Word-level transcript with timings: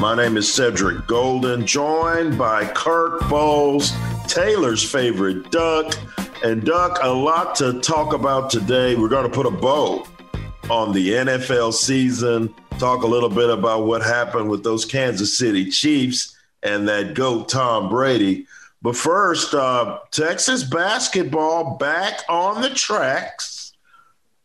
My 0.00 0.14
name 0.14 0.36
is 0.36 0.52
Cedric 0.52 1.08
Golden, 1.08 1.66
joined 1.66 2.38
by 2.38 2.64
Kirk 2.66 3.18
Bohls, 3.22 3.90
Taylor's 4.28 4.88
favorite 4.88 5.50
Duck. 5.50 5.92
And 6.44 6.64
Duck, 6.64 7.00
a 7.02 7.08
lot 7.08 7.56
to 7.56 7.80
talk 7.80 8.14
about 8.14 8.48
today. 8.48 8.94
We're 8.94 9.08
going 9.08 9.28
to 9.28 9.34
put 9.34 9.44
a 9.44 9.50
bow 9.50 10.06
on 10.70 10.92
the 10.92 11.10
NFL 11.10 11.72
season, 11.74 12.54
talk 12.78 13.02
a 13.02 13.08
little 13.08 13.28
bit 13.28 13.50
about 13.50 13.86
what 13.86 14.02
happened 14.02 14.48
with 14.48 14.62
those 14.62 14.84
Kansas 14.84 15.36
City 15.36 15.68
Chiefs 15.68 16.38
and 16.62 16.86
that 16.86 17.14
GOAT 17.14 17.48
Tom 17.48 17.88
Brady. 17.88 18.46
But 18.80 18.94
first, 18.94 19.52
uh, 19.52 19.98
Texas 20.12 20.62
basketball 20.62 21.76
back 21.76 22.20
on 22.28 22.62
the 22.62 22.70
tracks. 22.70 23.57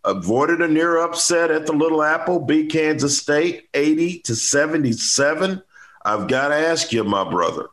Avoided 0.06 0.62
a 0.62 0.68
near 0.68 0.98
upset 0.98 1.50
at 1.50 1.66
the 1.66 1.72
Little 1.72 2.04
Apple, 2.04 2.40
beat 2.40 2.72
Kansas 2.72 3.18
State 3.18 3.70
80 3.74 4.20
to 4.20 4.36
77. 4.36 5.62
I've 6.04 6.28
got 6.28 6.50
to 6.50 6.56
ask 6.56 6.92
you, 6.92 7.04
my 7.06 7.30
brother, 7.30 7.68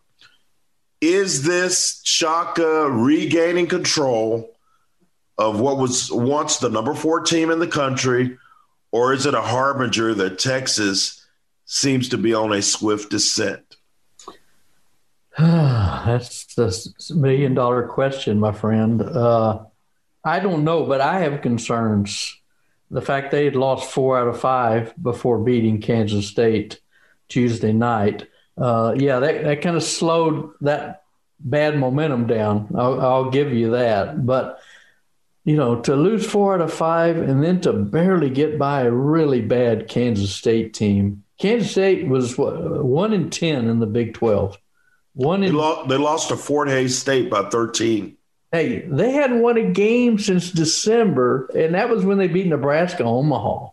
is 1.01 1.43
this 1.43 2.01
Shaka 2.05 2.89
regaining 2.91 3.67
control 3.67 4.55
of 5.39 5.59
what 5.59 5.79
was 5.79 6.13
once 6.13 6.59
the 6.59 6.69
number 6.69 6.95
four 6.95 7.21
team 7.21 7.51
in 7.51 7.59
the 7.59 7.67
country, 7.67 8.39
or 8.93 9.13
is 9.13 9.27
it 9.27 9.35
a 9.35 9.41
harbinger 9.41 10.15
that 10.15 10.39
Texas 10.39 11.27
seems 11.65 12.11
to 12.11 12.19
be 12.19 12.35
on 12.35 12.53
a 12.53 12.61
swift 12.61 13.11
descent? 13.11 13.77
That's 15.39 16.55
the 16.55 17.15
million 17.15 17.55
dollar 17.55 17.87
question, 17.89 18.39
my 18.39 18.53
friend. 18.53 19.01
Uh, 19.01 19.65
I 20.25 20.41
don't 20.41 20.65
know, 20.65 20.85
but 20.85 21.01
I 21.01 21.21
have 21.21 21.43
concerns. 21.43 22.37
The 22.91 23.01
fact 23.01 23.31
they 23.31 23.45
had 23.45 23.57
lost 23.57 23.91
four 23.91 24.19
out 24.19 24.29
of 24.29 24.41
five 24.41 24.93
before 25.01 25.39
beating 25.39 25.81
Kansas 25.81 26.27
State 26.27 26.81
Tuesday 27.29 27.73
night, 27.73 28.27
uh, 28.59 28.95
yeah, 28.97 29.21
that, 29.21 29.45
that 29.45 29.63
kind 29.63 29.77
of 29.77 29.83
slowed 29.83 30.51
that 30.61 31.05
bad 31.39 31.79
momentum 31.79 32.27
down. 32.27 32.69
I'll, 32.77 33.01
I'll 33.01 33.31
give 33.31 33.53
you 33.53 33.71
that. 33.71 34.27
But, 34.27 34.61
you 35.45 35.57
know, 35.57 35.81
to 35.83 35.97
lose 35.97 36.27
four 36.27 36.55
out 36.55 36.61
of 36.61 36.73
five 36.73 37.17
and 37.17 37.43
then 37.43 37.61
to 37.63 37.73
barely 37.73 38.29
get 38.29 38.59
by 38.59 38.83
a 38.83 38.91
really 38.91 39.41
bad 39.41 39.89
Kansas 39.89 40.35
State 40.35 40.75
team. 40.75 41.25
Kansas 41.39 41.71
State 41.71 42.07
was 42.07 42.37
what, 42.37 42.85
one 42.85 43.15
in 43.15 43.31
10 43.31 43.69
in 43.69 43.79
the 43.79 43.87
Big 43.87 44.15
12. 44.15 44.59
One 45.15 45.43
in, 45.43 45.53
they, 45.53 45.59
lost, 45.59 45.89
they 45.89 45.97
lost 45.97 46.29
to 46.29 46.37
Fort 46.37 46.69
Hays 46.69 46.99
State 46.99 47.31
by 47.31 47.49
13. 47.49 48.17
Hey, 48.53 48.81
they 48.81 49.13
hadn't 49.13 49.43
won 49.43 49.57
a 49.57 49.71
game 49.71 50.19
since 50.19 50.51
December, 50.51 51.49
and 51.55 51.75
that 51.75 51.89
was 51.89 52.05
when 52.05 52.19
they 52.19 52.27
beat 52.27 52.49
Nebraska 52.49 53.05
Omaha. 53.05 53.69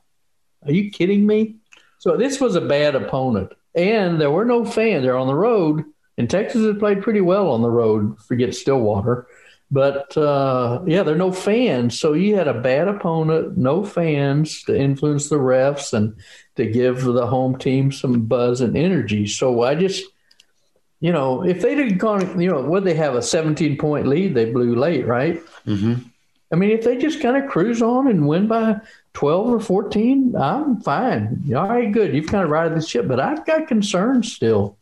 Are 0.66 0.72
you 0.72 0.92
kidding 0.92 1.26
me? 1.26 1.56
So 1.98 2.16
this 2.16 2.40
was 2.40 2.56
a 2.56 2.62
bad 2.62 2.94
opponent, 2.94 3.54
and 3.74 4.22
there 4.22 4.30
were 4.30 4.46
no 4.46 4.66
fans. 4.66 5.04
They're 5.04 5.18
on 5.18 5.28
the 5.28 5.34
road, 5.34 5.84
and 6.18 6.30
Texas 6.30 6.64
has 6.64 6.78
played 6.78 7.02
pretty 7.02 7.22
well 7.22 7.50
on 7.50 7.64
the 7.64 7.72
road. 7.72 8.20
Forget 8.22 8.54
Stillwater, 8.54 9.28
but 9.72 10.16
uh, 10.16 10.84
yeah, 10.86 11.02
there 11.02 11.16
are 11.16 11.18
no 11.18 11.32
fans. 11.32 12.00
So 12.00 12.14
you 12.14 12.36
had 12.36 12.48
a 12.48 12.62
bad 12.62 12.88
opponent, 12.88 13.58
no 13.58 13.84
fans 13.84 14.62
to 14.64 14.78
influence 14.78 15.28
the 15.28 15.38
refs 15.38 15.92
and 15.92 16.16
to 16.56 16.68
give 16.68 17.04
the 17.04 17.26
home 17.26 17.58
team 17.58 17.92
some 17.92 18.28
buzz 18.28 18.62
and 18.62 18.78
energy. 18.78 19.26
So 19.26 19.64
I 19.64 19.74
just 19.74 20.06
you 21.00 21.12
know, 21.12 21.44
if 21.44 21.62
they'd 21.62 21.78
have 21.78 21.98
gone, 21.98 22.40
you 22.40 22.50
know, 22.50 22.62
would 22.62 22.84
they 22.84 22.96
have 22.96 23.16
a 23.16 23.22
17 23.22 23.78
point 23.78 24.08
lead? 24.08 24.34
They 24.34 24.52
blew 24.52 24.76
late, 24.76 25.06
right? 25.06 25.42
Mm-hmm. 25.66 25.96
I 26.52 26.56
mean, 26.56 26.72
if 26.72 26.84
they 26.84 26.98
just 26.98 27.22
kind 27.22 27.36
of 27.36 27.50
cruise 27.50 27.82
on 27.82 28.08
and 28.08 28.28
win 28.28 28.48
by 28.48 28.78
12 29.14 29.50
or 29.50 29.60
14, 29.60 30.36
I'm 30.36 30.80
fine. 30.80 31.44
All 31.56 31.68
right, 31.68 31.92
good. 31.92 32.16
You've 32.16 32.28
kind 32.28 32.44
of 32.44 32.50
righted 32.50 32.78
the 32.78 32.82
ship, 32.82 33.08
but 33.08 33.20
I've 33.20 33.46
got 33.46 33.68
concerns 33.68 34.32
still. 34.32 34.78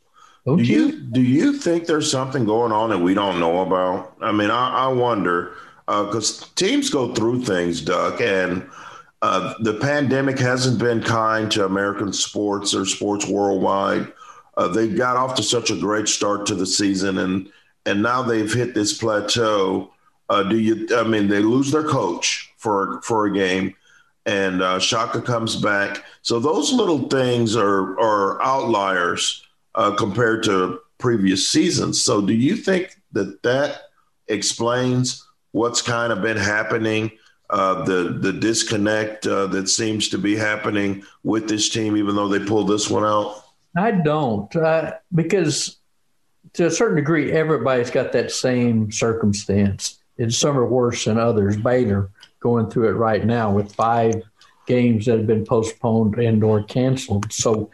Don't 0.45 0.57
do 0.57 0.63
you? 0.63 0.85
you? 0.85 0.91
Do 0.91 1.21
you 1.21 1.53
think 1.53 1.87
there's 1.87 2.09
something 2.09 2.45
going 2.45 2.71
on 2.71 2.91
that 2.91 2.99
we 2.99 3.15
don't 3.15 3.39
know 3.39 3.61
about? 3.61 4.15
I 4.21 4.31
mean, 4.31 4.51
I, 4.51 4.85
I 4.85 4.87
wonder 4.89 5.53
because 5.87 6.43
uh, 6.43 6.45
teams 6.55 6.89
go 6.89 7.13
through 7.13 7.43
things, 7.43 7.81
Duck, 7.81 8.21
and 8.21 8.67
uh, 9.21 9.55
the 9.61 9.73
pandemic 9.75 10.37
hasn't 10.37 10.77
been 10.77 11.01
kind 11.01 11.51
to 11.51 11.65
American 11.65 12.13
sports 12.13 12.75
or 12.75 12.85
sports 12.85 13.27
worldwide. 13.27 14.11
Uh, 14.57 14.67
they 14.67 14.87
got 14.87 15.17
off 15.17 15.35
to 15.35 15.43
such 15.43 15.69
a 15.69 15.75
great 15.75 16.07
start 16.07 16.45
to 16.45 16.55
the 16.55 16.65
season, 16.65 17.17
and 17.17 17.49
and 17.85 18.01
now 18.01 18.21
they've 18.21 18.53
hit 18.53 18.73
this 18.73 18.97
plateau. 18.97 19.91
Uh, 20.29 20.43
do 20.43 20.57
you? 20.57 20.87
I 20.95 21.03
mean, 21.03 21.27
they 21.27 21.39
lose 21.39 21.71
their 21.71 21.83
coach 21.83 22.53
for 22.57 23.01
for 23.01 23.25
a 23.25 23.33
game, 23.33 23.75
and 24.25 24.61
uh, 24.61 24.79
Shaka 24.79 25.21
comes 25.21 25.55
back. 25.55 26.03
So 26.21 26.39
those 26.39 26.71
little 26.71 27.07
things 27.09 27.55
are 27.55 27.99
are 27.99 28.41
outliers 28.41 29.45
uh, 29.75 29.91
compared 29.95 30.43
to 30.43 30.79
previous 30.97 31.49
seasons. 31.49 32.03
So 32.03 32.21
do 32.21 32.33
you 32.33 32.55
think 32.55 32.99
that 33.11 33.43
that 33.43 33.81
explains 34.27 35.27
what's 35.51 35.81
kind 35.81 36.11
of 36.11 36.21
been 36.21 36.37
happening? 36.37 37.11
Uh, 37.49 37.83
the 37.83 38.17
the 38.21 38.33
disconnect 38.33 39.27
uh, 39.27 39.45
that 39.47 39.69
seems 39.69 40.09
to 40.09 40.17
be 40.17 40.35
happening 40.35 41.03
with 41.23 41.47
this 41.47 41.69
team, 41.69 41.95
even 41.95 42.15
though 42.15 42.27
they 42.27 42.43
pulled 42.43 42.67
this 42.67 42.89
one 42.89 43.05
out. 43.05 43.44
I 43.75 43.91
don't, 43.91 44.53
uh, 44.55 44.93
because 45.13 45.77
to 46.53 46.67
a 46.67 46.71
certain 46.71 46.95
degree, 46.95 47.31
everybody's 47.31 47.91
got 47.91 48.11
that 48.13 48.31
same 48.31 48.91
circumstance. 48.91 49.99
And 50.17 50.33
some 50.33 50.57
are 50.57 50.65
worse 50.65 51.05
than 51.05 51.17
others. 51.17 51.57
Baylor 51.57 52.09
going 52.39 52.69
through 52.69 52.89
it 52.89 52.93
right 52.93 53.25
now 53.25 53.51
with 53.51 53.75
five 53.75 54.21
games 54.65 55.05
that 55.05 55.17
have 55.17 55.27
been 55.27 55.45
postponed 55.45 56.15
and 56.15 56.43
or 56.43 56.63
canceled. 56.63 57.31
So 57.33 57.69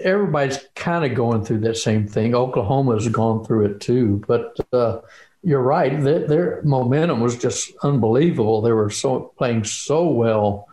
everybody's 0.00 0.58
kind 0.74 1.04
of 1.04 1.14
going 1.14 1.44
through 1.44 1.60
that 1.60 1.76
same 1.76 2.08
thing. 2.08 2.34
Oklahoma's 2.34 3.08
gone 3.08 3.44
through 3.44 3.66
it 3.66 3.80
too. 3.80 4.22
But 4.26 4.56
uh, 4.72 5.00
you're 5.42 5.62
right. 5.62 6.00
Their, 6.02 6.26
their, 6.26 6.62
momentum 6.64 7.20
was 7.20 7.36
just 7.36 7.72
unbelievable. 7.82 8.62
They 8.62 8.72
were 8.72 8.90
so 8.90 9.32
playing 9.36 9.64
so 9.64 10.08
well. 10.08 10.68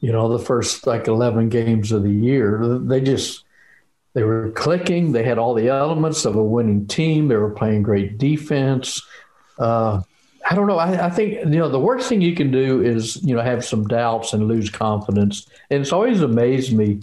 You 0.00 0.12
know, 0.12 0.28
the 0.36 0.44
first 0.44 0.86
like 0.86 1.08
11 1.08 1.48
games 1.48 1.92
of 1.92 2.02
the 2.02 2.10
year, 2.10 2.78
they 2.82 3.00
just 3.00 3.44
they 4.16 4.22
were 4.22 4.50
clicking. 4.52 5.12
They 5.12 5.24
had 5.24 5.36
all 5.36 5.52
the 5.52 5.68
elements 5.68 6.24
of 6.24 6.36
a 6.36 6.42
winning 6.42 6.86
team. 6.86 7.28
They 7.28 7.36
were 7.36 7.50
playing 7.50 7.82
great 7.82 8.16
defense. 8.16 9.02
Uh, 9.58 10.00
I 10.48 10.54
don't 10.54 10.66
know. 10.66 10.78
I, 10.78 11.08
I, 11.08 11.10
think 11.10 11.34
you 11.34 11.58
know 11.58 11.68
the 11.68 11.78
worst 11.78 12.08
thing 12.08 12.22
you 12.22 12.34
can 12.34 12.50
do 12.50 12.82
is 12.82 13.22
you 13.22 13.36
know 13.36 13.42
have 13.42 13.62
some 13.62 13.86
doubts 13.86 14.32
and 14.32 14.48
lose 14.48 14.70
confidence. 14.70 15.46
And 15.68 15.82
it's 15.82 15.92
always 15.92 16.22
amazed 16.22 16.72
me. 16.72 17.02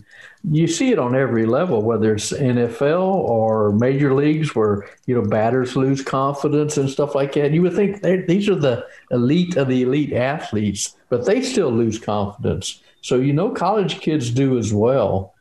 You 0.49 0.65
see 0.65 0.91
it 0.91 0.97
on 0.97 1.15
every 1.15 1.45
level, 1.45 1.83
whether 1.83 2.15
it's 2.15 2.33
NFL 2.33 3.13
or 3.13 3.73
major 3.73 4.15
leagues, 4.15 4.55
where 4.55 4.89
you 5.05 5.13
know 5.13 5.21
batters 5.21 5.75
lose 5.75 6.01
confidence 6.01 6.77
and 6.77 6.89
stuff 6.89 7.13
like 7.13 7.33
that. 7.33 7.51
You 7.51 7.61
would 7.61 7.75
think 7.75 8.01
these 8.01 8.49
are 8.49 8.55
the 8.55 8.87
elite 9.11 9.55
of 9.55 9.67
the 9.67 9.83
elite 9.83 10.13
athletes, 10.13 10.95
but 11.09 11.27
they 11.27 11.43
still 11.43 11.69
lose 11.69 11.99
confidence. 11.99 12.81
So 13.01 13.17
you 13.17 13.33
know, 13.33 13.51
college 13.51 13.99
kids 13.99 14.31
do 14.31 14.57
as 14.57 14.73
well 14.73 15.32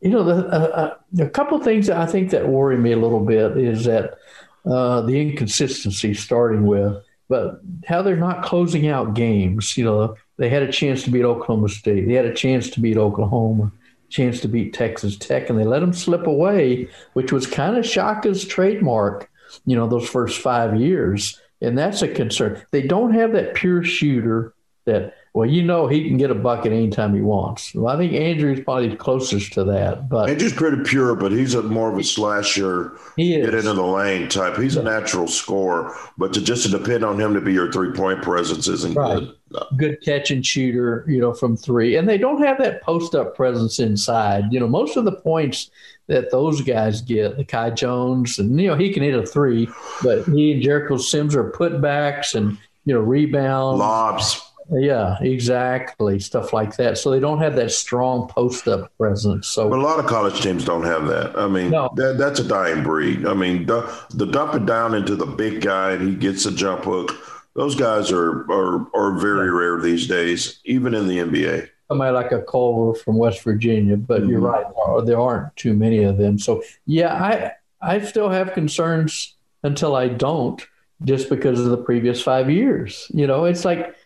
you 0.00 0.10
know, 0.10 0.24
the, 0.24 0.46
uh, 0.46 0.96
uh, 1.18 1.24
a 1.24 1.28
couple 1.28 1.58
of 1.58 1.64
things 1.64 1.86
that 1.88 1.98
I 1.98 2.06
think 2.06 2.30
that 2.30 2.48
worry 2.48 2.78
me 2.78 2.92
a 2.92 2.96
little 2.96 3.24
bit 3.24 3.56
is 3.58 3.84
that 3.84 4.18
uh, 4.64 5.02
the 5.02 5.20
inconsistency 5.20 6.14
starting 6.14 6.66
with, 6.66 7.02
but 7.28 7.60
how 7.86 8.02
they're 8.02 8.16
not 8.16 8.44
closing 8.44 8.88
out 8.88 9.14
games. 9.14 9.76
You 9.76 9.84
know, 9.84 10.16
they 10.36 10.48
had 10.48 10.62
a 10.62 10.72
chance 10.72 11.02
to 11.04 11.10
beat 11.10 11.24
Oklahoma 11.24 11.68
State, 11.68 12.06
they 12.06 12.14
had 12.14 12.24
a 12.24 12.34
chance 12.34 12.70
to 12.70 12.80
beat 12.80 12.96
Oklahoma, 12.96 13.72
chance 14.08 14.40
to 14.40 14.48
beat 14.48 14.72
Texas 14.72 15.16
Tech, 15.16 15.50
and 15.50 15.58
they 15.58 15.64
let 15.64 15.80
them 15.80 15.92
slip 15.92 16.26
away, 16.26 16.88
which 17.12 17.32
was 17.32 17.46
kind 17.46 17.76
of 17.76 17.84
Shaka's 17.84 18.44
trademark, 18.44 19.30
you 19.66 19.76
know, 19.76 19.86
those 19.86 20.08
first 20.08 20.40
five 20.40 20.80
years. 20.80 21.40
And 21.60 21.76
that's 21.76 22.00
a 22.00 22.08
concern. 22.08 22.62
They 22.70 22.82
don't 22.82 23.12
have 23.12 23.32
that 23.32 23.54
pure 23.54 23.84
shooter 23.84 24.54
that 24.86 25.14
well, 25.32 25.48
you 25.48 25.62
know 25.62 25.86
he 25.86 26.08
can 26.08 26.16
get 26.16 26.30
a 26.30 26.34
bucket 26.34 26.72
anytime 26.72 27.14
he 27.14 27.20
wants. 27.20 27.72
Well, 27.74 27.94
I 27.94 27.96
think 27.96 28.12
Andrew's 28.14 28.60
probably 28.64 28.94
closest 28.96 29.52
to 29.54 29.64
that. 29.64 30.08
But 30.08 30.28
Andrew's 30.30 30.52
pretty 30.52 30.82
pure, 30.82 31.14
but 31.14 31.30
he's 31.32 31.54
a 31.54 31.62
more 31.62 31.92
of 31.92 31.98
a 31.98 32.02
slasher, 32.04 32.96
he 33.16 33.34
is. 33.36 33.46
get 33.46 33.54
into 33.54 33.72
the 33.74 33.82
lane 33.84 34.28
type. 34.28 34.56
He's 34.56 34.76
a 34.76 34.82
natural 34.82 35.28
scorer, 35.28 35.94
but 36.18 36.32
to 36.34 36.40
just 36.42 36.64
to 36.64 36.68
depend 36.70 37.04
on 37.04 37.20
him 37.20 37.34
to 37.34 37.40
be 37.40 37.52
your 37.52 37.70
three 37.70 37.92
point 37.92 38.22
presence 38.22 38.66
isn't 38.68 38.94
Right. 38.94 39.20
good. 39.20 39.34
No. 39.52 39.66
good 39.76 40.00
catch 40.04 40.30
and 40.30 40.46
shooter, 40.46 41.04
you 41.08 41.20
know, 41.20 41.32
from 41.32 41.56
three. 41.56 41.96
And 41.96 42.08
they 42.08 42.18
don't 42.18 42.40
have 42.44 42.56
that 42.58 42.82
post 42.82 43.16
up 43.16 43.34
presence 43.34 43.80
inside. 43.80 44.44
You 44.52 44.60
know, 44.60 44.68
most 44.68 44.96
of 44.96 45.04
the 45.04 45.10
points 45.12 45.70
that 46.06 46.30
those 46.30 46.60
guys 46.60 47.00
get, 47.02 47.36
the 47.36 47.44
Kai 47.44 47.70
Jones, 47.70 48.38
and, 48.38 48.60
you 48.60 48.68
know, 48.68 48.76
he 48.76 48.92
can 48.92 49.02
hit 49.02 49.14
a 49.14 49.26
three, 49.26 49.68
but 50.04 50.22
he 50.26 50.52
and 50.52 50.62
Jericho 50.62 50.96
Sims 50.98 51.34
are 51.34 51.50
putbacks 51.50 52.36
and, 52.36 52.58
you 52.84 52.94
know, 52.94 53.00
rebounds. 53.00 53.80
Lobs. 53.80 54.40
Yeah, 54.72 55.16
exactly. 55.20 56.20
Stuff 56.20 56.52
like 56.52 56.76
that. 56.76 56.96
So 56.98 57.10
they 57.10 57.18
don't 57.20 57.38
have 57.40 57.56
that 57.56 57.72
strong 57.72 58.28
post 58.28 58.68
up 58.68 58.96
presence. 58.96 59.48
So 59.48 59.68
But 59.68 59.80
a 59.80 59.82
lot 59.82 59.98
of 59.98 60.06
college 60.06 60.40
teams 60.40 60.64
don't 60.64 60.84
have 60.84 61.06
that. 61.08 61.36
I 61.38 61.48
mean, 61.48 61.70
No. 61.70 61.90
that, 61.96 62.18
that's 62.18 62.38
a 62.40 62.44
dying 62.44 62.82
breed. 62.82 63.26
I 63.26 63.34
mean, 63.34 63.66
the, 63.66 63.82
the 64.14 64.26
dump 64.26 64.54
it 64.54 64.66
down 64.66 64.94
into 64.94 65.16
the 65.16 65.26
big 65.26 65.60
guy 65.62 65.92
and 65.92 66.08
he 66.08 66.14
gets 66.14 66.46
a 66.46 66.52
jump 66.52 66.84
hook. 66.84 67.12
Those 67.54 67.74
guys 67.74 68.12
are 68.12 68.48
are, 68.50 68.86
are 68.94 69.18
very 69.18 69.50
rare 69.50 69.80
these 69.80 70.06
days, 70.06 70.60
even 70.64 70.94
in 70.94 71.08
the 71.08 71.18
NBA. 71.18 71.68
somebody 71.88 72.12
like 72.14 72.30
a 72.30 72.42
Culver 72.42 72.96
from 72.96 73.16
West 73.16 73.42
Virginia, 73.42 73.96
but 73.96 74.24
you're 74.26 74.38
right, 74.40 74.64
uh, 74.86 75.00
there 75.00 75.18
aren't 75.20 75.54
too 75.56 75.74
many 75.74 76.04
of 76.04 76.16
them. 76.16 76.38
So 76.38 76.62
yeah, 76.86 77.12
I 77.12 77.52
I 77.82 78.00
still 78.02 78.28
have 78.28 78.52
concerns 78.52 79.34
until 79.64 79.96
I 79.96 80.06
don't, 80.08 80.64
just 81.04 81.28
because 81.28 81.58
of 81.58 81.66
the 81.70 81.76
previous 81.78 82.22
five 82.22 82.48
years. 82.48 83.10
You 83.12 83.26
know, 83.26 83.44
it's 83.46 83.64
like, 83.64 83.96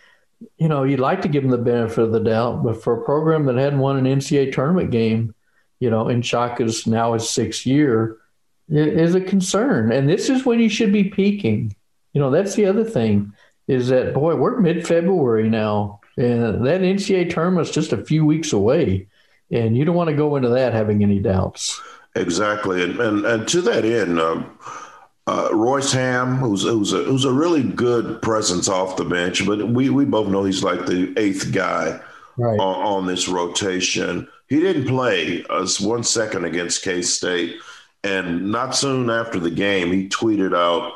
you 0.56 0.68
know, 0.68 0.84
you'd 0.84 1.00
like 1.00 1.22
to 1.22 1.28
give 1.28 1.42
them 1.42 1.50
the 1.50 1.58
benefit 1.58 1.98
of 1.98 2.12
the 2.12 2.20
doubt, 2.20 2.62
but 2.62 2.82
for 2.82 3.00
a 3.00 3.04
program 3.04 3.46
that 3.46 3.56
hadn't 3.56 3.78
won 3.78 3.96
an 3.96 4.04
NCAA 4.04 4.52
tournament 4.52 4.90
game, 4.90 5.34
you 5.80 5.90
know, 5.90 6.08
in 6.08 6.22
Shaka's 6.22 6.86
now 6.86 7.12
his 7.14 7.28
sixth 7.28 7.66
year, 7.66 8.18
is 8.68 9.14
a 9.14 9.20
concern. 9.20 9.92
And 9.92 10.08
this 10.08 10.30
is 10.30 10.46
when 10.46 10.60
you 10.60 10.68
should 10.68 10.92
be 10.92 11.04
peaking. 11.04 11.74
You 12.12 12.20
know, 12.20 12.30
that's 12.30 12.54
the 12.54 12.66
other 12.66 12.84
thing 12.84 13.32
is 13.66 13.88
that 13.88 14.14
boy, 14.14 14.36
we're 14.36 14.60
mid 14.60 14.86
February 14.86 15.48
now, 15.48 16.00
and 16.16 16.66
that 16.66 16.80
NCAA 16.80 17.30
tournament's 17.30 17.70
just 17.70 17.92
a 17.92 18.04
few 18.04 18.24
weeks 18.24 18.52
away, 18.52 19.08
and 19.50 19.76
you 19.76 19.84
don't 19.84 19.94
want 19.96 20.10
to 20.10 20.16
go 20.16 20.36
into 20.36 20.50
that 20.50 20.72
having 20.72 21.02
any 21.02 21.18
doubts. 21.18 21.80
Exactly, 22.14 22.82
and 22.82 23.00
and, 23.00 23.24
and 23.24 23.48
to 23.48 23.60
that 23.62 23.84
end, 23.84 24.20
um, 24.20 24.58
uh, 25.26 25.48
Royce 25.52 25.92
Hamm, 25.92 26.36
who's 26.36 26.62
who's 26.64 26.92
a, 26.92 27.04
who's 27.04 27.24
a 27.24 27.32
really 27.32 27.62
good 27.62 28.20
presence 28.20 28.68
off 28.68 28.96
the 28.96 29.04
bench, 29.04 29.46
but 29.46 29.68
we 29.68 29.88
we 29.90 30.04
both 30.04 30.28
know 30.28 30.44
he's 30.44 30.62
like 30.62 30.86
the 30.86 31.12
eighth 31.16 31.52
guy 31.52 32.00
Right. 32.36 32.58
on, 32.58 32.82
on 32.84 33.06
this 33.06 33.28
rotation. 33.28 34.26
He 34.48 34.58
didn't 34.58 34.88
play 34.88 35.44
us 35.50 35.80
one 35.80 36.02
second 36.02 36.44
against 36.44 36.82
K 36.82 37.00
State, 37.00 37.56
and 38.02 38.50
not 38.50 38.74
soon 38.74 39.08
after 39.08 39.38
the 39.38 39.52
game, 39.52 39.92
he 39.92 40.08
tweeted 40.08 40.54
out, 40.54 40.94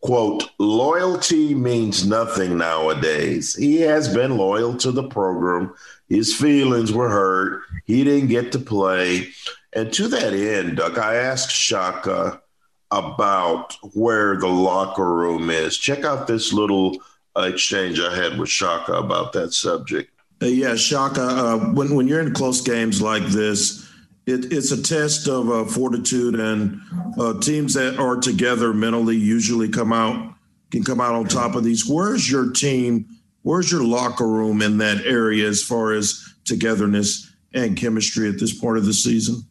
"quote 0.00 0.50
Loyalty 0.58 1.54
means 1.54 2.04
nothing 2.06 2.58
nowadays. 2.58 3.54
He 3.54 3.80
has 3.82 4.12
been 4.12 4.36
loyal 4.36 4.74
to 4.78 4.90
the 4.90 5.04
program. 5.04 5.72
His 6.08 6.34
feelings 6.34 6.92
were 6.92 7.08
hurt. 7.08 7.62
He 7.86 8.02
didn't 8.04 8.28
get 8.28 8.50
to 8.52 8.58
play." 8.58 9.28
And 9.72 9.92
to 9.92 10.08
that 10.08 10.32
end, 10.34 10.76
Duck, 10.78 10.98
I 10.98 11.14
asked 11.14 11.52
Shaka 11.52 12.42
about 12.90 13.76
where 13.94 14.36
the 14.36 14.48
locker 14.48 15.14
room 15.14 15.50
is. 15.50 15.78
Check 15.78 16.04
out 16.04 16.26
this 16.26 16.52
little 16.52 16.96
exchange 17.36 18.00
I 18.00 18.14
had 18.14 18.38
with 18.38 18.48
Shaka 18.48 18.94
about 18.94 19.32
that 19.34 19.52
subject. 19.52 20.10
Uh, 20.42 20.46
yeah, 20.46 20.74
Shaka. 20.74 21.22
Uh, 21.22 21.58
when 21.72 21.94
when 21.94 22.08
you're 22.08 22.20
in 22.20 22.32
close 22.32 22.60
games 22.60 23.00
like 23.02 23.24
this, 23.26 23.86
it, 24.26 24.52
it's 24.52 24.72
a 24.72 24.82
test 24.82 25.28
of 25.28 25.50
uh, 25.50 25.64
fortitude, 25.64 26.34
and 26.38 26.80
uh, 27.18 27.38
teams 27.40 27.74
that 27.74 27.98
are 27.98 28.16
together 28.16 28.72
mentally 28.72 29.16
usually 29.16 29.68
come 29.68 29.92
out 29.92 30.34
can 30.70 30.84
come 30.84 31.00
out 31.00 31.14
on 31.14 31.26
top 31.26 31.54
of 31.54 31.64
these. 31.64 31.86
Where's 31.86 32.30
your 32.30 32.50
team? 32.52 33.06
Where's 33.42 33.70
your 33.72 33.84
locker 33.84 34.26
room 34.26 34.62
in 34.62 34.78
that 34.78 35.04
area 35.04 35.48
as 35.48 35.62
far 35.62 35.92
as 35.92 36.34
togetherness 36.44 37.34
and 37.52 37.76
chemistry 37.76 38.28
at 38.28 38.38
this 38.38 38.58
part 38.58 38.78
of 38.78 38.84
the 38.84 38.92
season? 38.92 39.42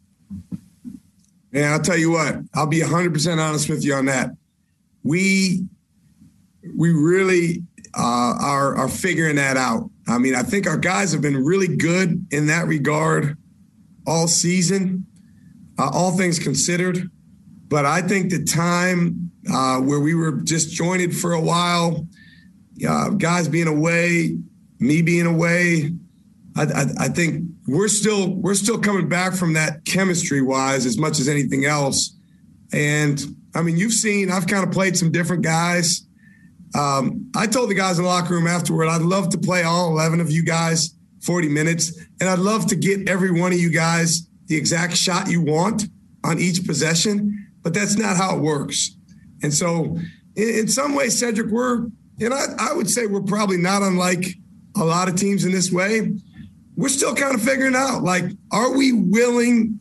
Man, 1.51 1.71
I'll 1.71 1.81
tell 1.81 1.97
you 1.97 2.11
what, 2.11 2.35
I'll 2.53 2.67
be 2.67 2.81
100% 2.81 3.39
honest 3.39 3.69
with 3.69 3.83
you 3.83 3.95
on 3.95 4.05
that. 4.05 4.29
We 5.03 5.65
we 6.75 6.91
really 6.91 7.63
uh, 7.97 8.35
are, 8.39 8.75
are 8.75 8.89
figuring 8.89 9.37
that 9.37 9.57
out. 9.57 9.89
I 10.07 10.17
mean, 10.17 10.35
I 10.35 10.43
think 10.43 10.67
our 10.67 10.77
guys 10.77 11.11
have 11.13 11.21
been 11.21 11.43
really 11.43 11.75
good 11.75 12.27
in 12.31 12.47
that 12.47 12.67
regard 12.67 13.37
all 14.05 14.27
season, 14.27 15.05
uh, 15.77 15.89
all 15.93 16.17
things 16.17 16.39
considered. 16.39 17.09
But 17.67 17.85
I 17.85 18.01
think 18.01 18.31
the 18.31 18.43
time 18.43 19.31
uh, 19.51 19.79
where 19.79 19.99
we 19.99 20.15
were 20.15 20.31
disjointed 20.31 21.15
for 21.15 21.33
a 21.33 21.41
while, 21.41 22.07
uh, 22.87 23.09
guys 23.09 23.47
being 23.47 23.67
away, 23.67 24.37
me 24.79 25.01
being 25.01 25.27
away, 25.27 25.91
I, 26.59 26.63
I, 26.63 26.85
I 26.99 27.07
think 27.07 27.45
we're 27.67 27.87
still 27.87 28.35
we're 28.35 28.55
still 28.55 28.77
coming 28.77 29.07
back 29.07 29.33
from 29.33 29.53
that 29.53 29.85
chemistry 29.85 30.41
wise 30.41 30.85
as 30.85 30.97
much 30.97 31.19
as 31.19 31.29
anything 31.29 31.65
else. 31.65 32.17
And 32.73 33.23
I 33.55 33.61
mean, 33.61 33.77
you've 33.77 33.93
seen 33.93 34.29
I've 34.29 34.45
kind 34.45 34.65
of 34.65 34.71
played 34.71 34.97
some 34.97 35.11
different 35.11 35.43
guys. 35.43 36.05
Um, 36.77 37.31
I 37.35 37.47
told 37.47 37.69
the 37.69 37.75
guys 37.75 37.97
in 37.97 38.03
the 38.03 38.09
locker 38.09 38.33
room 38.33 38.45
afterward, 38.45 38.89
I'd 38.89 39.01
love 39.01 39.29
to 39.29 39.37
play 39.37 39.63
all 39.63 39.89
11 39.91 40.19
of 40.19 40.29
you 40.29 40.43
guys 40.43 40.93
40 41.23 41.47
minutes, 41.49 41.97
and 42.19 42.29
I'd 42.29 42.39
love 42.39 42.67
to 42.67 42.75
get 42.75 43.07
every 43.09 43.31
one 43.31 43.53
of 43.53 43.59
you 43.59 43.71
guys 43.71 44.27
the 44.47 44.55
exact 44.57 44.97
shot 44.97 45.29
you 45.29 45.41
want 45.41 45.85
on 46.23 46.39
each 46.39 46.65
possession, 46.65 47.47
but 47.63 47.73
that's 47.73 47.97
not 47.97 48.17
how 48.17 48.35
it 48.35 48.41
works. 48.41 48.95
And 49.41 49.53
so, 49.53 49.97
in, 50.35 50.49
in 50.49 50.67
some 50.67 50.93
ways, 50.93 51.17
Cedric, 51.17 51.47
we're, 51.47 51.87
and 52.19 52.33
I, 52.33 52.45
I 52.59 52.73
would 52.73 52.89
say 52.89 53.05
we're 53.05 53.21
probably 53.21 53.57
not 53.57 53.81
unlike 53.81 54.25
a 54.75 54.83
lot 54.83 55.07
of 55.07 55.15
teams 55.15 55.45
in 55.45 55.51
this 55.51 55.71
way. 55.71 56.11
We're 56.79 56.87
still 56.87 57.13
kind 57.13 57.35
of 57.35 57.41
figuring 57.41 57.75
out, 57.75 58.03
like, 58.03 58.23
are 58.53 58.71
we 58.71 58.93
willing? 58.93 59.79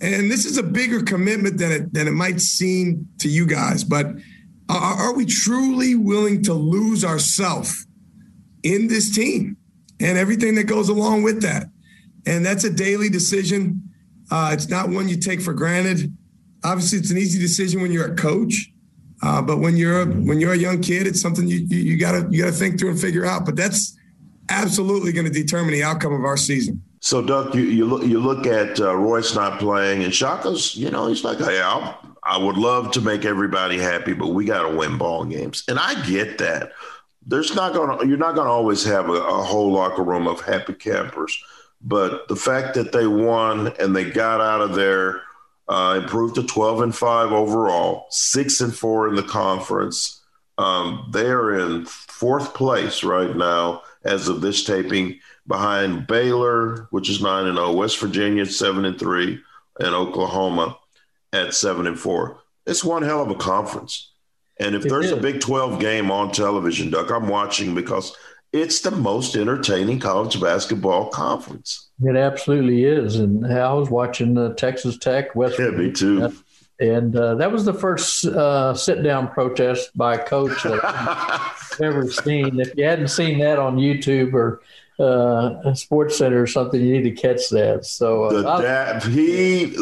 And 0.00 0.30
this 0.30 0.46
is 0.46 0.56
a 0.56 0.62
bigger 0.62 1.02
commitment 1.02 1.58
than 1.58 1.72
it 1.72 1.92
than 1.92 2.08
it 2.08 2.12
might 2.12 2.40
seem 2.40 3.06
to 3.18 3.28
you 3.28 3.46
guys, 3.46 3.84
but 3.84 4.06
are, 4.70 4.94
are 4.94 5.14
we 5.14 5.26
truly 5.26 5.94
willing 5.94 6.42
to 6.44 6.54
lose 6.54 7.04
ourselves 7.04 7.86
in 8.62 8.88
this 8.88 9.14
team 9.14 9.58
and 10.00 10.16
everything 10.16 10.54
that 10.54 10.64
goes 10.64 10.88
along 10.88 11.22
with 11.22 11.42
that? 11.42 11.64
And 12.26 12.46
that's 12.46 12.64
a 12.64 12.70
daily 12.70 13.10
decision. 13.10 13.82
Uh, 14.30 14.50
it's 14.54 14.68
not 14.68 14.88
one 14.88 15.08
you 15.08 15.18
take 15.18 15.42
for 15.42 15.52
granted. 15.52 16.16
Obviously, 16.64 16.98
it's 16.98 17.10
an 17.10 17.18
easy 17.18 17.38
decision 17.38 17.82
when 17.82 17.92
you're 17.92 18.12
a 18.12 18.16
coach, 18.16 18.70
uh, 19.22 19.42
but 19.42 19.58
when 19.58 19.76
you're 19.76 20.00
a, 20.00 20.06
when 20.06 20.40
you're 20.40 20.54
a 20.54 20.58
young 20.58 20.80
kid, 20.80 21.06
it's 21.06 21.20
something 21.20 21.46
you, 21.46 21.58
you 21.68 21.78
you 21.78 21.98
gotta 21.98 22.26
you 22.30 22.42
gotta 22.42 22.56
think 22.56 22.78
through 22.78 22.90
and 22.90 23.00
figure 23.00 23.26
out. 23.26 23.44
But 23.44 23.56
that's 23.56 23.97
absolutely 24.48 25.12
going 25.12 25.26
to 25.26 25.32
determine 25.32 25.72
the 25.72 25.82
outcome 25.82 26.12
of 26.12 26.24
our 26.24 26.36
season. 26.36 26.82
So, 27.00 27.22
Duck, 27.22 27.54
you, 27.54 27.62
you 27.62 27.84
look 27.84 28.04
you 28.04 28.18
look 28.18 28.46
at 28.46 28.80
uh, 28.80 28.94
Royce 28.96 29.34
not 29.34 29.60
playing, 29.60 30.02
and 30.02 30.12
Shaka's, 30.12 30.74
you 30.76 30.90
know, 30.90 31.06
he's 31.06 31.22
like, 31.22 31.38
hey, 31.38 31.60
I'll, 31.60 31.98
I 32.24 32.36
would 32.36 32.56
love 32.56 32.90
to 32.92 33.00
make 33.00 33.24
everybody 33.24 33.78
happy, 33.78 34.12
but 34.14 34.28
we 34.28 34.44
got 34.44 34.68
to 34.68 34.76
win 34.76 34.98
ball 34.98 35.24
games, 35.24 35.64
and 35.68 35.78
I 35.78 36.04
get 36.06 36.38
that. 36.38 36.72
There's 37.26 37.54
not 37.54 37.72
gonna 37.74 38.06
you're 38.06 38.16
not 38.16 38.34
gonna 38.34 38.50
always 38.50 38.82
have 38.84 39.08
a, 39.10 39.12
a 39.12 39.42
whole 39.42 39.70
locker 39.70 40.02
room 40.02 40.26
of 40.26 40.40
happy 40.40 40.72
campers, 40.72 41.38
but 41.80 42.26
the 42.28 42.36
fact 42.36 42.74
that 42.74 42.90
they 42.90 43.06
won 43.06 43.72
and 43.78 43.94
they 43.94 44.10
got 44.10 44.40
out 44.40 44.60
of 44.60 44.74
there, 44.74 45.22
uh, 45.68 46.00
improved 46.02 46.34
to 46.36 46.42
12 46.42 46.80
and 46.80 46.96
five 46.96 47.30
overall, 47.30 48.06
six 48.10 48.60
and 48.60 48.74
four 48.74 49.08
in 49.08 49.14
the 49.14 49.22
conference. 49.22 50.22
Um, 50.56 51.08
they 51.12 51.26
are 51.26 51.56
in 51.56 51.84
fourth 51.84 52.54
place 52.54 53.04
right 53.04 53.36
now 53.36 53.82
as 54.04 54.28
of 54.28 54.40
this 54.40 54.64
taping 54.64 55.20
behind 55.46 56.06
Baylor, 56.06 56.88
which 56.90 57.08
is 57.08 57.22
nine 57.22 57.46
and 57.46 57.56
zero, 57.56 57.72
West 57.72 57.98
Virginia 57.98 58.42
at 58.42 58.50
seven 58.50 58.84
and 58.84 58.98
three, 58.98 59.40
and 59.80 59.94
Oklahoma 59.94 60.78
at 61.32 61.54
seven 61.54 61.86
and 61.86 61.98
four. 61.98 62.40
It's 62.66 62.84
one 62.84 63.02
hell 63.02 63.22
of 63.22 63.30
a 63.30 63.34
conference. 63.34 64.12
And 64.60 64.74
if 64.74 64.84
It 64.84 64.88
there's 64.88 65.10
a. 65.10 65.16
Big 65.16 65.40
Twelve 65.40 65.80
game 65.80 66.10
on 66.10 66.32
television, 66.32 66.90
Duck, 66.90 67.10
I'm 67.10 67.28
watching 67.28 67.74
because 67.74 68.14
it's 68.52 68.80
the 68.80 68.90
most 68.90 69.36
entertaining 69.36 70.00
college 70.00 70.40
basketball 70.40 71.08
conference. 71.10 71.90
It 72.02 72.16
absolutely 72.16 72.84
is. 72.84 73.16
And 73.16 73.46
I 73.46 73.72
was 73.72 73.90
watching 73.90 74.36
uh, 74.38 74.54
Texas 74.54 74.96
Tech, 74.98 75.34
West 75.34 75.58
Yeah, 75.58 75.70
me 75.70 75.92
too. 75.92 76.32
And 76.80 77.14
uh, 77.16 77.34
that 77.36 77.50
was 77.50 77.64
the 77.64 77.74
first 77.74 78.24
uh, 78.24 78.72
sit 78.74 79.02
down 79.02 79.28
protest 79.28 79.96
by 79.96 80.14
a 80.14 80.24
coach 80.24 80.62
that 80.62 80.80
I've 80.84 81.80
ever 81.80 82.08
seen. 82.10 82.60
If 82.60 82.76
you 82.76 82.84
hadn't 82.84 83.08
seen 83.08 83.40
that 83.40 83.58
on 83.58 83.76
YouTube 83.76 84.32
or 84.32 84.60
uh, 84.98 85.74
Sports 85.74 86.18
Center 86.18 86.42
or 86.42 86.46
something, 86.46 86.80
you 86.80 87.00
need 87.00 87.14
to 87.14 87.20
catch 87.20 87.48
that. 87.50 87.84
So 87.84 88.24
uh, 88.24 88.42
the 88.42 88.58
dad, 88.62 89.02
he 89.04 89.74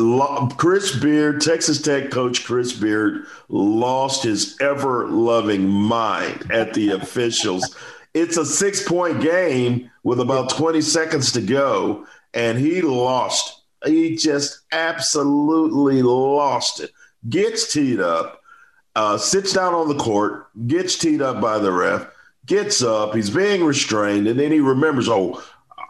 Chris 0.57 0.95
Beard, 0.97 1.41
Texas 1.41 1.81
Tech 1.81 2.11
coach 2.11 2.45
Chris 2.45 2.73
Beard, 2.73 3.27
lost 3.49 4.25
his 4.25 4.57
ever 4.61 5.07
loving 5.07 5.69
mind 5.69 6.51
at 6.51 6.75
the 6.75 6.91
officials. 6.91 7.77
It's 8.15 8.37
a 8.37 8.47
six 8.47 8.87
point 8.87 9.21
game 9.21 9.91
with 10.03 10.21
about 10.21 10.51
20 10.51 10.81
seconds 10.81 11.33
to 11.33 11.41
go, 11.43 12.07
and 12.33 12.59
he 12.59 12.81
lost. 12.81 13.56
He 13.87 14.17
just 14.17 14.61
absolutely 14.73 16.03
lost 16.03 16.81
it. 16.81 16.91
Gets 17.29 17.73
teed 17.73 18.01
up, 18.01 18.41
uh, 18.95 19.19
sits 19.19 19.53
down 19.53 19.75
on 19.75 19.89
the 19.89 19.97
court, 19.97 20.49
gets 20.67 20.97
teed 20.99 21.23
up 21.23 21.41
by 21.41 21.59
the 21.59 21.73
ref 21.73 22.09
gets 22.47 22.83
up, 22.83 23.15
he's 23.15 23.31
being 23.31 23.65
restrained, 23.65 24.27
and 24.27 24.39
then 24.39 24.53
he 24.53 24.61
remembers, 24.61 25.09
oh, 25.09 25.43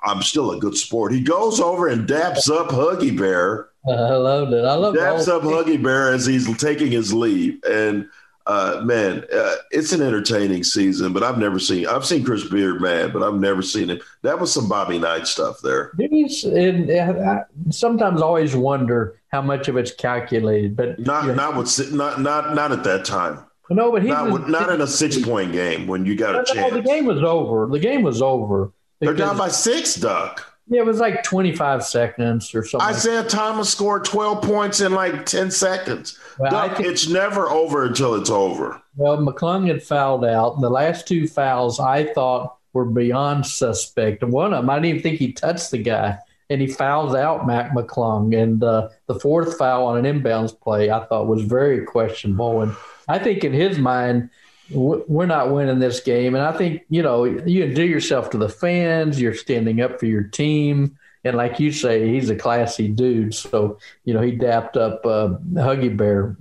I'm 0.05 0.23
still 0.23 0.51
a 0.53 0.59
good 0.59 0.77
sport. 0.77 1.13
He 1.13 1.21
goes 1.21 1.61
over 1.61 1.89
and 1.89 2.09
daps 2.09 2.51
up 2.51 2.69
Huggy 2.69 3.17
Bear. 3.17 3.69
I 3.89 4.15
loved 4.15 4.53
it. 4.53 4.65
I 4.65 4.75
love 4.75 4.95
daps 4.95 5.29
up 5.29 5.43
Huggy 5.43 5.83
Bear 5.83 6.13
as 6.13 6.27
he's 6.27 6.55
taking 6.57 6.91
his 6.91 7.13
leave. 7.13 7.63
And 7.65 8.09
uh, 8.47 8.81
man, 8.85 9.25
uh, 9.35 9.57
it's 9.73 9.93
an 9.93 10.01
entertaining 10.01 10.63
season, 10.63 11.13
but 11.13 11.25
I've 11.25 11.39
never 11.39 11.59
seen. 11.59 11.87
I've 11.87 12.07
seen 12.07 12.25
Chris 12.25 12.49
Beard 12.49 12.81
mad, 12.81 13.13
but 13.13 13.23
I've 13.23 13.41
never 13.41 13.61
seen 13.61 13.91
him. 13.91 14.01
That 14.23 14.39
was 14.39 14.53
some 14.53 14.69
Bobby 14.69 14.99
Knight 14.99 15.27
stuff 15.27 15.61
there. 15.63 15.93
And 15.99 16.91
I 16.91 17.45
sometimes 17.71 18.23
always 18.23 18.55
wonder 18.55 19.21
how 19.29 19.43
much 19.43 19.67
of 19.69 19.77
it's 19.77 19.93
calculated, 19.93 20.77
but 20.77 20.99
not 21.01 21.25
you 21.25 21.31
know, 21.31 21.35
not 21.35 21.57
with 21.57 21.93
not 21.93 22.21
not 22.21 22.55
not 22.55 22.71
at 22.71 22.85
that 22.85 23.05
time. 23.05 23.45
No, 23.69 23.91
but 23.91 24.03
he 24.03 24.11
not, 24.11 24.31
was, 24.31 24.49
not 24.49 24.71
in 24.71 24.81
a 24.81 24.87
six 24.87 25.19
point 25.19 25.51
game 25.51 25.89
when 25.89 26.07
you 26.07 26.15
got 26.15 26.37
a 26.37 26.45
chance. 26.45 26.71
No, 26.71 26.77
the 26.77 26.83
game 26.83 27.05
was 27.05 27.23
over. 27.25 27.67
The 27.67 27.81
game 27.81 28.03
was 28.03 28.23
over. 28.23 28.73
They're 29.01 29.13
down 29.13 29.37
by 29.37 29.49
six, 29.49 29.97
Duck. 29.97 30.56
Yeah, 30.69 30.81
it 30.81 30.87
was 30.87 30.99
like 30.99 31.23
25 31.23 31.85
seconds 31.85 32.53
or 32.55 32.65
something. 32.65 32.89
Isaiah 32.89 33.23
Thomas 33.23 33.71
scored 33.71 34.05
12 34.05 34.43
points 34.43 34.81
in 34.81 34.93
like 34.93 35.25
10 35.25 35.51
seconds. 35.53 36.19
Well, 36.39 36.51
Duck, 36.51 36.77
think, 36.79 36.89
it's 36.89 37.09
never 37.09 37.49
over 37.49 37.85
until 37.85 38.15
it's 38.17 38.31
over. 38.31 38.83
Well, 38.97 39.19
McClung 39.19 39.69
had 39.69 39.83
fouled 39.83 40.25
out. 40.25 40.61
The 40.61 40.71
last 40.71 41.07
two 41.07 41.29
fouls 41.29 41.79
I 41.79 42.13
thought 42.13 42.57
were 42.73 42.85
beyond 42.85 43.47
suspect. 43.47 44.25
One 44.25 44.53
of 44.53 44.63
them, 44.63 44.71
I 44.71 44.77
didn't 44.77 44.87
even 44.87 45.03
think 45.03 45.19
he 45.19 45.33
touched 45.33 45.71
the 45.71 45.79
guy. 45.79 46.19
And 46.49 46.61
he 46.61 46.69
fouls 46.69 47.15
out 47.15 47.47
Mac 47.47 47.73
McClung. 47.73 48.37
And 48.41 48.63
uh, 48.63 48.91
the 49.07 49.19
fourth 49.19 49.59
foul 49.59 49.87
on 49.87 50.05
an 50.05 50.21
inbounds 50.21 50.59
play 50.59 50.91
I 50.91 51.05
thought 51.05 51.27
was 51.27 51.43
very 51.43 51.85
questionable. 51.85 52.63
And 52.63 52.75
I 53.09 53.19
think 53.19 53.45
in 53.45 53.53
his 53.53 53.79
mind, 53.79 54.31
we're 54.71 55.27
not 55.27 55.53
winning 55.53 55.79
this 55.79 56.01
game. 56.01 56.35
And 56.35 56.45
I 56.45 56.53
think, 56.53 56.83
you 56.89 57.03
know, 57.03 57.25
you 57.25 57.73
do 57.73 57.85
yourself 57.85 58.31
to 58.31 58.39
the 58.39 58.49
fans, 58.49 59.21
you're 59.21 59.35
standing 59.35 59.81
up 59.81 60.01
for 60.01 60.07
your 60.07 60.25
team. 60.25 60.99
And 61.25 61.37
like 61.37 61.59
you 61.59 61.73
say, 61.73 62.09
he's 62.09 62.31
a 62.31 62.37
classy 62.37 62.89
dude. 62.89 63.35
So, 63.35 63.79
you 64.05 64.15
know, 64.15 64.21
he 64.21 64.33
dapped 64.33 64.77
up 64.77 65.05
uh, 65.05 65.37
Huggy 65.55 65.97
Bear. 65.97 66.37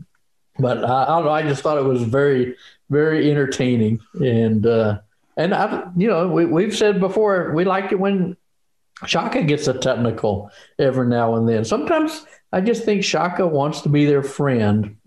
But 0.57 0.83
I, 0.83 1.03
I, 1.03 1.07
don't 1.07 1.25
know. 1.25 1.31
I 1.31 1.43
just 1.43 1.61
thought 1.61 1.77
it 1.77 1.83
was 1.83 2.03
very, 2.03 2.55
very 2.89 3.29
entertaining. 3.29 3.99
And, 4.13 4.65
uh, 4.65 4.99
and 5.37 5.53
I, 5.53 5.89
you 5.97 6.07
know, 6.07 6.27
we, 6.27 6.45
we've 6.45 6.75
said 6.75 6.99
before, 6.99 7.51
we 7.53 7.65
like 7.65 7.91
it 7.91 7.99
when 7.99 8.37
Shaka 9.05 9.43
gets 9.43 9.67
a 9.67 9.73
technical 9.73 10.51
every 10.79 11.07
now 11.07 11.35
and 11.35 11.49
then. 11.49 11.65
Sometimes 11.65 12.25
I 12.53 12.61
just 12.61 12.85
think 12.85 13.03
Shaka 13.03 13.45
wants 13.45 13.81
to 13.81 13.89
be 13.89 14.05
their 14.05 14.23
friend 14.23 14.97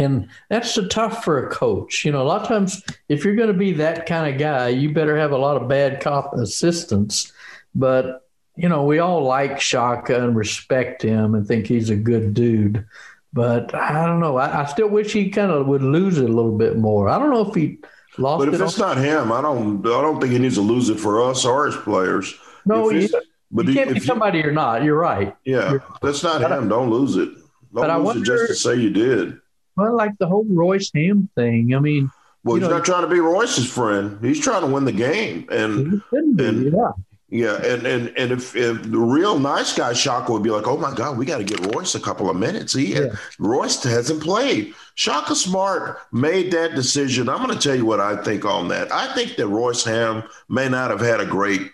and 0.00 0.28
that's 0.48 0.78
tough 0.90 1.24
for 1.24 1.46
a 1.46 1.50
coach. 1.50 2.04
You 2.04 2.12
know, 2.12 2.22
a 2.22 2.24
lot 2.24 2.42
of 2.42 2.48
times 2.48 2.82
if 3.08 3.24
you're 3.24 3.36
going 3.36 3.52
to 3.52 3.54
be 3.54 3.72
that 3.74 4.06
kind 4.06 4.32
of 4.32 4.38
guy, 4.38 4.68
you 4.68 4.92
better 4.92 5.16
have 5.16 5.32
a 5.32 5.38
lot 5.38 5.60
of 5.60 5.68
bad 5.68 6.00
cop 6.00 6.34
assistants. 6.34 7.32
But, 7.74 8.26
you 8.56 8.68
know, 8.68 8.84
we 8.84 8.98
all 8.98 9.22
like 9.22 9.60
Shaka 9.60 10.24
and 10.24 10.36
respect 10.36 11.02
him 11.02 11.34
and 11.34 11.46
think 11.46 11.66
he's 11.66 11.90
a 11.90 11.96
good 11.96 12.34
dude. 12.34 12.86
But 13.32 13.74
I 13.74 14.06
don't 14.06 14.20
know. 14.20 14.38
I, 14.38 14.62
I 14.62 14.64
still 14.64 14.88
wish 14.88 15.12
he 15.12 15.28
kind 15.28 15.50
of 15.50 15.66
would 15.66 15.82
lose 15.82 16.16
it 16.18 16.24
a 16.30 16.32
little 16.32 16.56
bit 16.56 16.78
more. 16.78 17.08
I 17.10 17.18
don't 17.18 17.30
know 17.30 17.46
if 17.46 17.54
he 17.54 17.78
lost. 18.16 18.42
It. 18.42 18.46
But 18.46 18.54
if 18.54 18.60
it's 18.62 18.80
on- 18.80 18.96
not 18.96 19.04
him, 19.04 19.30
I 19.30 19.42
don't. 19.42 19.86
I 19.86 20.00
don't 20.00 20.20
think 20.20 20.32
he 20.32 20.38
needs 20.38 20.54
to 20.54 20.62
lose 20.62 20.88
it 20.88 20.98
for 20.98 21.22
us 21.22 21.44
or 21.44 21.66
his 21.66 21.76
players. 21.76 22.34
No, 22.64 22.88
you, 22.90 23.08
but 23.50 23.66
you 23.66 23.74
can't 23.74 23.92
be 23.92 24.00
somebody 24.00 24.38
you, 24.38 24.46
or 24.46 24.52
not. 24.52 24.84
You're 24.84 24.98
right. 24.98 25.36
Yeah, 25.44 25.72
you're, 25.72 25.84
that's 26.00 26.22
not 26.22 26.40
him. 26.50 26.68
Don't 26.70 26.88
lose 26.88 27.16
it. 27.16 27.28
Don't 27.74 27.96
lose 27.98 28.04
wonder, 28.04 28.34
it 28.34 28.48
just 28.48 28.48
to 28.48 28.68
say 28.68 28.76
you 28.76 28.88
did. 28.88 29.38
Well, 29.76 29.96
like 29.96 30.16
the 30.18 30.26
whole 30.26 30.46
Royce 30.48 30.90
Hamm 30.94 31.28
thing. 31.34 31.74
I 31.74 31.78
mean, 31.78 32.10
well, 32.44 32.56
he's 32.56 32.62
know, 32.62 32.70
not 32.70 32.84
trying 32.84 33.02
to 33.02 33.08
be 33.08 33.20
Royce's 33.20 33.70
friend. 33.70 34.18
He's 34.24 34.40
trying 34.40 34.62
to 34.62 34.68
win 34.68 34.84
the 34.84 34.92
game, 34.92 35.46
and, 35.50 36.02
and 36.12 36.72
yeah. 36.72 36.92
Yeah, 37.28 37.56
and 37.56 37.84
and 37.84 38.16
and 38.16 38.30
if, 38.30 38.54
if 38.54 38.84
the 38.84 38.98
real 38.98 39.36
nice 39.40 39.76
guy 39.76 39.92
Shaka 39.94 40.30
would 40.30 40.44
be 40.44 40.50
like, 40.50 40.68
oh 40.68 40.76
my 40.76 40.94
God, 40.94 41.18
we 41.18 41.26
got 41.26 41.38
to 41.38 41.44
get 41.44 41.74
Royce 41.74 41.96
a 41.96 42.00
couple 42.00 42.30
of 42.30 42.36
minutes. 42.36 42.72
He 42.72 42.94
yeah. 42.94 43.16
Royce 43.40 43.82
hasn't 43.82 44.22
played. 44.22 44.74
Shaka 44.94 45.34
Smart 45.34 45.98
made 46.12 46.52
that 46.52 46.76
decision. 46.76 47.28
I'm 47.28 47.44
going 47.44 47.58
to 47.58 47.60
tell 47.60 47.74
you 47.74 47.84
what 47.84 47.98
I 47.98 48.22
think 48.22 48.44
on 48.44 48.68
that. 48.68 48.92
I 48.92 49.12
think 49.14 49.34
that 49.36 49.48
Royce 49.48 49.82
Hamm 49.82 50.22
may 50.48 50.68
not 50.68 50.90
have 50.90 51.00
had 51.00 51.20
a 51.20 51.26
great 51.26 51.72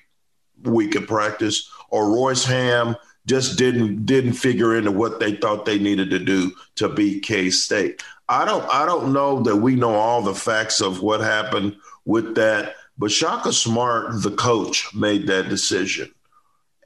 week 0.62 0.94
of 0.94 1.06
practice, 1.06 1.70
or 1.90 2.10
Royce 2.10 2.46
Hamm 2.46 2.96
just 3.26 3.56
didn't 3.56 4.04
didn't 4.04 4.32
figure 4.32 4.76
into 4.76 4.90
what 4.90 5.20
they 5.20 5.36
thought 5.36 5.64
they 5.64 5.78
needed 5.78 6.10
to 6.10 6.18
do 6.18 6.52
to 6.76 6.88
beat 6.88 7.22
K 7.22 7.50
State. 7.50 8.02
I 8.28 8.44
don't 8.44 8.64
I 8.72 8.86
don't 8.86 9.12
know 9.12 9.40
that 9.42 9.56
we 9.56 9.76
know 9.76 9.94
all 9.94 10.22
the 10.22 10.34
facts 10.34 10.80
of 10.80 11.02
what 11.02 11.20
happened 11.20 11.76
with 12.04 12.34
that, 12.34 12.74
but 12.98 13.12
Shaka 13.12 13.52
Smart, 13.52 14.22
the 14.22 14.32
coach, 14.32 14.92
made 14.94 15.26
that 15.28 15.48
decision, 15.48 16.12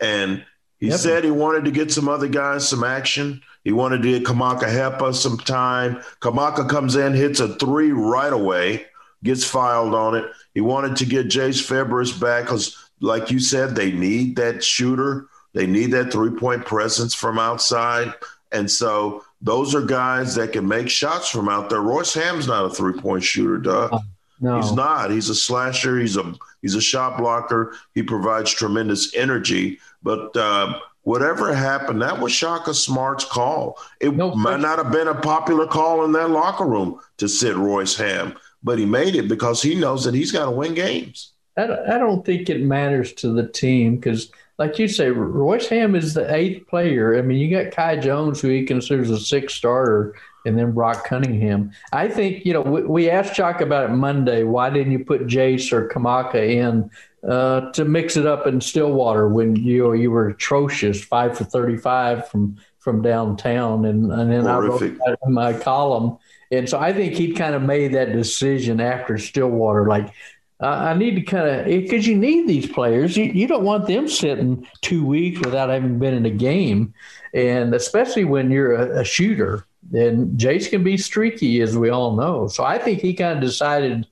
and 0.00 0.44
he 0.78 0.88
yep. 0.88 0.98
said 0.98 1.24
he 1.24 1.30
wanted 1.30 1.64
to 1.64 1.70
get 1.70 1.90
some 1.90 2.08
other 2.08 2.28
guys 2.28 2.68
some 2.68 2.84
action. 2.84 3.42
He 3.64 3.72
wanted 3.72 4.02
to 4.02 4.10
get 4.10 4.24
Kamaka 4.24 4.64
Hepa 4.64 5.14
some 5.14 5.38
time. 5.38 5.96
Kamaka 6.20 6.68
comes 6.68 6.96
in, 6.96 7.14
hits 7.14 7.40
a 7.40 7.54
three 7.56 7.90
right 7.92 8.32
away, 8.32 8.86
gets 9.24 9.44
filed 9.44 9.94
on 9.94 10.14
it. 10.14 10.24
He 10.54 10.60
wanted 10.60 10.96
to 10.96 11.06
get 11.06 11.28
Jace 11.28 11.66
Febres 11.66 12.20
back 12.20 12.44
because, 12.44 12.76
like 13.00 13.30
you 13.30 13.40
said, 13.40 13.74
they 13.74 13.90
need 13.90 14.36
that 14.36 14.62
shooter 14.62 15.28
they 15.56 15.66
need 15.66 15.90
that 15.92 16.12
three 16.12 16.32
point 16.32 16.66
presence 16.66 17.14
from 17.14 17.38
outside. 17.38 18.12
And 18.52 18.70
so 18.70 19.24
those 19.40 19.74
are 19.74 19.80
guys 19.80 20.34
that 20.34 20.52
can 20.52 20.68
make 20.68 20.90
shots 20.90 21.30
from 21.30 21.48
out 21.48 21.70
there. 21.70 21.80
Royce 21.80 22.12
Hamm's 22.12 22.46
not 22.46 22.66
a 22.66 22.70
three 22.70 23.00
point 23.00 23.24
shooter, 23.24 23.56
duh. 23.56 23.88
Uh, 23.90 24.00
no. 24.38 24.60
He's 24.60 24.72
not. 24.72 25.10
He's 25.10 25.30
a 25.30 25.34
slasher. 25.34 25.98
He's 25.98 26.18
a 26.18 26.34
he's 26.60 26.74
a 26.74 26.80
shot 26.82 27.16
blocker. 27.16 27.74
He 27.94 28.02
provides 28.02 28.52
tremendous 28.52 29.14
energy. 29.14 29.78
But 30.02 30.36
uh, 30.36 30.78
whatever 31.04 31.54
happened, 31.54 32.02
that 32.02 32.20
was 32.20 32.32
Shaka 32.32 32.74
Smart's 32.74 33.24
call. 33.24 33.78
It 33.98 34.14
no 34.14 34.34
might 34.34 34.60
not 34.60 34.76
have 34.76 34.92
been 34.92 35.08
a 35.08 35.14
popular 35.14 35.66
call 35.66 36.04
in 36.04 36.12
that 36.12 36.28
locker 36.28 36.66
room 36.66 37.00
to 37.16 37.30
sit 37.30 37.56
Royce 37.56 37.96
Hamm, 37.96 38.36
but 38.62 38.78
he 38.78 38.84
made 38.84 39.16
it 39.16 39.26
because 39.26 39.62
he 39.62 39.74
knows 39.74 40.04
that 40.04 40.12
he's 40.12 40.32
got 40.32 40.44
to 40.44 40.50
win 40.50 40.74
games. 40.74 41.32
I 41.56 41.66
don't 41.66 42.26
think 42.26 42.50
it 42.50 42.60
matters 42.60 43.14
to 43.14 43.30
the 43.32 43.48
team 43.48 43.96
because– 43.96 44.30
like 44.58 44.78
you 44.78 44.88
say, 44.88 45.10
Royce 45.10 45.68
Hamm 45.68 45.94
is 45.94 46.14
the 46.14 46.34
eighth 46.34 46.66
player. 46.66 47.18
I 47.18 47.22
mean, 47.22 47.38
you 47.38 47.50
got 47.50 47.72
Kai 47.72 47.96
Jones, 47.96 48.40
who 48.40 48.48
he 48.48 48.64
considers 48.64 49.10
a 49.10 49.20
sixth 49.20 49.56
starter, 49.56 50.14
and 50.46 50.58
then 50.58 50.72
Brock 50.72 51.04
Cunningham. 51.04 51.72
I 51.92 52.08
think, 52.08 52.46
you 52.46 52.54
know, 52.54 52.62
we, 52.62 52.82
we 52.82 53.10
asked 53.10 53.34
Chuck 53.34 53.60
about 53.60 53.90
it 53.90 53.92
Monday. 53.92 54.44
Why 54.44 54.70
didn't 54.70 54.92
you 54.92 55.04
put 55.04 55.26
Jace 55.26 55.72
or 55.72 55.88
Kamaka 55.88 56.36
in 56.36 56.90
uh, 57.28 57.70
to 57.72 57.84
mix 57.84 58.16
it 58.16 58.26
up 58.26 58.46
in 58.46 58.60
Stillwater 58.60 59.28
when 59.28 59.56
you 59.56 59.92
you 59.92 60.10
were 60.10 60.28
atrocious, 60.28 61.04
five 61.04 61.36
for 61.36 61.44
35 61.44 62.28
from 62.28 62.56
from 62.78 63.02
downtown? 63.02 63.84
And, 63.84 64.10
and 64.10 64.32
then 64.32 64.44
Horrific. 64.44 64.92
I 64.92 64.92
wrote 64.92 64.98
that 65.04 65.18
in 65.26 65.32
my 65.34 65.52
column. 65.52 66.16
And 66.52 66.68
so 66.68 66.78
I 66.78 66.92
think 66.92 67.14
he 67.14 67.32
kind 67.32 67.54
of 67.54 67.62
made 67.62 67.92
that 67.94 68.12
decision 68.12 68.80
after 68.80 69.18
Stillwater, 69.18 69.86
like, 69.86 70.12
I 70.60 70.94
need 70.94 71.16
to 71.16 71.22
kind 71.22 71.46
of 71.48 71.66
eh, 71.66 71.80
because 71.80 72.06
you 72.06 72.16
need 72.16 72.48
these 72.48 72.66
players. 72.66 73.16
You, 73.16 73.24
you 73.24 73.46
don't 73.46 73.64
want 73.64 73.86
them 73.86 74.08
sitting 74.08 74.66
two 74.80 75.04
weeks 75.04 75.40
without 75.40 75.68
having 75.68 75.98
been 75.98 76.14
in 76.14 76.24
a 76.24 76.30
game, 76.30 76.94
and 77.34 77.74
especially 77.74 78.24
when 78.24 78.50
you're 78.50 78.74
a, 78.74 79.00
a 79.00 79.04
shooter. 79.04 79.66
And 79.92 80.38
Jace 80.38 80.68
can 80.68 80.82
be 80.82 80.96
streaky, 80.96 81.60
as 81.60 81.76
we 81.76 81.90
all 81.90 82.16
know. 82.16 82.48
So 82.48 82.64
I 82.64 82.78
think 82.78 83.00
he 83.00 83.14
kind 83.14 83.38
of 83.38 83.44
decided 83.44 84.06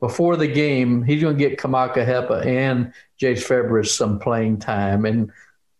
before 0.00 0.36
the 0.36 0.46
game 0.46 1.02
he's 1.02 1.20
going 1.20 1.36
to 1.36 1.48
get 1.48 1.58
Kamaka 1.58 2.06
Hepa 2.06 2.46
and 2.46 2.92
Jace 3.20 3.44
Febres 3.44 3.88
some 3.88 4.20
playing 4.20 4.58
time, 4.60 5.04
and 5.04 5.32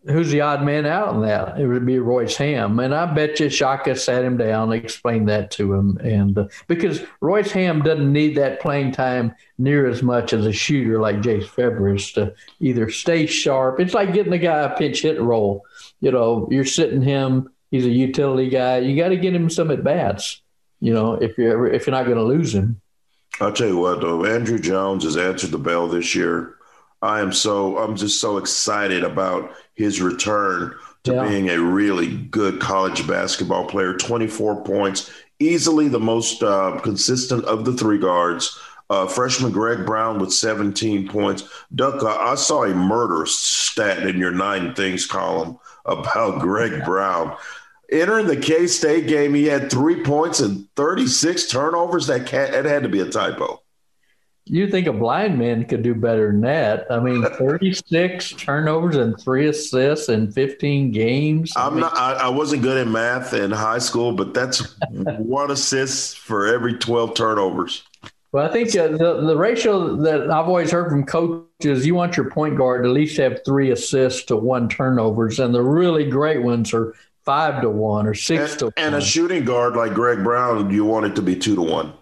who's 0.04 0.30
the 0.30 0.40
odd 0.40 0.62
man 0.62 0.86
out 0.86 1.08
on 1.08 1.22
that? 1.22 1.58
It 1.58 1.66
would 1.66 1.84
be 1.84 1.98
Royce 1.98 2.36
Hamm. 2.36 2.78
And 2.78 2.94
I 2.94 3.12
bet 3.12 3.40
you 3.40 3.50
Shaka 3.50 3.96
sat 3.96 4.24
him 4.24 4.36
down 4.36 4.72
and 4.72 4.82
explained 4.82 5.28
that 5.28 5.50
to 5.52 5.74
him. 5.74 5.98
And 5.98 6.38
uh, 6.38 6.48
because 6.66 7.02
Royce 7.20 7.50
Hamm 7.50 7.82
doesn't 7.82 8.12
need 8.12 8.36
that 8.36 8.60
playing 8.60 8.92
time 8.92 9.34
near 9.58 9.88
as 9.88 10.02
much 10.02 10.32
as 10.32 10.46
a 10.46 10.52
shooter 10.52 11.00
like 11.00 11.16
Jace 11.16 11.46
Febres 11.46 12.14
to 12.14 12.34
either 12.60 12.90
stay 12.90 13.26
sharp. 13.26 13.80
It's 13.80 13.94
like 13.94 14.14
getting 14.14 14.32
a 14.32 14.38
guy 14.38 14.62
a 14.62 14.76
pinch 14.76 15.02
hit 15.02 15.20
role. 15.20 15.64
You 16.00 16.12
know, 16.12 16.48
you're 16.50 16.64
sitting 16.64 17.02
him, 17.02 17.50
he's 17.70 17.84
a 17.84 17.90
utility 17.90 18.48
guy. 18.48 18.78
You 18.78 18.96
got 18.96 19.08
to 19.08 19.16
get 19.16 19.34
him 19.34 19.50
some 19.50 19.70
at 19.70 19.82
bats, 19.82 20.42
you 20.80 20.94
know, 20.94 21.14
if 21.14 21.36
you're 21.36 21.52
ever, 21.52 21.68
if 21.68 21.86
you're 21.86 21.96
not 21.96 22.06
going 22.06 22.18
to 22.18 22.24
lose 22.24 22.54
him. 22.54 22.80
I'll 23.40 23.52
tell 23.52 23.68
you 23.68 23.78
what, 23.78 24.00
though, 24.00 24.24
Andrew 24.24 24.58
Jones 24.58 25.04
has 25.04 25.16
answered 25.16 25.50
the 25.50 25.58
bell 25.58 25.88
this 25.88 26.14
year 26.14 26.57
I 27.02 27.20
am 27.20 27.32
so 27.32 27.78
I'm 27.78 27.96
just 27.96 28.20
so 28.20 28.38
excited 28.38 29.04
about 29.04 29.50
his 29.74 30.00
return 30.00 30.74
to 31.04 31.12
Yeah. 31.14 31.28
being 31.28 31.48
a 31.50 31.60
really 31.60 32.16
good 32.16 32.60
college 32.60 33.06
basketball 33.06 33.66
player. 33.66 33.94
24 33.94 34.64
points, 34.64 35.10
easily 35.38 35.88
the 35.88 36.00
most 36.00 36.42
uh, 36.42 36.80
consistent 36.82 37.44
of 37.44 37.64
the 37.64 37.72
three 37.72 37.98
guards. 37.98 38.58
Uh, 38.90 39.06
freshman 39.06 39.52
Greg 39.52 39.84
Brown 39.84 40.18
with 40.18 40.32
17 40.32 41.08
points. 41.08 41.44
Duck, 41.74 42.02
I 42.02 42.32
I 42.32 42.34
saw 42.36 42.64
a 42.64 42.74
murder 42.74 43.26
stat 43.26 43.98
in 44.06 44.16
your 44.16 44.30
nine 44.30 44.74
things 44.74 45.06
column 45.06 45.58
about 45.84 46.40
Greg 46.40 46.84
Brown. 46.86 47.36
Entering 47.92 48.26
the 48.26 48.36
K 48.36 48.66
State 48.66 49.06
game, 49.06 49.34
he 49.34 49.44
had 49.44 49.70
three 49.70 50.02
points 50.02 50.40
and 50.40 50.66
36 50.76 51.46
turnovers. 51.48 52.06
That 52.06 52.26
cat, 52.26 52.52
it 52.54 52.64
had 52.64 52.82
to 52.82 52.88
be 52.88 53.00
a 53.00 53.08
typo. 53.10 53.62
You 54.48 54.68
think 54.68 54.86
a 54.86 54.92
blind 54.92 55.38
man 55.38 55.64
could 55.64 55.82
do 55.82 55.94
better 55.94 56.32
than 56.32 56.40
that? 56.42 56.86
I 56.90 57.00
mean, 57.00 57.22
36 57.38 58.32
turnovers 58.32 58.96
and 58.96 59.18
three 59.20 59.48
assists 59.48 60.08
in 60.08 60.32
15 60.32 60.90
games. 60.90 61.52
I 61.56 61.66
I'm 61.66 61.74
mean, 61.74 61.80
not. 61.82 61.96
I, 61.96 62.12
I 62.14 62.28
wasn't 62.28 62.62
good 62.62 62.78
in 62.86 62.92
math 62.92 63.34
in 63.34 63.50
high 63.50 63.78
school, 63.78 64.12
but 64.12 64.34
that's 64.34 64.76
one 64.90 65.50
assist 65.50 66.18
for 66.18 66.46
every 66.46 66.74
12 66.74 67.14
turnovers. 67.14 67.84
Well, 68.32 68.46
I 68.48 68.52
think 68.52 68.76
uh, 68.76 68.88
the 68.88 69.22
the 69.22 69.36
ratio 69.36 69.96
that 69.96 70.30
I've 70.30 70.48
always 70.48 70.70
heard 70.70 70.90
from 70.90 71.06
coaches, 71.06 71.86
you 71.86 71.94
want 71.94 72.16
your 72.16 72.30
point 72.30 72.58
guard 72.58 72.82
to 72.84 72.90
at 72.90 72.94
least 72.94 73.16
have 73.16 73.40
three 73.44 73.70
assists 73.70 74.24
to 74.24 74.36
one 74.36 74.68
turnovers, 74.68 75.38
and 75.40 75.54
the 75.54 75.62
really 75.62 76.08
great 76.10 76.42
ones 76.42 76.74
are 76.74 76.94
five 77.24 77.62
to 77.62 77.70
one 77.70 78.06
or 78.06 78.12
six 78.14 78.50
And, 78.52 78.58
to 78.60 78.72
and 78.76 78.92
one. 78.92 79.02
a 79.02 79.04
shooting 79.04 79.44
guard 79.44 79.76
like 79.76 79.94
Greg 79.94 80.22
Brown, 80.22 80.70
you 80.70 80.84
want 80.84 81.06
it 81.06 81.14
to 81.16 81.22
be 81.22 81.36
two 81.36 81.54
to 81.54 81.62
one. 81.62 81.94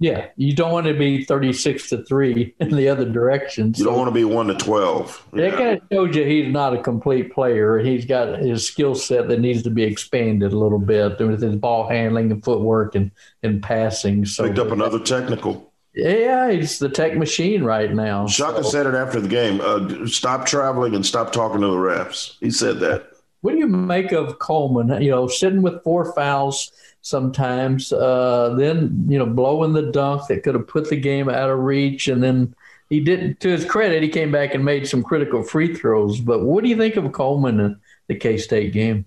Yeah, 0.00 0.26
you 0.36 0.54
don't 0.54 0.72
want 0.72 0.86
to 0.86 0.94
be 0.94 1.24
thirty 1.24 1.52
six 1.52 1.88
to 1.90 2.04
three 2.04 2.54
in 2.60 2.70
the 2.74 2.88
other 2.88 3.04
direction. 3.04 3.72
You 3.76 3.84
don't 3.84 3.96
want 3.96 4.08
to 4.08 4.14
be 4.14 4.24
one 4.24 4.48
to 4.48 4.54
12. 4.54 5.28
That 5.34 5.52
kind 5.54 5.80
of 5.80 5.82
shows 5.92 6.16
you 6.16 6.24
he's 6.24 6.52
not 6.52 6.74
a 6.74 6.82
complete 6.82 7.32
player. 7.32 7.78
He's 7.78 8.04
got 8.04 8.40
his 8.40 8.66
skill 8.66 8.94
set 8.94 9.28
that 9.28 9.40
needs 9.40 9.62
to 9.62 9.70
be 9.70 9.82
expanded 9.84 10.52
a 10.52 10.58
little 10.58 10.78
bit 10.78 11.18
with 11.20 11.42
his 11.42 11.56
ball 11.56 11.88
handling 11.88 12.32
and 12.32 12.42
footwork 12.44 12.94
and, 12.94 13.10
and 13.42 13.62
passing. 13.62 14.24
So 14.24 14.44
Picked 14.46 14.58
up 14.58 14.72
another 14.72 14.98
technical. 14.98 15.72
Yeah, 15.94 16.50
he's 16.50 16.80
the 16.80 16.88
tech 16.88 17.16
machine 17.16 17.62
right 17.62 17.92
now. 17.94 18.26
Shaka 18.26 18.64
So- 18.64 18.70
said 18.70 18.86
it 18.86 18.94
after 18.94 19.20
the 19.20 19.28
game. 19.28 19.60
Uh, 19.62 20.06
stop 20.06 20.44
traveling 20.44 20.94
and 20.96 21.06
stop 21.06 21.30
talking 21.32 21.60
to 21.60 21.68
the 21.68 21.76
refs. 21.76 22.34
He 22.40 22.50
said 22.50 22.80
that. 22.80 23.10
What 23.42 23.52
do 23.52 23.58
you 23.58 23.68
make 23.68 24.10
of 24.10 24.38
Coleman? 24.38 25.02
You 25.02 25.10
know, 25.10 25.28
sitting 25.28 25.62
with 25.62 25.82
four 25.84 26.12
fouls 26.14 26.72
sometimes, 27.04 27.92
uh, 27.92 28.54
then 28.56 29.04
you 29.08 29.18
know, 29.18 29.26
blowing 29.26 29.74
the 29.74 29.92
dunk 29.92 30.26
that 30.26 30.42
could 30.42 30.54
have 30.54 30.66
put 30.66 30.88
the 30.88 30.96
game 30.96 31.28
out 31.28 31.50
of 31.50 31.60
reach, 31.60 32.08
and 32.08 32.22
then 32.22 32.54
he 32.88 33.00
didn't. 33.00 33.38
To 33.40 33.48
his 33.50 33.64
credit, 33.64 34.02
he 34.02 34.08
came 34.08 34.32
back 34.32 34.54
and 34.54 34.64
made 34.64 34.88
some 34.88 35.04
critical 35.04 35.42
free 35.42 35.74
throws. 35.74 36.20
But 36.20 36.42
what 36.42 36.64
do 36.64 36.70
you 36.70 36.76
think 36.76 36.96
of 36.96 37.12
Coleman 37.12 37.60
in 37.60 37.80
the 38.08 38.16
K 38.16 38.36
State 38.38 38.72
game? 38.72 39.04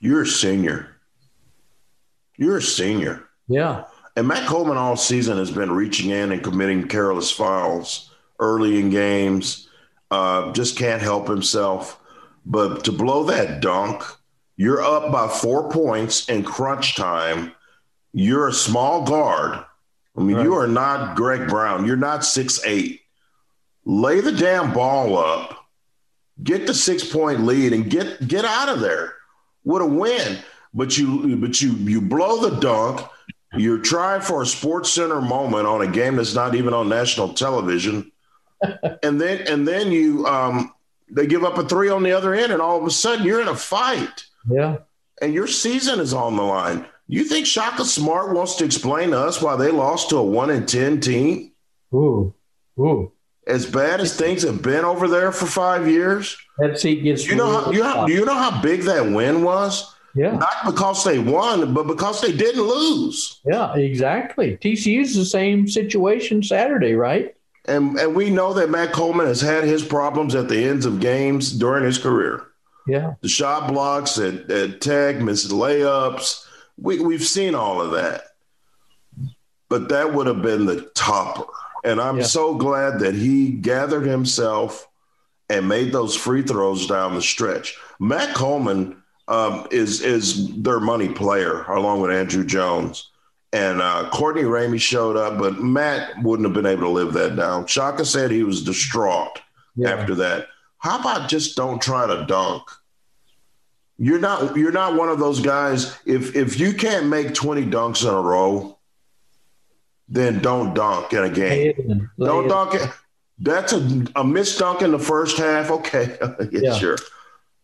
You're 0.00 0.22
a 0.22 0.26
senior. 0.26 0.96
You're 2.36 2.56
a 2.56 2.62
senior. 2.62 3.28
Yeah, 3.48 3.84
And 4.16 4.26
Matt 4.26 4.48
Coleman 4.48 4.76
all 4.76 4.96
season 4.96 5.36
has 5.36 5.50
been 5.50 5.70
reaching 5.70 6.10
in 6.10 6.32
and 6.32 6.42
committing 6.42 6.88
careless 6.88 7.30
fouls 7.30 8.10
early 8.38 8.80
in 8.80 8.90
games. 8.90 9.68
Uh, 10.10 10.52
just 10.52 10.76
can't 10.76 11.02
help 11.02 11.28
himself. 11.28 12.00
But 12.46 12.84
to 12.84 12.92
blow 12.92 13.24
that 13.24 13.60
dunk, 13.60 14.02
you're 14.56 14.82
up 14.82 15.10
by 15.10 15.28
four 15.28 15.70
points 15.70 16.28
in 16.28 16.44
crunch 16.44 16.94
time. 16.94 17.52
You're 18.12 18.48
a 18.48 18.52
small 18.52 19.04
guard. 19.04 19.64
I 20.16 20.20
mean, 20.20 20.40
you 20.40 20.54
are 20.54 20.66
not 20.66 21.16
Greg 21.16 21.48
Brown. 21.48 21.86
You're 21.86 21.96
not 21.96 22.24
six 22.24 22.60
eight. 22.66 23.00
Lay 23.84 24.20
the 24.20 24.32
damn 24.32 24.72
ball 24.74 25.16
up, 25.16 25.66
get 26.42 26.66
the 26.66 26.74
six 26.74 27.04
point 27.04 27.40
lead, 27.44 27.72
and 27.72 27.90
get 27.90 28.28
get 28.28 28.44
out 28.44 28.68
of 28.68 28.80
there 28.80 29.14
with 29.64 29.82
a 29.82 29.86
win. 29.86 30.38
But 30.74 30.98
you 30.98 31.36
but 31.36 31.60
you 31.62 31.72
you 31.72 32.00
blow 32.02 32.48
the 32.48 32.60
dunk. 32.60 33.00
You're 33.54 33.78
trying 33.78 34.20
for 34.20 34.42
a 34.42 34.46
sports 34.46 34.90
center 34.90 35.20
moment 35.20 35.66
on 35.66 35.82
a 35.82 35.86
game 35.86 36.16
that's 36.16 36.34
not 36.34 36.54
even 36.54 36.74
on 36.74 36.88
national 36.88 37.34
television. 37.34 38.12
and 39.02 39.20
then 39.20 39.46
and 39.48 39.66
then 39.66 39.90
you 39.90 40.26
um 40.26 40.72
they 41.10 41.26
give 41.26 41.44
up 41.44 41.58
a 41.58 41.64
three 41.64 41.88
on 41.88 42.02
the 42.02 42.12
other 42.12 42.34
end, 42.34 42.52
and 42.52 42.60
all 42.60 42.78
of 42.78 42.86
a 42.86 42.90
sudden 42.90 43.26
you're 43.26 43.40
in 43.40 43.48
a 43.48 43.56
fight 43.56 44.26
yeah. 44.50 44.78
and 45.20 45.32
your 45.34 45.46
season 45.46 46.00
is 46.00 46.14
on 46.14 46.36
the 46.36 46.42
line. 46.42 46.86
You 47.08 47.24
think 47.24 47.46
Shaka 47.46 47.84
Smart 47.84 48.32
wants 48.34 48.56
to 48.56 48.64
explain 48.64 49.10
to 49.10 49.18
us 49.20 49.42
why 49.42 49.56
they 49.56 49.70
lost 49.70 50.10
to 50.10 50.16
a 50.16 50.22
one 50.22 50.50
in 50.50 50.66
ten 50.66 51.00
team? 51.00 51.52
Ooh, 51.94 52.34
ooh. 52.78 53.12
As 53.46 53.66
bad 53.66 54.00
as 54.00 54.16
things 54.16 54.42
have 54.44 54.62
been 54.62 54.84
over 54.84 55.08
there 55.08 55.32
for 55.32 55.46
five 55.46 55.88
years, 55.88 56.36
That 56.58 56.78
seat 56.78 57.02
gets. 57.02 57.26
you 57.26 57.34
know 57.34 57.50
how 57.60 57.70
you 57.72 57.82
know, 57.82 58.06
do 58.06 58.12
you 58.12 58.24
know 58.24 58.34
how 58.36 58.62
big 58.62 58.82
that 58.82 59.04
win 59.04 59.42
was? 59.42 59.94
yeah. 60.14 60.32
Not 60.36 60.64
because 60.66 61.04
they 61.04 61.18
won, 61.18 61.74
but 61.74 61.86
because 61.86 62.20
they 62.20 62.32
didn't 62.32 62.62
lose. 62.62 63.40
Yeah, 63.44 63.74
exactly. 63.74 64.58
TCU's 64.58 65.14
the 65.16 65.24
same 65.24 65.66
situation 65.68 66.42
Saturday, 66.42 66.94
right? 66.94 67.34
And 67.66 67.98
and 67.98 68.14
we 68.14 68.30
know 68.30 68.52
that 68.54 68.70
Matt 68.70 68.92
Coleman 68.92 69.26
has 69.26 69.40
had 69.40 69.64
his 69.64 69.84
problems 69.84 70.34
at 70.34 70.48
the 70.48 70.64
ends 70.64 70.86
of 70.86 71.00
games 71.00 71.52
during 71.52 71.84
his 71.84 71.98
career. 71.98 72.46
Yeah. 72.86 73.14
The 73.20 73.28
shot 73.28 73.68
blocks 73.72 74.18
at, 74.18 74.50
at 74.50 74.80
Tech, 74.80 75.16
missed 75.20 75.50
layups. 75.50 76.44
We 76.80 76.98
we've 77.00 77.22
seen 77.24 77.54
all 77.54 77.80
of 77.80 77.92
that. 77.92 78.22
But 79.68 79.88
that 79.88 80.12
would 80.12 80.26
have 80.26 80.42
been 80.42 80.66
the 80.66 80.82
topper. 80.94 81.44
And 81.84 82.00
I'm 82.00 82.18
Yeah. 82.18 82.24
so 82.24 82.54
glad 82.54 83.00
that 83.00 83.14
he 83.14 83.50
gathered 83.52 84.06
himself 84.06 84.86
and 85.48 85.68
made 85.68 85.92
those 85.92 86.16
free 86.16 86.42
throws 86.42 86.86
down 86.86 87.14
the 87.14 87.22
stretch. 87.22 87.76
Matt 87.98 88.34
Coleman 88.34 88.96
um, 89.28 89.66
is 89.70 90.00
is 90.00 90.48
their 90.62 90.80
money 90.80 91.08
player 91.08 91.62
along 91.64 92.00
with 92.00 92.10
Andrew 92.10 92.44
Jones. 92.44 93.08
And 93.54 93.82
uh, 93.82 94.08
Courtney 94.10 94.44
Ramey 94.44 94.80
showed 94.80 95.16
up, 95.16 95.38
but 95.38 95.60
Matt 95.60 96.22
wouldn't 96.22 96.46
have 96.46 96.54
been 96.54 96.64
able 96.70 96.82
to 96.84 96.88
live 96.88 97.12
that 97.12 97.36
down. 97.36 97.66
Shaka 97.66 98.04
said 98.04 98.30
he 98.30 98.42
was 98.44 98.62
distraught 98.64 99.40
Yeah. 99.76 99.90
after 99.90 100.14
that. 100.16 100.48
How 100.82 100.98
about 100.98 101.28
just 101.28 101.56
don't 101.56 101.80
try 101.80 102.06
to 102.08 102.24
dunk? 102.26 102.62
You're 103.98 104.18
not 104.18 104.56
you're 104.56 104.72
not 104.72 104.96
one 104.96 105.08
of 105.08 105.18
those 105.20 105.38
guys. 105.40 105.96
If 106.04 106.34
if 106.34 106.58
you 106.58 106.72
can't 106.74 107.06
make 107.06 107.34
20 107.34 107.66
dunks 107.66 108.02
in 108.02 108.08
a 108.12 108.20
row, 108.20 108.78
then 110.08 110.40
don't 110.40 110.74
dunk 110.74 111.12
in 111.12 111.22
a 111.24 111.30
game. 111.30 111.48
Lay 111.50 111.66
it 111.68 111.78
in. 111.78 112.10
Lay 112.16 112.26
Don't 112.26 112.44
it- 112.46 112.48
dunk 112.48 112.74
it. 112.74 112.90
That's 113.38 113.72
a, 113.72 114.04
a 114.16 114.24
missed 114.24 114.58
dunk 114.58 114.82
in 114.82 114.92
the 114.92 114.98
first 114.98 115.36
half. 115.38 115.70
Okay, 115.70 116.16
yeah, 116.50 116.60
Yeah. 116.62 116.74
sure. 116.74 116.96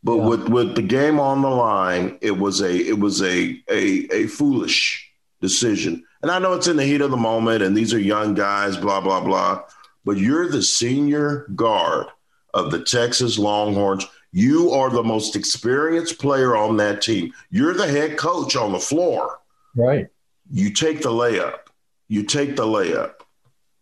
But 0.05 0.17
Yeah. 0.17 0.27
with 0.29 0.49
with 0.49 0.75
the 0.77 0.83
game 0.83 1.19
on 1.21 1.43
the 1.43 1.51
line, 1.51 2.19
it 2.21 2.39
was 2.39 2.61
a 2.61 2.73
it 2.73 2.99
was 3.01 3.21
a 3.23 3.61
a 3.69 4.07
a 4.13 4.27
foolish 4.29 5.11
decision. 5.41 6.05
And 6.23 6.31
I 6.31 6.39
know 6.39 6.55
it's 6.55 6.67
in 6.69 6.77
the 6.77 6.85
heat 6.85 7.01
of 7.01 7.11
the 7.11 7.17
moment, 7.17 7.63
and 7.63 7.77
these 7.77 7.93
are 7.95 7.99
young 7.99 8.35
guys, 8.35 8.77
blah 8.77 9.01
blah 9.01 9.21
blah. 9.21 9.63
But 10.05 10.19
you're 10.19 10.49
the 10.49 10.63
senior 10.63 11.47
guard 11.55 12.07
of 12.55 12.71
the 12.71 12.83
Texas 12.83 13.39
Longhorns. 13.39 14.07
You 14.33 14.71
are 14.73 14.91
the 14.91 15.03
most 15.03 15.37
experienced 15.37 16.19
player 16.19 16.57
on 16.57 16.77
that 16.79 17.01
team. 17.03 17.33
You're 17.51 17.75
the 17.75 17.87
head 17.89 18.17
coach 18.19 18.57
on 18.57 18.73
the 18.73 18.79
floor 18.79 19.39
Right. 19.77 20.09
you 20.51 20.73
take 20.73 21.03
the 21.03 21.11
layup. 21.11 21.61
You 22.09 22.23
take 22.25 22.57
the 22.57 22.65
layup. 22.67 23.15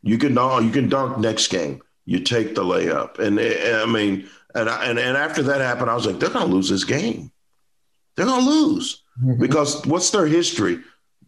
You 0.02 0.18
can 0.18 0.34
dunk. 0.34 0.64
You 0.64 0.70
can 0.70 0.88
dunk 0.88 1.18
next 1.18 1.48
game. 1.48 1.82
You 2.04 2.20
take 2.20 2.54
the 2.54 2.62
layup, 2.62 3.18
and, 3.18 3.38
and 3.40 3.76
I 3.76 3.86
mean, 3.86 4.28
and, 4.54 4.68
I- 4.70 4.84
and 4.84 4.98
and 4.98 5.16
after 5.16 5.42
that 5.44 5.60
happened, 5.60 5.90
I 5.90 5.94
was 5.94 6.06
like, 6.06 6.20
they're 6.20 6.30
gonna 6.30 6.44
lose 6.52 6.68
this 6.68 6.84
game. 6.84 7.32
They're 8.14 8.26
gonna 8.26 8.48
lose 8.48 9.02
Mhm. 9.22 9.40
because 9.40 9.84
what's 9.86 10.10
their 10.10 10.26
history? 10.26 10.78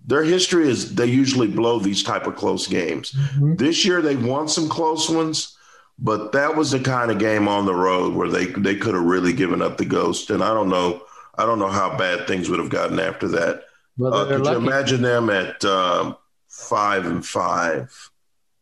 Their 0.07 0.23
history 0.23 0.69
is 0.71 0.95
they 0.95 1.07
usually 1.07 1.49
blow 1.49 1.81
these 1.81 2.03
type 2.05 2.27
of 2.29 2.37
close 2.37 2.69
games. 2.69 3.13
Mhm. 3.37 3.59
This 3.59 3.85
year 3.85 4.01
they 4.01 4.15
won 4.17 4.47
some 4.49 4.69
close 4.69 5.09
ones, 5.11 5.57
but 5.99 6.33
that 6.33 6.55
was 6.57 6.71
the 6.71 6.81
kind 6.81 7.11
of 7.11 7.19
game 7.19 7.49
on 7.49 7.67
the 7.67 7.75
road 7.75 8.15
where 8.15 8.29
they 8.29 8.47
they 8.47 8.77
could 8.77 8.95
have 8.95 9.05
really 9.05 9.33
given 9.33 9.61
up 9.63 9.79
the 9.79 9.85
ghost. 9.85 10.31
And 10.31 10.43
I 10.43 10.49
don't 10.55 10.69
know, 10.69 11.03
I 11.37 11.45
don't 11.45 11.59
know 11.59 11.69
how 11.69 11.97
bad 11.97 12.27
things 12.27 12.49
would 12.49 12.61
have 12.61 12.71
gotten 12.71 12.99
after 13.01 13.29
that. 13.29 13.65
Well, 13.97 14.15
Uh, 14.15 14.27
could 14.27 14.47
you 14.47 14.57
imagine 14.57 15.03
them 15.03 15.29
at 15.29 15.65
um, 15.65 16.17
five 16.49 17.05
and 17.07 17.25
five 17.27 17.93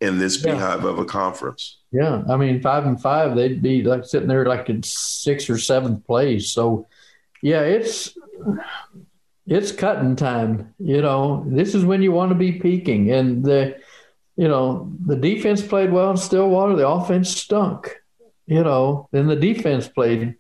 in 0.01 0.19
this 0.19 0.43
Yeah. 0.43 0.55
beehive 0.55 0.85
of 0.85 0.99
a 0.99 1.05
conference? 1.05 1.79
Yeah, 1.93 2.23
I 2.29 2.37
mean, 2.37 2.61
five 2.63 2.87
and 2.87 3.01
five, 3.01 3.37
they'd 3.37 3.63
be 3.63 3.83
like 3.83 4.05
sitting 4.05 4.29
there 4.29 4.47
like 4.47 4.69
in 4.71 4.83
sixth 4.83 5.49
or 5.51 5.59
seventh 5.59 6.07
place. 6.07 6.51
So, 6.51 6.89
yeah, 7.43 7.61
it's 7.61 8.17
it's 9.47 9.73
cutting 9.73 10.17
time. 10.17 10.75
You 10.79 11.03
know, 11.03 11.45
this 11.47 11.75
is 11.75 11.85
when 11.85 12.03
you 12.03 12.13
want 12.13 12.31
to 12.31 12.35
be 12.35 12.53
peaking, 12.53 13.13
and 13.13 13.45
the 13.45 13.77
you 14.37 14.49
know 14.49 14.93
the 15.05 15.17
defense 15.17 15.63
played 15.63 15.93
well 15.93 16.11
in 16.11 16.17
Stillwater. 16.17 16.77
The 16.77 16.89
offense 16.89 17.31
stunk. 17.37 17.97
You 18.47 18.63
know, 18.63 19.09
then 19.11 19.27
the 19.27 19.37
defense 19.37 19.89
played 19.89 20.37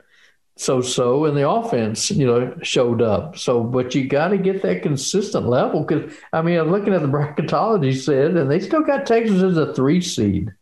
so-so, 0.59 1.26
and 1.26 1.37
the 1.37 1.48
offense 1.48 2.11
you 2.11 2.26
know 2.26 2.56
showed 2.62 3.02
up. 3.02 3.37
So, 3.37 3.62
but 3.62 3.94
you 3.94 4.06
got 4.06 4.28
to 4.28 4.38
get 4.38 4.62
that 4.62 4.82
consistent 4.82 5.46
level 5.46 5.82
because 5.82 6.12
I 6.32 6.42
mean, 6.42 6.59
I'm 6.59 6.70
looking 6.70 6.94
at 6.94 7.02
the 7.02 7.09
bracketology 7.18 7.96
said, 7.96 8.37
and 8.37 8.50
they 8.50 8.61
still 8.61 8.82
got 8.82 9.06
Texas 9.06 9.42
as 9.42 9.56
a 9.56 9.74
three 9.74 10.00
seed. 10.00 10.52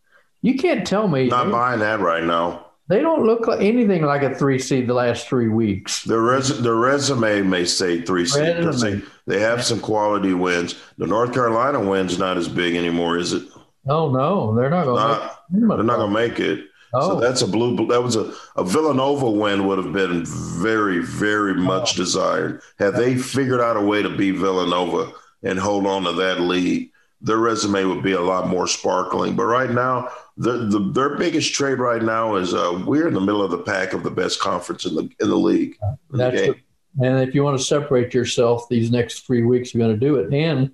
You 0.42 0.56
can't 0.56 0.86
tell 0.86 1.08
me 1.08 1.28
Not 1.28 1.50
buying 1.50 1.80
that 1.80 2.00
right 2.00 2.22
now. 2.22 2.63
They 2.88 3.00
don't 3.00 3.24
look 3.24 3.46
like 3.46 3.60
anything 3.60 4.02
like 4.02 4.22
a 4.22 4.34
three 4.34 4.58
seed 4.58 4.86
the 4.86 4.94
last 4.94 5.26
three 5.26 5.48
weeks. 5.48 6.04
Their, 6.04 6.20
res- 6.20 6.60
the 6.60 6.74
resume 6.74 7.42
may 7.42 7.64
say 7.64 8.02
three 8.02 8.26
seed. 8.26 8.56
They, 8.56 9.02
they 9.26 9.40
have 9.40 9.64
some 9.64 9.80
quality 9.80 10.34
wins. 10.34 10.74
The 10.98 11.06
North 11.06 11.32
Carolina 11.32 11.80
win's 11.80 12.18
not 12.18 12.36
as 12.36 12.48
big 12.48 12.74
anymore, 12.74 13.16
is 13.16 13.32
it? 13.32 13.44
Oh 13.86 14.10
no, 14.10 14.54
they're 14.54 14.70
not 14.70 14.84
going. 14.84 15.28
They're 15.50 15.84
not 15.84 15.96
going 15.96 16.12
to 16.12 16.14
make 16.14 16.40
it. 16.40 16.66
So 16.92 17.16
Oh, 17.16 17.20
that's 17.20 17.42
a 17.42 17.48
blue. 17.48 17.74
That 17.88 18.02
was 18.02 18.16
a, 18.16 18.32
a 18.56 18.64
Villanova 18.64 19.28
win 19.28 19.66
would 19.66 19.78
have 19.78 19.92
been 19.92 20.24
very, 20.62 21.00
very 21.00 21.52
oh. 21.52 21.56
much 21.56 21.94
desired. 21.94 22.62
Had 22.78 22.94
they 22.94 23.16
figured 23.16 23.60
out 23.60 23.76
a 23.76 23.80
way 23.80 24.00
to 24.02 24.10
beat 24.10 24.36
Villanova 24.36 25.10
and 25.42 25.58
hold 25.58 25.86
on 25.86 26.04
to 26.04 26.12
that 26.12 26.40
lead, 26.40 26.90
their 27.20 27.38
resume 27.38 27.84
would 27.84 28.02
be 28.02 28.12
a 28.12 28.20
lot 28.20 28.46
more 28.46 28.68
sparkling. 28.68 29.34
But 29.34 29.46
right 29.46 29.70
now, 29.70 30.08
the, 30.36 30.66
the 30.66 30.78
their 30.92 31.16
biggest 31.16 31.52
trade 31.54 31.78
right 31.78 32.02
now 32.02 32.36
is 32.36 32.54
uh, 32.54 32.82
we're 32.86 33.06
in 33.06 33.14
the 33.14 33.20
middle 33.20 33.42
of 33.42 33.50
the 33.50 33.58
pack 33.58 33.92
of 33.92 34.02
the 34.02 34.10
best 34.10 34.40
conference 34.40 34.84
in 34.84 34.94
the 34.94 35.08
in 35.20 35.28
the 35.28 35.36
league. 35.36 35.76
in 36.12 36.18
the 36.18 36.56
and 37.00 37.28
if 37.28 37.34
you 37.34 37.42
want 37.42 37.58
to 37.58 37.64
separate 37.64 38.14
yourself 38.14 38.68
these 38.68 38.90
next 38.90 39.26
three 39.26 39.42
weeks, 39.42 39.74
you're 39.74 39.84
going 39.84 39.98
to 39.98 40.06
do 40.06 40.16
it. 40.16 40.32
And 40.32 40.70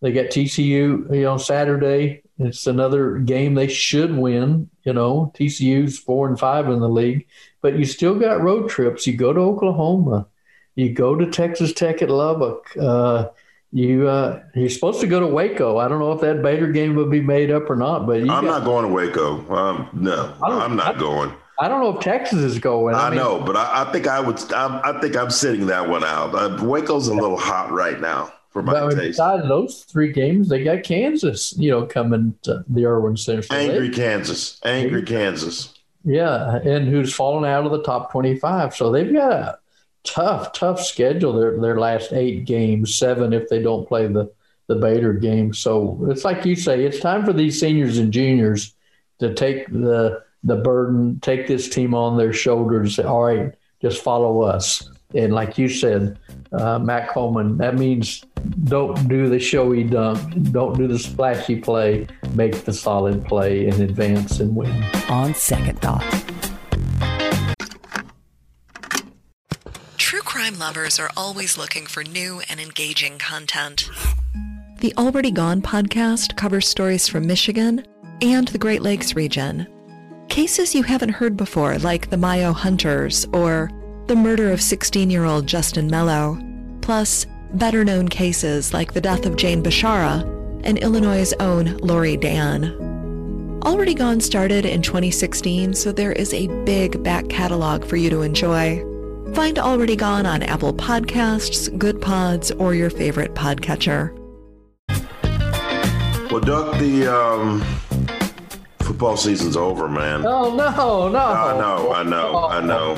they 0.00 0.12
got 0.12 0.26
TCU, 0.26 1.14
you 1.14 1.22
know, 1.22 1.36
Saturday. 1.36 2.22
It's 2.38 2.66
another 2.66 3.18
game 3.18 3.54
they 3.54 3.68
should 3.68 4.16
win. 4.16 4.70
You 4.84 4.92
know, 4.92 5.32
TCU's 5.36 5.98
four 5.98 6.28
and 6.28 6.38
five 6.38 6.68
in 6.68 6.80
the 6.80 6.88
league, 6.88 7.26
but 7.60 7.78
you 7.78 7.84
still 7.84 8.18
got 8.18 8.40
road 8.40 8.70
trips. 8.70 9.06
You 9.06 9.16
go 9.16 9.32
to 9.32 9.40
Oklahoma, 9.40 10.26
you 10.74 10.92
go 10.92 11.14
to 11.14 11.30
Texas 11.30 11.72
Tech 11.72 12.00
at 12.00 12.10
Lubbock. 12.10 12.74
Uh, 12.80 13.28
you 13.72 14.08
uh, 14.08 14.42
you're 14.54 14.70
supposed 14.70 15.00
to 15.00 15.06
go 15.06 15.20
to 15.20 15.26
Waco. 15.26 15.78
I 15.78 15.88
don't 15.88 15.98
know 15.98 16.12
if 16.12 16.20
that 16.22 16.42
Baylor 16.42 16.72
game 16.72 16.94
would 16.96 17.10
be 17.10 17.20
made 17.20 17.50
up 17.50 17.68
or 17.68 17.76
not, 17.76 18.06
but 18.06 18.20
I'm 18.20 18.26
got- 18.26 18.44
not 18.44 18.64
going 18.64 18.86
to 18.86 18.92
Waco. 18.92 19.54
Um, 19.54 19.88
no, 19.92 20.34
I 20.42 20.64
I'm 20.64 20.76
not 20.76 20.96
I- 20.96 20.98
going. 20.98 21.32
I 21.60 21.66
don't 21.66 21.80
know 21.82 21.96
if 21.96 22.00
Texas 22.00 22.38
is 22.38 22.60
going. 22.60 22.94
I, 22.94 23.10
mean, 23.10 23.18
know, 23.18 23.40
but 23.40 23.56
I, 23.56 23.82
I 23.84 23.90
think 23.92 24.06
I 24.06 24.20
would. 24.20 24.40
I'm, 24.52 24.74
I 24.84 25.00
think 25.00 25.16
I'm 25.16 25.28
sitting 25.28 25.66
that 25.66 25.88
one 25.88 26.04
out. 26.04 26.32
Uh, 26.32 26.56
Waco's 26.64 27.08
a 27.08 27.14
little 27.14 27.36
hot 27.36 27.72
right 27.72 28.00
now 28.00 28.32
for 28.50 28.62
my 28.62 28.74
But 28.74 28.90
taste. 28.90 29.00
besides 29.18 29.48
those 29.48 29.82
three 29.82 30.12
games, 30.12 30.48
they 30.48 30.62
got 30.62 30.84
Kansas, 30.84 31.56
you 31.58 31.68
know, 31.72 31.84
coming 31.84 32.36
to 32.42 32.64
the 32.68 32.84
Erwin 32.86 33.16
Center. 33.16 33.42
Angry 33.52 33.90
Kansas. 33.90 34.60
Angry 34.64 35.02
Kansas. 35.02 35.74
yeah, 36.04 36.58
and 36.58 36.86
who's 36.86 37.12
fallen 37.12 37.44
out 37.44 37.66
of 37.66 37.72
the 37.72 37.82
top 37.82 38.12
twenty-five. 38.12 38.76
So 38.76 38.92
they've 38.92 39.12
got 39.12 39.58
tough, 40.04 40.52
tough 40.52 40.80
schedule. 40.80 41.32
Their 41.32 41.60
their 41.60 41.78
last 41.78 42.12
eight 42.12 42.44
games, 42.44 42.96
seven 42.96 43.32
if 43.32 43.48
they 43.48 43.62
don't 43.62 43.86
play 43.86 44.06
the 44.06 44.30
the 44.68 44.76
Baylor 44.76 45.14
game. 45.14 45.52
So 45.52 46.06
it's 46.10 46.24
like 46.24 46.44
you 46.44 46.54
say, 46.54 46.84
it's 46.84 47.00
time 47.00 47.24
for 47.24 47.32
these 47.32 47.58
seniors 47.58 47.98
and 47.98 48.12
juniors 48.12 48.74
to 49.18 49.34
take 49.34 49.66
the 49.68 50.22
the 50.44 50.56
burden, 50.56 51.18
take 51.20 51.46
this 51.46 51.68
team 51.68 51.94
on 51.94 52.16
their 52.16 52.32
shoulders. 52.32 52.96
Say, 52.96 53.02
All 53.04 53.24
right, 53.24 53.54
just 53.80 54.02
follow 54.02 54.42
us. 54.42 54.88
And 55.14 55.32
like 55.32 55.56
you 55.56 55.70
said, 55.70 56.18
uh, 56.52 56.78
Matt 56.78 57.08
Coleman, 57.08 57.56
that 57.58 57.76
means 57.76 58.24
don't 58.64 59.08
do 59.08 59.28
the 59.28 59.38
showy 59.38 59.82
dunk, 59.82 60.20
don't 60.52 60.76
do 60.76 60.86
the 60.86 60.98
splashy 60.98 61.56
play, 61.56 62.06
make 62.34 62.64
the 62.64 62.72
solid 62.74 63.24
play 63.24 63.68
and 63.68 63.80
advance 63.80 64.40
and 64.40 64.54
win. 64.54 64.84
On 65.08 65.32
second 65.34 65.80
thought. 65.80 66.04
Lovers 70.58 70.98
are 70.98 71.10
always 71.16 71.56
looking 71.56 71.86
for 71.86 72.02
new 72.02 72.42
and 72.48 72.58
engaging 72.58 73.16
content. 73.18 73.88
The 74.78 74.92
Already 74.98 75.30
Gone 75.30 75.62
podcast 75.62 76.36
covers 76.36 76.66
stories 76.66 77.06
from 77.06 77.28
Michigan 77.28 77.86
and 78.22 78.48
the 78.48 78.58
Great 78.58 78.82
Lakes 78.82 79.14
region. 79.14 79.68
Cases 80.28 80.74
you 80.74 80.82
haven't 80.82 81.10
heard 81.10 81.36
before, 81.36 81.78
like 81.78 82.10
the 82.10 82.16
Mayo 82.16 82.52
Hunters 82.52 83.24
or 83.32 83.70
the 84.08 84.16
murder 84.16 84.50
of 84.50 84.60
16 84.60 85.08
year 85.10 85.26
old 85.26 85.46
Justin 85.46 85.86
Mello, 85.86 86.36
plus 86.80 87.24
better 87.52 87.84
known 87.84 88.08
cases 88.08 88.74
like 88.74 88.94
the 88.94 89.00
death 89.00 89.26
of 89.26 89.36
Jane 89.36 89.62
Bashara 89.62 90.22
and 90.64 90.76
Illinois' 90.78 91.34
own 91.38 91.76
Lori 91.76 92.16
Dan. 92.16 93.60
Already 93.62 93.94
Gone 93.94 94.20
started 94.20 94.66
in 94.66 94.82
2016, 94.82 95.74
so 95.74 95.92
there 95.92 96.12
is 96.12 96.34
a 96.34 96.48
big 96.64 97.00
back 97.04 97.28
catalog 97.28 97.84
for 97.84 97.94
you 97.94 98.10
to 98.10 98.22
enjoy. 98.22 98.87
Find 99.34 99.58
Already 99.58 99.96
Gone 99.96 100.26
on 100.26 100.42
Apple 100.42 100.74
Podcasts, 100.74 101.76
Good 101.78 102.00
Pods, 102.00 102.50
or 102.52 102.74
your 102.74 102.90
favorite 102.90 103.34
podcatcher. 103.34 104.14
Well, 106.30 106.40
Duck, 106.40 106.76
the 106.78 107.06
um, 107.06 107.60
football 108.80 109.16
season's 109.16 109.56
over, 109.56 109.88
man. 109.88 110.26
Oh 110.26 110.54
no, 110.54 111.08
no! 111.08 111.18
I 111.18 111.56
know, 111.58 111.92
I 111.92 112.02
know, 112.02 112.46
I 112.48 112.60
know. 112.60 112.96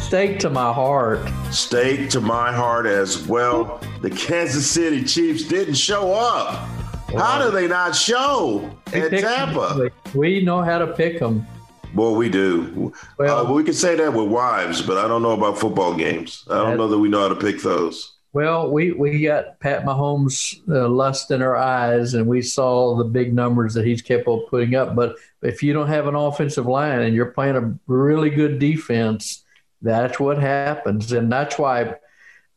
Stake 0.00 0.38
to 0.40 0.50
my 0.50 0.72
heart. 0.72 1.20
Stake 1.52 2.10
to 2.10 2.20
my 2.20 2.52
heart 2.52 2.86
as 2.86 3.26
well. 3.26 3.80
The 4.02 4.10
Kansas 4.10 4.68
City 4.70 5.04
Chiefs 5.04 5.44
didn't 5.44 5.74
show 5.74 6.12
up. 6.12 6.66
How 7.16 7.42
do 7.42 7.50
they 7.50 7.66
not 7.68 7.94
show 7.96 8.70
We 8.92 9.00
at 9.00 9.10
pick 9.10 9.24
'em. 9.24 9.30
Tampa? 9.54 9.90
We 10.14 10.42
know 10.42 10.62
how 10.62 10.78
to 10.78 10.88
pick 10.88 11.18
them. 11.20 11.46
Well, 11.94 12.14
we 12.14 12.28
do. 12.28 12.92
Well- 13.18 13.46
uh, 13.46 13.52
we 13.52 13.64
can 13.64 13.74
say 13.74 13.96
that 13.96 14.12
with 14.12 14.28
wives, 14.28 14.82
but 14.82 14.98
I 14.98 15.08
don't 15.08 15.22
know 15.22 15.32
about 15.32 15.58
football 15.58 15.94
games. 15.94 16.44
I 16.50 16.58
don't 16.58 16.76
know 16.76 16.88
that 16.88 16.98
we 16.98 17.08
know 17.08 17.22
how 17.22 17.28
to 17.28 17.36
pick 17.36 17.60
those. 17.62 18.14
Well, 18.34 18.70
we, 18.70 18.92
we 18.92 19.22
got 19.22 19.58
Pat 19.58 19.84
Mahomes' 19.84 20.60
uh, 20.68 20.86
lust 20.86 21.30
in 21.30 21.40
our 21.40 21.56
eyes, 21.56 22.12
and 22.12 22.26
we 22.26 22.42
saw 22.42 22.94
the 22.96 23.04
big 23.04 23.32
numbers 23.34 23.72
that 23.74 23.86
he's 23.86 24.02
capable 24.02 24.44
of 24.44 24.50
putting 24.50 24.74
up. 24.74 24.94
But 24.94 25.16
if 25.42 25.62
you 25.62 25.72
don't 25.72 25.88
have 25.88 26.06
an 26.06 26.14
offensive 26.14 26.66
line 26.66 27.00
and 27.00 27.14
you're 27.14 27.32
playing 27.32 27.56
a 27.56 27.74
really 27.86 28.28
good 28.28 28.58
defense, 28.58 29.44
that's 29.80 30.20
what 30.20 30.38
happens. 30.38 31.10
And 31.12 31.32
that's 31.32 31.58
why, 31.58 31.94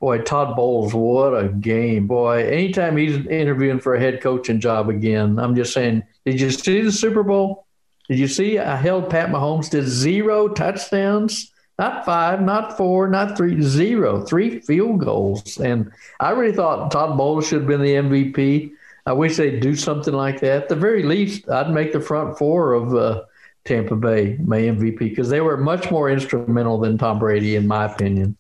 boy, 0.02 0.20
Todd 0.24 0.58
Bowles, 0.58 0.94
what 0.94 1.34
a 1.34 1.48
game. 1.48 2.06
Boy, 2.06 2.46
anytime 2.48 2.98
he's 2.98 3.26
interviewing 3.28 3.80
for 3.80 3.96
a 3.96 4.00
head 4.00 4.22
coaching 4.22 4.60
job 4.60 4.90
again, 4.90 5.40
I'm 5.40 5.56
just 5.56 5.74
saying, 5.74 6.04
did 6.26 6.42
you 6.42 6.52
see 6.52 6.82
the 6.82 6.92
Super 6.92 7.24
Bowl? 7.24 7.66
Did 8.12 8.20
you 8.20 8.28
see 8.28 8.60
I 8.60 8.76
held 8.76 9.10
Pat 9.10 9.30
Mahomes 9.30 9.70
to 9.70 9.88
zero 9.88 10.50
touchdowns? 10.50 11.50
Not 11.80 12.04
five, 12.04 12.42
not 12.42 12.76
four, 12.76 13.08
not 13.08 13.38
three, 13.38 13.62
zero, 13.62 14.26
three 14.26 14.60
field 14.60 15.00
goals. 15.00 15.58
And 15.62 15.90
I 16.20 16.32
really 16.32 16.54
thought 16.54 16.92
Todd 16.92 17.18
Bowles 17.18 17.48
should 17.48 17.60
have 17.60 17.70
been 17.70 17.82
the 17.82 17.94
MVP. 17.94 18.74
I 19.06 19.14
wish 19.14 19.38
they'd 19.38 19.62
do 19.62 19.78
something 19.78 20.14
like 20.14 20.42
that. 20.42 20.64
At 20.64 20.68
the 20.68 20.76
very 20.76 21.04
least, 21.04 21.50
I'd 21.50 21.72
make 21.72 21.94
the 21.94 22.02
front 22.02 22.38
four 22.38 22.74
of 22.74 22.94
uh, 22.94 23.24
Tampa 23.64 23.96
Bay 23.96 24.36
my 24.42 24.58
MVP 24.58 25.00
because 25.00 25.30
they 25.30 25.40
were 25.40 25.56
much 25.56 25.90
more 25.90 26.10
instrumental 26.10 26.80
than 26.80 26.98
Tom 26.98 27.18
Brady, 27.18 27.56
in 27.56 27.66
my 27.66 27.86
opinion. 27.86 28.36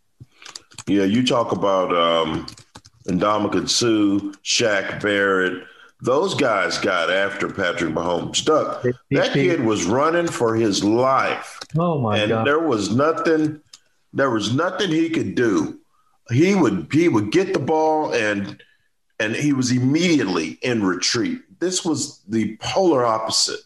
Yeah, 0.85 1.05
you 1.05 1.25
talk 1.25 1.53
about 1.53 1.95
um, 1.95 2.45
Ndamukong 3.07 3.69
Suh, 3.69 4.33
Shaq 4.43 5.01
Barrett. 5.01 5.63
Those 6.01 6.33
guys 6.33 6.77
got 6.79 7.11
after 7.11 7.47
Patrick 7.47 7.93
Mahomes. 7.93 8.43
Duck, 8.43 8.83
that 9.11 9.33
kid 9.33 9.61
was 9.61 9.85
running 9.85 10.27
for 10.27 10.55
his 10.55 10.83
life. 10.83 11.59
Oh 11.77 11.99
my 11.99 12.17
and 12.17 12.29
God! 12.29 12.47
there 12.47 12.59
was 12.59 12.93
nothing 12.93 13.61
there 14.13 14.29
was 14.29 14.53
nothing 14.53 14.89
he 14.89 15.09
could 15.09 15.35
do 15.35 15.79
he 16.31 16.55
would 16.55 16.87
he 16.91 17.07
would 17.07 17.31
get 17.31 17.53
the 17.53 17.59
ball 17.59 18.13
and 18.13 18.61
and 19.19 19.35
he 19.35 19.53
was 19.53 19.71
immediately 19.71 20.57
in 20.61 20.83
retreat 20.83 21.41
this 21.59 21.85
was 21.85 22.21
the 22.27 22.57
polar 22.57 23.05
opposite 23.05 23.61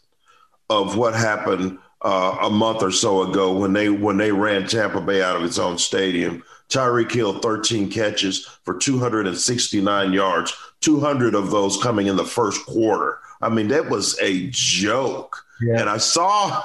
of 0.70 0.98
what 0.98 1.14
happened 1.14 1.78
uh, 2.02 2.38
a 2.42 2.50
month 2.50 2.84
or 2.84 2.92
so 2.92 3.22
ago 3.22 3.58
when 3.58 3.74
they 3.74 3.90
when 3.90 4.18
they 4.18 4.32
ran 4.32 4.68
Tampa 4.68 5.02
Bay 5.02 5.22
out 5.22 5.36
of 5.36 5.44
its 5.44 5.58
own 5.58 5.78
stadium 5.78 6.44
Tyreek 6.70 7.12
Hill 7.12 7.40
13 7.40 7.90
catches 7.90 8.46
for 8.64 8.78
269 8.78 10.14
yards 10.14 10.54
200 10.82 11.36
of 11.36 11.52
those 11.52 11.82
coming 11.82 12.08
in 12.08 12.16
the 12.16 12.26
first 12.26 12.66
quarter 12.66 13.20
I 13.42 13.50
mean 13.50 13.68
that 13.70 13.90
was 13.90 14.18
a 14.22 14.48
joke 14.52 15.38
Yeah. 15.62 15.80
and 15.82 15.90
I 15.90 15.98
saw 15.98 16.64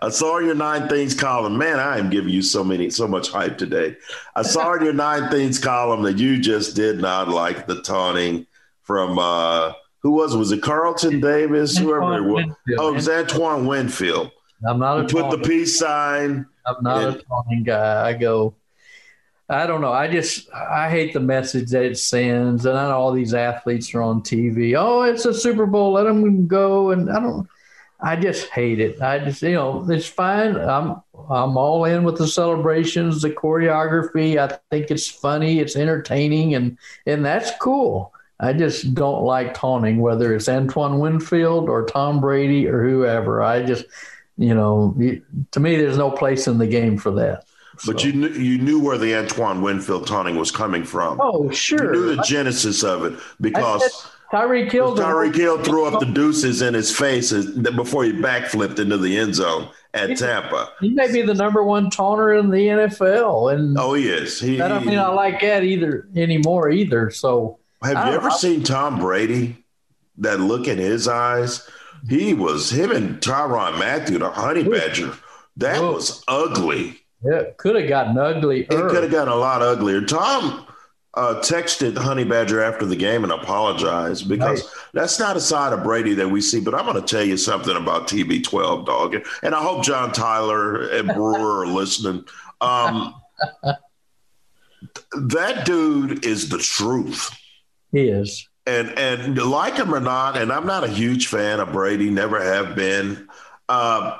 I 0.00 0.10
saw 0.10 0.38
your 0.38 0.54
nine 0.54 0.88
things 0.88 1.12
column. 1.12 1.58
Man, 1.58 1.80
I 1.80 1.98
am 1.98 2.08
giving 2.08 2.30
you 2.32 2.40
so 2.40 2.62
many, 2.62 2.88
so 2.88 3.08
much 3.08 3.30
hype 3.30 3.58
today. 3.58 3.96
I 4.36 4.42
saw 4.42 4.74
in 4.74 4.84
your 4.84 4.92
nine 4.92 5.28
things 5.28 5.58
column 5.58 6.02
that 6.04 6.18
you 6.18 6.38
just 6.38 6.76
did 6.76 7.00
not 7.00 7.28
like 7.28 7.66
the 7.66 7.82
taunting 7.82 8.46
from 8.82 9.18
uh 9.18 9.72
who 9.98 10.12
was 10.12 10.34
it? 10.34 10.38
Was 10.38 10.52
it 10.52 10.62
Carlton 10.62 11.20
Davis? 11.20 11.76
Whoever 11.76 12.18
it 12.18 12.22
was. 12.22 12.34
Winfield. 12.44 12.78
Oh, 12.78 12.88
it 12.90 12.94
was 12.94 13.08
Antoine 13.08 13.66
Winfield. 13.66 14.30
I'm 14.68 14.78
not 14.78 15.00
a 15.00 15.04
put 15.08 15.30
the 15.30 15.38
peace 15.38 15.78
sign. 15.78 16.46
I'm 16.64 16.76
not 16.82 17.04
and- 17.04 17.16
a 17.16 17.22
taunting 17.24 17.64
guy. 17.64 18.08
I 18.08 18.12
go. 18.12 18.54
I 19.48 19.66
don't 19.66 19.80
know. 19.80 19.92
I 19.92 20.08
just 20.08 20.48
I 20.52 20.88
hate 20.88 21.12
the 21.12 21.20
message 21.20 21.70
that 21.70 21.84
it 21.84 21.98
sends, 21.98 22.64
and 22.64 22.78
I 22.78 22.88
know 22.88 22.98
all 22.98 23.12
these 23.12 23.34
athletes 23.34 23.94
are 23.94 24.02
on 24.02 24.22
TV. 24.22 24.74
Oh, 24.78 25.02
it's 25.02 25.26
a 25.26 25.34
Super 25.34 25.66
Bowl. 25.66 25.92
Let 25.92 26.04
them 26.04 26.46
go. 26.46 26.90
And 26.90 27.10
I 27.10 27.20
don't. 27.20 27.48
I 28.00 28.16
just 28.16 28.48
hate 28.48 28.80
it. 28.80 29.00
I 29.00 29.18
just 29.20 29.42
you 29.42 29.52
know 29.52 29.86
it's 29.88 30.06
fine. 30.06 30.56
I'm 30.56 31.02
I'm 31.30 31.56
all 31.56 31.84
in 31.84 32.04
with 32.04 32.18
the 32.18 32.26
celebrations, 32.26 33.22
the 33.22 33.30
choreography. 33.30 34.38
I 34.38 34.58
think 34.70 34.90
it's 34.90 35.08
funny, 35.08 35.60
it's 35.60 35.76
entertaining, 35.76 36.54
and 36.54 36.78
and 37.06 37.24
that's 37.24 37.52
cool. 37.60 38.12
I 38.40 38.52
just 38.52 38.94
don't 38.94 39.22
like 39.22 39.54
taunting, 39.54 40.00
whether 40.00 40.34
it's 40.34 40.48
Antoine 40.48 40.98
Winfield 40.98 41.68
or 41.68 41.86
Tom 41.86 42.20
Brady 42.20 42.66
or 42.66 42.82
whoever. 42.82 43.40
I 43.40 43.62
just, 43.62 43.84
you 44.36 44.52
know, 44.52 44.96
to 45.52 45.60
me, 45.60 45.76
there's 45.76 45.96
no 45.96 46.10
place 46.10 46.48
in 46.48 46.58
the 46.58 46.66
game 46.66 46.98
for 46.98 47.12
that. 47.12 47.44
But 47.86 48.00
so. 48.00 48.06
you 48.06 48.12
knew 48.12 48.28
you 48.28 48.58
knew 48.58 48.80
where 48.80 48.98
the 48.98 49.14
Antoine 49.16 49.62
Winfield 49.62 50.06
taunting 50.06 50.36
was 50.36 50.50
coming 50.50 50.84
from. 50.84 51.18
Oh, 51.20 51.50
sure. 51.50 51.94
You 51.94 52.00
knew 52.00 52.16
the 52.16 52.22
genesis 52.22 52.82
of 52.82 53.04
it 53.04 53.18
because 53.40 54.10
Tyreek 54.32 54.72
Hill. 54.72 54.96
Tyreek 54.96 55.34
Hill 55.34 55.58
threw 55.62 55.84
up 55.84 56.00
the 56.00 56.06
deuces 56.06 56.62
in 56.62 56.74
his 56.74 56.96
face 56.96 57.32
before 57.32 58.04
he 58.04 58.12
backflipped 58.12 58.78
into 58.78 58.96
the 58.96 59.18
end 59.18 59.34
zone 59.34 59.68
at 59.92 60.10
he, 60.10 60.16
Tampa. 60.16 60.70
He 60.80 60.88
may 60.90 61.12
be 61.12 61.22
the 61.22 61.34
number 61.34 61.62
one 61.62 61.90
taunter 61.90 62.32
in 62.32 62.50
the 62.50 62.66
NFL, 62.66 63.54
and 63.54 63.76
oh, 63.78 63.92
he 63.92 64.08
is. 64.08 64.40
He, 64.40 64.60
I 64.60 64.68
don't 64.68 64.86
mean 64.86 64.98
I 64.98 65.08
like 65.08 65.40
that 65.42 65.64
either 65.64 66.08
anymore 66.16 66.70
either. 66.70 67.10
So, 67.10 67.58
have 67.82 68.06
you 68.06 68.14
ever 68.14 68.30
seen 68.30 68.62
Tom 68.62 68.98
Brady? 68.98 69.58
That 70.18 70.40
look 70.40 70.68
in 70.68 70.76
his 70.76 71.08
eyes, 71.08 71.68
he 72.08 72.34
was 72.34 72.70
him 72.70 72.92
and 72.92 73.18
Tyrann 73.20 73.78
Mathieu, 73.78 74.18
the 74.18 74.30
honey 74.30 74.62
badger. 74.62 75.14
That 75.56 75.82
was 75.82 76.22
ugly. 76.28 77.01
Yeah, 77.24 77.42
could 77.56 77.76
have 77.76 77.88
gotten 77.88 78.18
ugly. 78.18 78.62
It 78.62 78.68
could 78.68 79.02
have 79.02 79.12
gotten 79.12 79.32
a 79.32 79.36
lot 79.36 79.62
uglier. 79.62 80.00
Tom 80.00 80.66
uh, 81.14 81.34
texted 81.40 81.96
Honey 81.96 82.24
Badger 82.24 82.62
after 82.62 82.86
the 82.86 82.96
game 82.96 83.22
and 83.22 83.32
apologized 83.32 84.28
because 84.28 84.62
right. 84.62 84.72
that's 84.94 85.18
not 85.18 85.36
a 85.36 85.40
side 85.40 85.72
of 85.72 85.82
Brady 85.82 86.14
that 86.14 86.28
we 86.28 86.40
see. 86.40 86.60
But 86.60 86.74
I'm 86.74 86.86
going 86.86 87.00
to 87.00 87.06
tell 87.06 87.24
you 87.24 87.36
something 87.36 87.76
about 87.76 88.08
TB12, 88.08 88.86
dog. 88.86 89.16
And 89.42 89.54
I 89.54 89.62
hope 89.62 89.84
John 89.84 90.12
Tyler 90.12 90.88
and 90.88 91.08
Brewer 91.08 91.60
are 91.60 91.66
listening. 91.66 92.24
Um, 92.60 93.14
that 95.12 95.66
dude 95.66 96.24
is 96.24 96.48
the 96.48 96.58
truth. 96.58 97.30
He 97.92 98.08
is. 98.08 98.48
And 98.66 98.96
and 98.98 99.36
like 99.38 99.74
him 99.74 99.92
or 99.92 100.00
not, 100.00 100.36
and 100.36 100.52
I'm 100.52 100.66
not 100.66 100.84
a 100.84 100.88
huge 100.88 101.26
fan 101.26 101.58
of 101.58 101.72
Brady, 101.72 102.10
never 102.10 102.40
have 102.40 102.76
been. 102.76 103.28
Uh, 103.68 104.18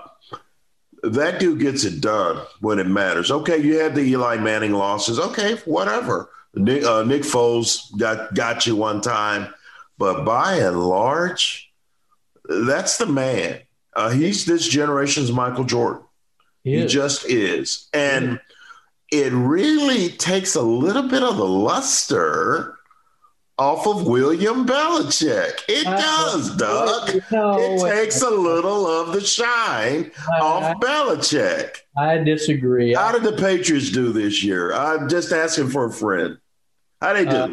that 1.02 1.40
dude 1.40 1.60
gets 1.60 1.84
it 1.84 2.00
done 2.00 2.40
when 2.60 2.78
it 2.78 2.86
matters. 2.86 3.30
Okay, 3.30 3.58
you 3.58 3.78
had 3.78 3.94
the 3.94 4.02
Eli 4.02 4.36
Manning 4.36 4.72
losses. 4.72 5.18
Okay, 5.18 5.56
whatever. 5.64 6.30
Nick, 6.54 6.84
uh, 6.84 7.02
Nick 7.02 7.22
Foles 7.22 7.96
got 7.98 8.34
got 8.34 8.66
you 8.66 8.76
one 8.76 9.00
time, 9.00 9.52
but 9.98 10.24
by 10.24 10.56
and 10.56 10.80
large, 10.80 11.72
that's 12.48 12.98
the 12.98 13.06
man. 13.06 13.60
Uh, 13.94 14.10
he's 14.10 14.44
this 14.44 14.68
generation's 14.68 15.32
Michael 15.32 15.64
Jordan. 15.64 16.02
He, 16.62 16.80
he 16.80 16.86
just 16.86 17.28
is, 17.28 17.88
and 17.92 18.40
it 19.10 19.32
really 19.32 20.10
takes 20.10 20.54
a 20.54 20.62
little 20.62 21.08
bit 21.08 21.22
of 21.22 21.36
the 21.36 21.44
luster 21.44 22.78
off 23.58 23.86
of 23.86 24.06
William 24.06 24.66
Belichick. 24.66 25.60
It 25.68 25.84
does, 25.84 26.56
Doug. 26.56 27.22
No, 27.30 27.58
it 27.58 27.80
takes 27.80 28.22
a 28.22 28.30
little 28.30 28.86
of 28.86 29.12
the 29.12 29.20
shine 29.20 30.10
off 30.40 30.80
Belichick. 30.80 31.76
I 31.96 32.18
disagree. 32.18 32.94
How 32.94 33.12
did 33.12 33.22
the 33.22 33.32
Patriots 33.32 33.90
do 33.90 34.12
this 34.12 34.42
year? 34.42 34.72
I'm 34.72 35.08
just 35.08 35.32
asking 35.32 35.70
for 35.70 35.86
a 35.86 35.92
friend. 35.92 36.38
How 37.00 37.12
they 37.12 37.24
do? 37.24 37.30
Uh, 37.30 37.48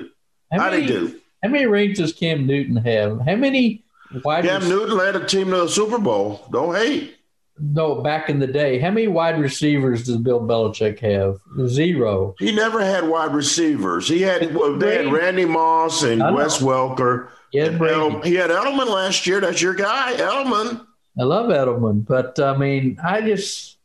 how, 0.51 0.59
how 0.59 0.71
many, 0.71 0.81
they 0.81 0.87
do? 0.87 1.19
How 1.43 1.49
many 1.49 1.65
rings 1.65 1.97
does 1.97 2.13
Cam 2.13 2.47
Newton 2.47 2.77
have? 2.77 3.21
How 3.21 3.35
many 3.35 3.83
wide 4.23 4.45
Cam 4.45 4.67
Newton 4.67 4.97
led 4.97 5.15
a 5.15 5.25
team 5.25 5.49
to 5.51 5.57
the 5.57 5.67
Super 5.67 5.97
Bowl. 5.97 6.45
Don't 6.51 6.75
hate. 6.75 7.15
No, 7.61 8.01
back 8.01 8.29
in 8.29 8.39
the 8.39 8.47
day, 8.47 8.79
how 8.79 8.91
many 8.91 9.07
wide 9.07 9.39
receivers 9.39 10.05
does 10.05 10.17
Bill 10.17 10.39
Belichick 10.41 10.99
have? 10.99 11.39
Zero. 11.67 12.35
He 12.39 12.51
never 12.51 12.81
had 12.81 13.07
wide 13.07 13.33
receivers. 13.33 14.07
He 14.07 14.21
had 14.21 14.53
they 14.79 15.03
had 15.03 15.11
Randy 15.11 15.45
Moss 15.45 16.03
and 16.03 16.21
Wes 16.33 16.61
Welker. 16.61 17.29
He 17.51 17.57
had, 17.57 17.75
Edel, 17.75 18.21
he 18.21 18.35
had 18.35 18.51
Edelman 18.51 18.87
last 18.87 19.25
year. 19.25 19.41
That's 19.41 19.61
your 19.61 19.73
guy, 19.73 20.13
Edelman. 20.13 20.85
I 21.19 21.23
love 21.23 21.47
Edelman, 21.47 22.05
but 22.05 22.39
I 22.39 22.55
mean, 22.55 22.97
I 23.03 23.21
just 23.21 23.77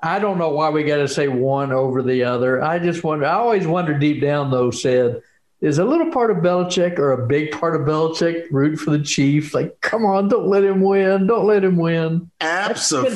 I 0.00 0.18
don't 0.18 0.38
know 0.38 0.50
why 0.50 0.70
we 0.70 0.84
got 0.84 0.98
to 0.98 1.08
say 1.08 1.28
one 1.28 1.72
over 1.72 2.02
the 2.02 2.24
other. 2.24 2.62
I 2.62 2.78
just 2.78 3.02
wonder. 3.02 3.26
I 3.26 3.34
always 3.34 3.66
wonder 3.66 3.98
deep 3.98 4.20
down, 4.20 4.50
though, 4.50 4.70
said 4.70 5.22
is 5.60 5.78
a 5.78 5.84
little 5.84 6.10
part 6.10 6.30
of 6.30 6.38
Belichick 6.38 6.98
or 6.98 7.12
a 7.12 7.26
big 7.26 7.50
part 7.50 7.74
of 7.74 7.82
Belichick 7.82 8.46
root 8.50 8.76
for 8.76 8.90
the 8.90 9.02
Chiefs? 9.02 9.54
Like, 9.54 9.80
come 9.80 10.04
on, 10.04 10.28
don't 10.28 10.48
let 10.48 10.64
him 10.64 10.80
win. 10.80 11.26
Don't 11.26 11.46
let 11.46 11.64
him 11.64 11.76
win. 11.76 12.30
Absolutely. 12.40 13.14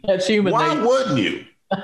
That's 0.04 0.26
human. 0.26 0.52
Why 0.52 0.74
nature. 0.74 0.86
wouldn't 0.86 1.18
you? 1.18 1.44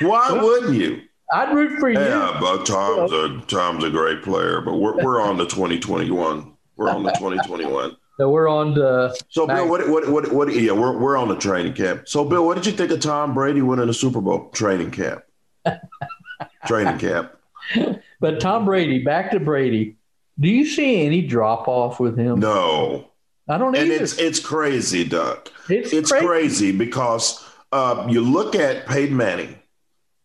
Why 0.00 0.32
wouldn't 0.32 0.74
you? 0.74 1.02
I'd 1.32 1.54
root 1.54 1.78
for 1.78 1.88
you. 1.88 1.98
Yeah, 1.98 2.36
but 2.40 2.66
Tom's 2.66 3.10
a 3.12 3.40
Tom's 3.46 3.84
a 3.84 3.90
great 3.90 4.22
player, 4.22 4.60
but 4.60 4.76
we're 4.76 5.02
we're 5.02 5.20
on 5.20 5.38
the 5.38 5.46
2021. 5.46 6.52
We're 6.76 6.90
on 6.90 7.02
the 7.02 7.10
2021. 7.12 7.96
So 8.18 8.30
we're 8.30 8.48
on 8.48 8.74
to. 8.74 9.14
So 9.30 9.46
Bill, 9.46 9.68
what, 9.68 9.88
what 9.88 10.08
what 10.10 10.32
what? 10.32 10.54
Yeah, 10.54 10.72
we're 10.72 10.96
we're 10.98 11.16
on 11.16 11.28
the 11.28 11.36
training 11.36 11.72
camp. 11.72 12.06
So 12.06 12.24
Bill, 12.24 12.44
what 12.44 12.56
did 12.56 12.66
you 12.66 12.72
think 12.72 12.90
of 12.90 13.00
Tom 13.00 13.32
Brady 13.32 13.62
winning 13.62 13.86
the 13.86 13.94
Super 13.94 14.20
Bowl 14.20 14.50
training 14.50 14.90
camp? 14.90 15.22
training 16.66 16.98
camp. 16.98 17.32
But 18.20 18.38
Tom 18.38 18.64
Brady, 18.64 19.02
back 19.02 19.32
to 19.32 19.40
Brady. 19.40 19.96
Do 20.38 20.48
you 20.48 20.64
see 20.64 21.04
any 21.04 21.22
drop 21.22 21.66
off 21.66 21.98
with 21.98 22.16
him? 22.16 22.38
No, 22.38 23.10
I 23.48 23.58
don't. 23.58 23.76
And 23.76 23.90
either. 23.90 24.04
it's 24.04 24.16
it's 24.16 24.38
crazy, 24.38 25.02
Duck. 25.04 25.50
It's, 25.68 25.92
it's 25.92 26.12
crazy. 26.12 26.26
crazy 26.26 26.72
because 26.72 27.44
uh, 27.72 28.06
you 28.08 28.20
look 28.20 28.54
at 28.54 28.86
Peyton 28.86 29.16
Manning 29.16 29.58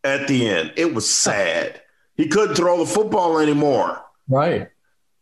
at 0.04 0.28
the 0.28 0.48
end. 0.48 0.74
It 0.78 0.94
was 0.94 1.10
sad. 1.10 1.82
He 2.16 2.28
couldn't 2.28 2.56
throw 2.56 2.78
the 2.78 2.86
football 2.86 3.40
anymore. 3.40 4.00
Right. 4.30 4.70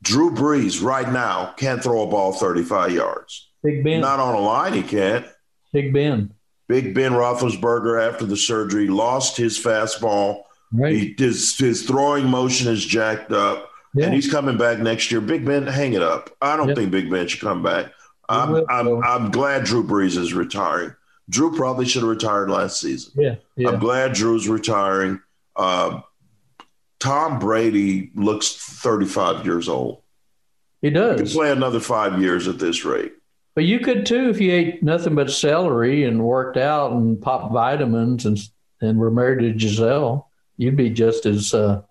Drew 0.02 0.32
Brees 0.32 0.84
right 0.84 1.10
now 1.12 1.54
can't 1.58 1.82
throw 1.82 2.04
a 2.04 2.08
ball 2.08 2.34
35 2.34 2.92
yards. 2.92 3.50
Big 3.64 3.84
Ben. 3.84 4.02
Not 4.02 4.20
on 4.20 4.36
a 4.36 4.40
line, 4.40 4.74
he 4.74 4.84
can't. 4.84 5.26
Big 5.72 5.94
Ben. 5.94 6.34
Big 6.68 6.94
Ben 6.94 7.14
Roethlisberger 7.14 8.06
after 8.06 8.26
the 8.26 8.38
surgery 8.38 8.88
lost 8.88 9.38
his 9.38 9.58
fastball. 9.58 10.44
Right. 10.72 10.96
He, 10.96 11.16
his, 11.18 11.58
his 11.58 11.84
throwing 11.84 12.28
motion 12.28 12.72
is 12.72 12.84
jacked 12.84 13.32
up. 13.32 13.70
Yeah. 13.94 14.06
And 14.06 14.14
he's 14.14 14.30
coming 14.30 14.58
back 14.58 14.80
next 14.80 15.12
year. 15.12 15.22
Big 15.22 15.46
Ben, 15.46 15.66
hang 15.66 15.94
it 15.94 16.02
up. 16.02 16.30
I 16.42 16.58
don't 16.58 16.76
think 16.76 16.92
Big 16.92 17.10
Ben 17.10 17.28
should 17.28 17.40
come 17.40 17.64
back. 17.64 17.94
I'm, 18.28 18.66
I'm, 18.70 19.04
I'm 19.04 19.32
glad 19.32 19.64
Drew 19.64 19.84
Brees 19.84 20.18
is 20.18 20.34
retiring. 20.34 20.96
Drew 21.30 21.56
probably 21.56 21.86
should 21.86 22.02
have 22.02 22.10
retired 22.10 22.50
last 22.50 22.80
season. 22.80 23.14
Yeah, 23.16 23.36
yeah. 23.56 23.70
I'm 23.70 23.80
glad 23.80 24.14
Drew's 24.14 24.48
retiring. 24.48 25.22
Uh, 25.56 26.02
Tom 27.00 27.40
Brady 27.40 28.12
looks 28.16 28.54
35 28.54 29.46
years 29.46 29.70
old. 29.70 30.02
He 30.82 30.90
does. 30.90 31.20
He 31.20 31.26
can 31.26 31.34
play 31.34 31.52
another 31.52 31.80
five 31.80 32.22
years 32.22 32.48
at 32.48 32.60
this 32.60 32.86
rate. 32.86 33.14
But 33.56 33.64
you 33.64 33.80
could 33.80 34.06
too 34.06 34.30
if 34.30 34.42
you 34.42 34.52
ate 34.52 34.84
nothing 34.84 35.16
but 35.16 35.32
celery 35.32 36.04
and 36.04 36.24
worked 36.24 36.58
out 36.58 36.92
and 36.92 37.22
popped 37.22 37.54
vitamins 37.54 38.26
and 38.26 38.38
and 38.82 39.00
were 39.00 39.10
married 39.10 39.40
to 39.42 39.54
Gisele. 39.54 40.25
You'd 40.58 40.76
be 40.76 40.90
just 40.90 41.26
as 41.26 41.54
uh, 41.54 41.82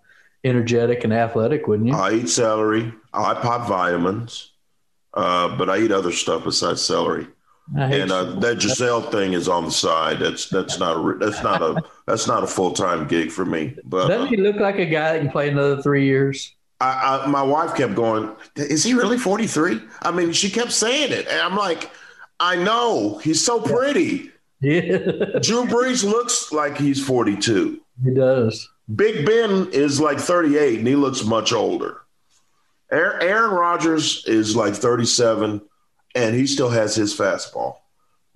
energetic 0.45 1.05
and 1.05 1.13
athletic, 1.13 1.67
wouldn't 1.67 1.89
you? 1.89 1.95
I 1.95 2.13
eat 2.13 2.29
celery. 2.29 2.93
I 3.13 3.35
pop 3.35 3.69
vitamins, 3.69 4.53
uh, 5.13 5.57
but 5.57 5.69
I 5.71 5.79
eat 5.79 5.93
other 5.93 6.13
stuff 6.13 6.45
besides 6.45 6.83
celery 6.83 7.27
and 7.77 8.13
uh, 8.13 8.25
that 8.41 8.59
Gisele 8.59 9.03
thing 9.03 9.33
is 9.33 9.49
on 9.49 9.65
the 9.65 9.71
side. 9.71 10.19
That's 10.19 10.49
that's 10.49 10.79
not 10.79 10.97
a 10.97 11.19
that's 11.19 11.43
not 11.43 11.63
a 11.63 11.83
that's 12.07 12.27
not 12.27 12.45
a 12.45 12.47
full 12.47 12.73
time 12.73 13.07
gig 13.07 13.31
for 13.31 13.45
me. 13.45 13.75
But 13.85 14.09
doesn't 14.09 14.29
he 14.29 14.37
look 14.37 14.57
like 14.57 14.79
a 14.79 14.87
guy 14.87 15.15
that 15.15 15.21
can 15.21 15.31
play 15.31 15.49
another 15.49 15.81
three 15.83 16.05
years? 16.05 16.55
I, 16.81 17.23
I, 17.25 17.27
my 17.27 17.43
wife 17.43 17.75
kept 17.75 17.95
going. 17.95 18.35
Is 18.57 18.85
he 18.85 18.95
really 18.95 19.19
forty 19.19 19.47
three? 19.47 19.81
I 20.03 20.11
mean, 20.11 20.33
she 20.33 20.51
kept 20.51 20.73
saying 20.73 21.13
it, 21.13 21.27
and 21.27 21.41
I'm 21.41 21.57
like, 21.57 21.91
I 22.39 22.57
know 22.57 23.19
he's 23.19 23.45
so 23.45 23.61
pretty. 23.61 24.31
Yeah. 24.61 24.97
Drew 25.43 25.67
Brees 25.67 26.05
looks 26.05 26.51
like 26.51 26.79
he's 26.79 27.05
forty 27.05 27.37
two. 27.37 27.83
He 28.03 28.13
does. 28.13 28.69
Big 28.95 29.25
Ben 29.27 29.69
is 29.73 30.01
like 30.01 30.19
thirty 30.19 30.59
eight, 30.59 30.79
and 30.79 30.89
he 30.89 30.97
looks 30.97 31.25
much 31.25 31.53
older. 31.53 32.03
Aaron 32.91 33.51
Rodgers 33.51 34.25
is 34.27 34.57
like 34.57 34.75
thirty 34.75 35.07
seven 35.07 35.61
and 36.15 36.35
he 36.35 36.47
still 36.47 36.71
has 36.71 36.95
his 36.95 37.17
fastball. 37.17 37.77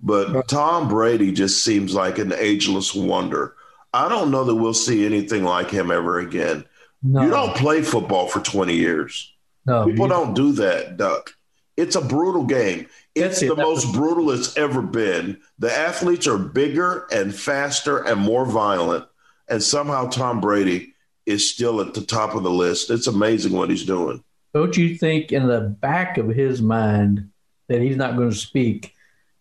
But 0.01 0.47
Tom 0.47 0.87
Brady 0.87 1.31
just 1.31 1.63
seems 1.63 1.93
like 1.93 2.19
an 2.19 2.33
ageless 2.33 2.93
wonder. 2.95 3.55
I 3.93 4.07
don't 4.07 4.31
know 4.31 4.43
that 4.45 4.55
we'll 4.55 4.73
see 4.73 5.05
anything 5.05 5.43
like 5.43 5.71
him 5.71 5.91
ever 5.91 6.19
again. 6.19 6.65
No. 7.01 7.21
You 7.21 7.29
don't 7.29 7.55
play 7.55 7.81
football 7.81 8.27
for 8.27 8.39
20 8.39 8.73
years. 8.75 9.33
No, 9.65 9.85
People 9.85 10.07
don't 10.07 10.33
do 10.33 10.51
that, 10.53 10.97
Duck. 10.97 11.33
It's 11.75 11.95
a 11.95 12.01
brutal 12.01 12.45
game. 12.45 12.87
It's 13.15 13.39
the 13.39 13.55
most 13.55 13.93
brutal 13.93 14.31
it's 14.31 14.55
ever 14.57 14.81
been. 14.81 15.39
The 15.59 15.71
athletes 15.73 16.27
are 16.27 16.37
bigger 16.37 17.07
and 17.11 17.33
faster 17.33 17.97
and 17.97 18.21
more 18.21 18.45
violent. 18.45 19.05
And 19.49 19.61
somehow 19.61 20.07
Tom 20.07 20.41
Brady 20.41 20.93
is 21.25 21.51
still 21.51 21.81
at 21.81 21.93
the 21.93 22.01
top 22.01 22.35
of 22.35 22.43
the 22.43 22.51
list. 22.51 22.89
It's 22.89 23.07
amazing 23.07 23.53
what 23.53 23.69
he's 23.69 23.85
doing. 23.85 24.23
Don't 24.53 24.75
you 24.75 24.97
think 24.97 25.31
in 25.31 25.47
the 25.47 25.61
back 25.61 26.17
of 26.17 26.27
his 26.29 26.61
mind 26.61 27.29
that 27.67 27.81
he's 27.81 27.97
not 27.97 28.17
going 28.17 28.31
to 28.31 28.35
speak. 28.35 28.95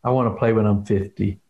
I 0.05 0.11
want 0.11 0.33
to 0.33 0.38
play 0.38 0.53
when 0.53 0.66
I'm 0.66 0.85
50. 0.85 1.40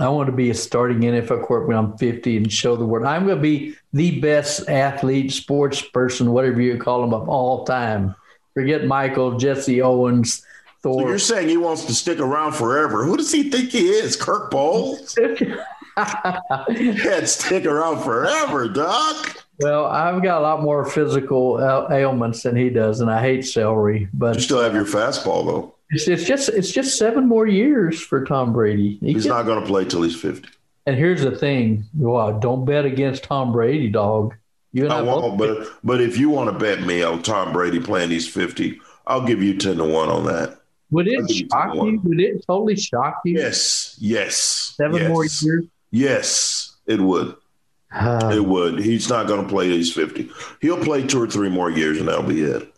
I 0.00 0.08
want 0.08 0.26
to 0.26 0.32
be 0.32 0.50
a 0.50 0.54
starting 0.54 1.00
NFL 1.00 1.44
quarterback 1.44 1.68
when 1.68 1.76
I'm 1.76 1.96
50 1.96 2.36
and 2.36 2.52
show 2.52 2.76
the 2.76 2.84
world. 2.84 3.06
I'm 3.06 3.24
going 3.24 3.36
to 3.36 3.42
be 3.42 3.76
the 3.92 4.20
best 4.20 4.68
athlete, 4.68 5.32
sports 5.32 5.80
person, 5.80 6.32
whatever 6.32 6.60
you 6.60 6.76
call 6.78 7.00
them, 7.02 7.14
of 7.14 7.28
all 7.28 7.64
time. 7.64 8.14
Forget 8.54 8.86
Michael, 8.86 9.38
Jesse 9.38 9.82
Owens, 9.82 10.44
Thor. 10.82 11.02
So 11.02 11.08
you're 11.08 11.18
saying 11.18 11.48
he 11.48 11.56
wants 11.56 11.84
to 11.84 11.94
stick 11.94 12.18
around 12.18 12.52
forever. 12.52 13.04
Who 13.04 13.16
does 13.16 13.30
he 13.30 13.50
think 13.50 13.70
he 13.70 13.88
is? 13.88 14.16
Kirk 14.16 14.50
Bohls? 14.50 15.16
can't 16.68 17.28
stick 17.28 17.64
around 17.64 18.02
forever, 18.02 18.68
Doc. 18.68 19.44
Well, 19.60 19.86
I've 19.86 20.22
got 20.22 20.38
a 20.38 20.42
lot 20.42 20.62
more 20.62 20.84
physical 20.84 21.58
ailments 21.90 22.42
than 22.42 22.54
he 22.56 22.68
does, 22.68 23.00
and 23.00 23.10
I 23.10 23.22
hate 23.22 23.46
celery. 23.46 24.08
But 24.12 24.34
you 24.34 24.42
still 24.42 24.60
have 24.60 24.74
your 24.74 24.84
fastball, 24.84 25.46
though. 25.46 25.74
It's, 25.90 26.08
it's 26.08 26.24
just 26.24 26.48
it's 26.50 26.70
just 26.70 26.98
seven 26.98 27.26
more 27.26 27.46
years 27.46 28.00
for 28.00 28.24
Tom 28.24 28.52
Brady. 28.52 28.98
He 29.00 29.14
he's 29.14 29.22
can, 29.22 29.30
not 29.30 29.46
going 29.46 29.60
to 29.60 29.66
play 29.66 29.84
till 29.84 30.02
he's 30.02 30.20
fifty. 30.20 30.48
And 30.84 30.96
here's 30.96 31.22
the 31.22 31.30
thing: 31.30 31.84
well, 31.96 32.38
don't 32.38 32.64
bet 32.66 32.84
against 32.84 33.24
Tom 33.24 33.52
Brady, 33.52 33.88
dog. 33.88 34.34
You 34.72 34.84
and 34.84 34.92
I, 34.92 34.98
I 34.98 35.02
won't, 35.02 35.38
but 35.38 35.68
but 35.82 36.02
if 36.02 36.18
you 36.18 36.28
want 36.28 36.52
to 36.52 36.58
bet 36.58 36.82
me 36.82 37.02
on 37.02 37.22
Tom 37.22 37.52
Brady 37.52 37.80
playing 37.80 38.10
he's 38.10 38.28
fifty, 38.28 38.80
I'll 39.06 39.24
give 39.24 39.42
you 39.42 39.56
ten 39.56 39.76
to 39.78 39.84
one 39.84 40.10
on 40.10 40.26
that. 40.26 40.60
Would 40.90 41.08
it 41.08 41.30
shock 41.30 41.74
you? 41.74 41.86
you? 41.86 42.00
Would 42.04 42.20
it 42.20 42.44
totally 42.46 42.76
shock 42.76 43.20
you? 43.24 43.38
Yes, 43.38 43.96
yes. 43.98 44.74
Seven 44.76 45.00
yes. 45.00 45.08
more 45.08 45.24
years. 45.24 45.66
Yes, 45.90 46.76
it 46.86 47.00
would. 47.00 47.36
Uh, 47.92 48.30
it 48.34 48.44
would. 48.44 48.78
He's 48.78 49.08
not 49.08 49.26
going 49.26 49.42
to 49.42 49.48
play 49.48 49.68
he's 49.68 49.92
50. 49.92 50.30
He'll 50.60 50.82
play 50.82 51.06
two 51.06 51.22
or 51.22 51.26
three 51.26 51.48
more 51.48 51.70
years, 51.70 51.98
and 51.98 52.08
that'll 52.08 52.24
be 52.24 52.42
it. 52.42 52.74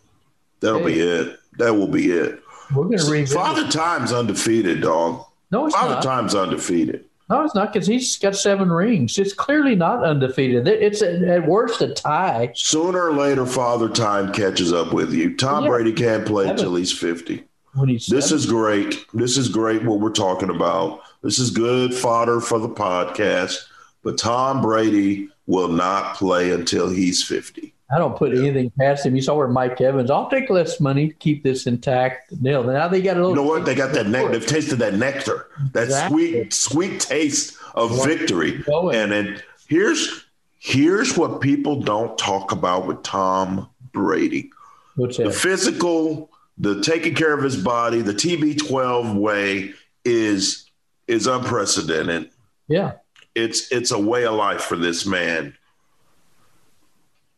That'll 0.59 0.79
hey. 0.79 0.93
be 0.93 0.99
it. 0.99 1.39
That 1.57 1.73
will 1.73 1.87
be 1.87 2.11
it. 2.11 2.41
We're 2.73 2.85
going 2.85 2.99
to 2.99 3.11
revisit. 3.11 3.37
Father 3.37 3.67
Time's 3.69 4.13
undefeated, 4.13 4.81
dog. 4.81 5.25
No, 5.51 5.65
it's 5.65 5.75
Father 5.75 5.95
not. 5.95 6.03
Time's 6.03 6.35
undefeated. 6.35 7.05
No, 7.29 7.43
it's 7.43 7.53
not 7.53 7.71
because 7.71 7.87
he's 7.87 8.17
got 8.17 8.35
seven 8.35 8.71
rings. 8.71 9.17
It's 9.19 9.33
clearly 9.33 9.75
not 9.75 10.03
undefeated. 10.03 10.67
It's 10.67 11.03
at 11.03 11.47
worst 11.47 11.81
a 11.81 11.93
tie. 11.93 12.51
Sooner 12.55 13.09
or 13.09 13.13
later, 13.13 13.45
Father 13.45 13.87
Time 13.87 14.33
catches 14.33 14.73
up 14.73 14.93
with 14.93 15.13
you. 15.13 15.35
Tom 15.37 15.63
yeah. 15.63 15.69
Brady 15.69 15.93
can't 15.93 16.25
play 16.25 16.49
until 16.49 16.73
he's 16.75 16.91
50. 16.91 17.43
When 17.75 17.89
he's 17.89 18.07
this 18.07 18.31
is 18.31 18.47
great. 18.47 19.05
This 19.13 19.37
is 19.37 19.47
great 19.47 19.83
what 19.83 19.99
we're 19.99 20.09
talking 20.09 20.49
about. 20.49 21.01
This 21.21 21.39
is 21.39 21.51
good 21.51 21.93
fodder 21.93 22.39
for 22.39 22.59
the 22.59 22.69
podcast. 22.69 23.65
But 24.03 24.17
Tom 24.17 24.61
Brady 24.61 25.29
will 25.47 25.67
not 25.67 26.15
play 26.15 26.51
until 26.51 26.89
he's 26.89 27.23
50. 27.23 27.73
I 27.91 27.97
don't 27.97 28.15
put 28.15 28.37
anything 28.37 28.71
past 28.79 29.05
him. 29.05 29.15
You 29.15 29.21
saw 29.21 29.35
where 29.35 29.47
Mike 29.47 29.81
Evans. 29.81 30.11
I'll 30.11 30.29
take 30.29 30.49
less 30.49 30.79
money 30.79 31.07
to 31.07 31.13
keep 31.15 31.43
this 31.43 31.65
intact. 31.65 32.31
Nil. 32.39 32.63
Now 32.63 32.87
they 32.87 33.01
got 33.01 33.17
a 33.17 33.19
little. 33.19 33.31
You 33.31 33.35
know 33.37 33.43
what? 33.43 33.65
They 33.65 33.73
got 33.73 33.93
that. 33.93 34.07
Ne- 34.07 34.27
they've 34.27 34.45
tasted 34.45 34.75
that 34.77 34.93
nectar, 34.93 35.47
that 35.73 35.85
exactly. 35.85 36.31
sweet, 36.31 36.53
sweet 36.53 36.99
taste 36.99 37.57
of 37.73 37.97
what 37.97 38.07
victory. 38.07 38.63
And 38.67 39.11
then 39.11 39.41
here's 39.67 40.23
here's 40.59 41.17
what 41.17 41.41
people 41.41 41.81
don't 41.81 42.15
talk 42.17 42.51
about 42.51 42.85
with 42.85 43.01
Tom 43.01 43.67
Brady. 43.91 44.51
The 44.95 45.31
physical, 45.31 46.29
the 46.59 46.81
taking 46.81 47.15
care 47.15 47.33
of 47.33 47.43
his 47.43 47.57
body, 47.57 48.01
the 48.01 48.13
TB12 48.13 49.15
way 49.15 49.73
is 50.05 50.68
is 51.09 51.27
unprecedented. 51.27 52.29
Yeah. 52.67 52.93
It's 53.35 53.71
it's 53.71 53.91
a 53.91 53.99
way 53.99 54.25
of 54.25 54.35
life 54.35 54.61
for 54.61 54.75
this 54.75 55.05
man. 55.05 55.55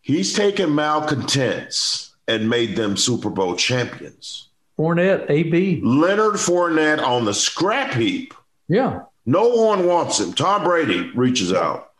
He's 0.02 0.34
taken 0.34 0.76
malcontents 0.76 2.14
and 2.28 2.50
made 2.50 2.76
them 2.76 2.98
Super 2.98 3.30
Bowl 3.30 3.56
champions. 3.56 4.50
Fournette, 4.78 5.30
AB. 5.30 5.82
Leonard 5.84 6.36
Fournette 6.36 7.02
on 7.02 7.26
the 7.26 7.34
scrap 7.34 7.94
heap. 7.94 8.34
Yeah. 8.68 9.02
No 9.26 9.50
one 9.50 9.86
wants 9.86 10.20
him. 10.20 10.34
Tom 10.34 10.64
Brady 10.64 11.12
reaches 11.12 11.54
out. 11.54 11.92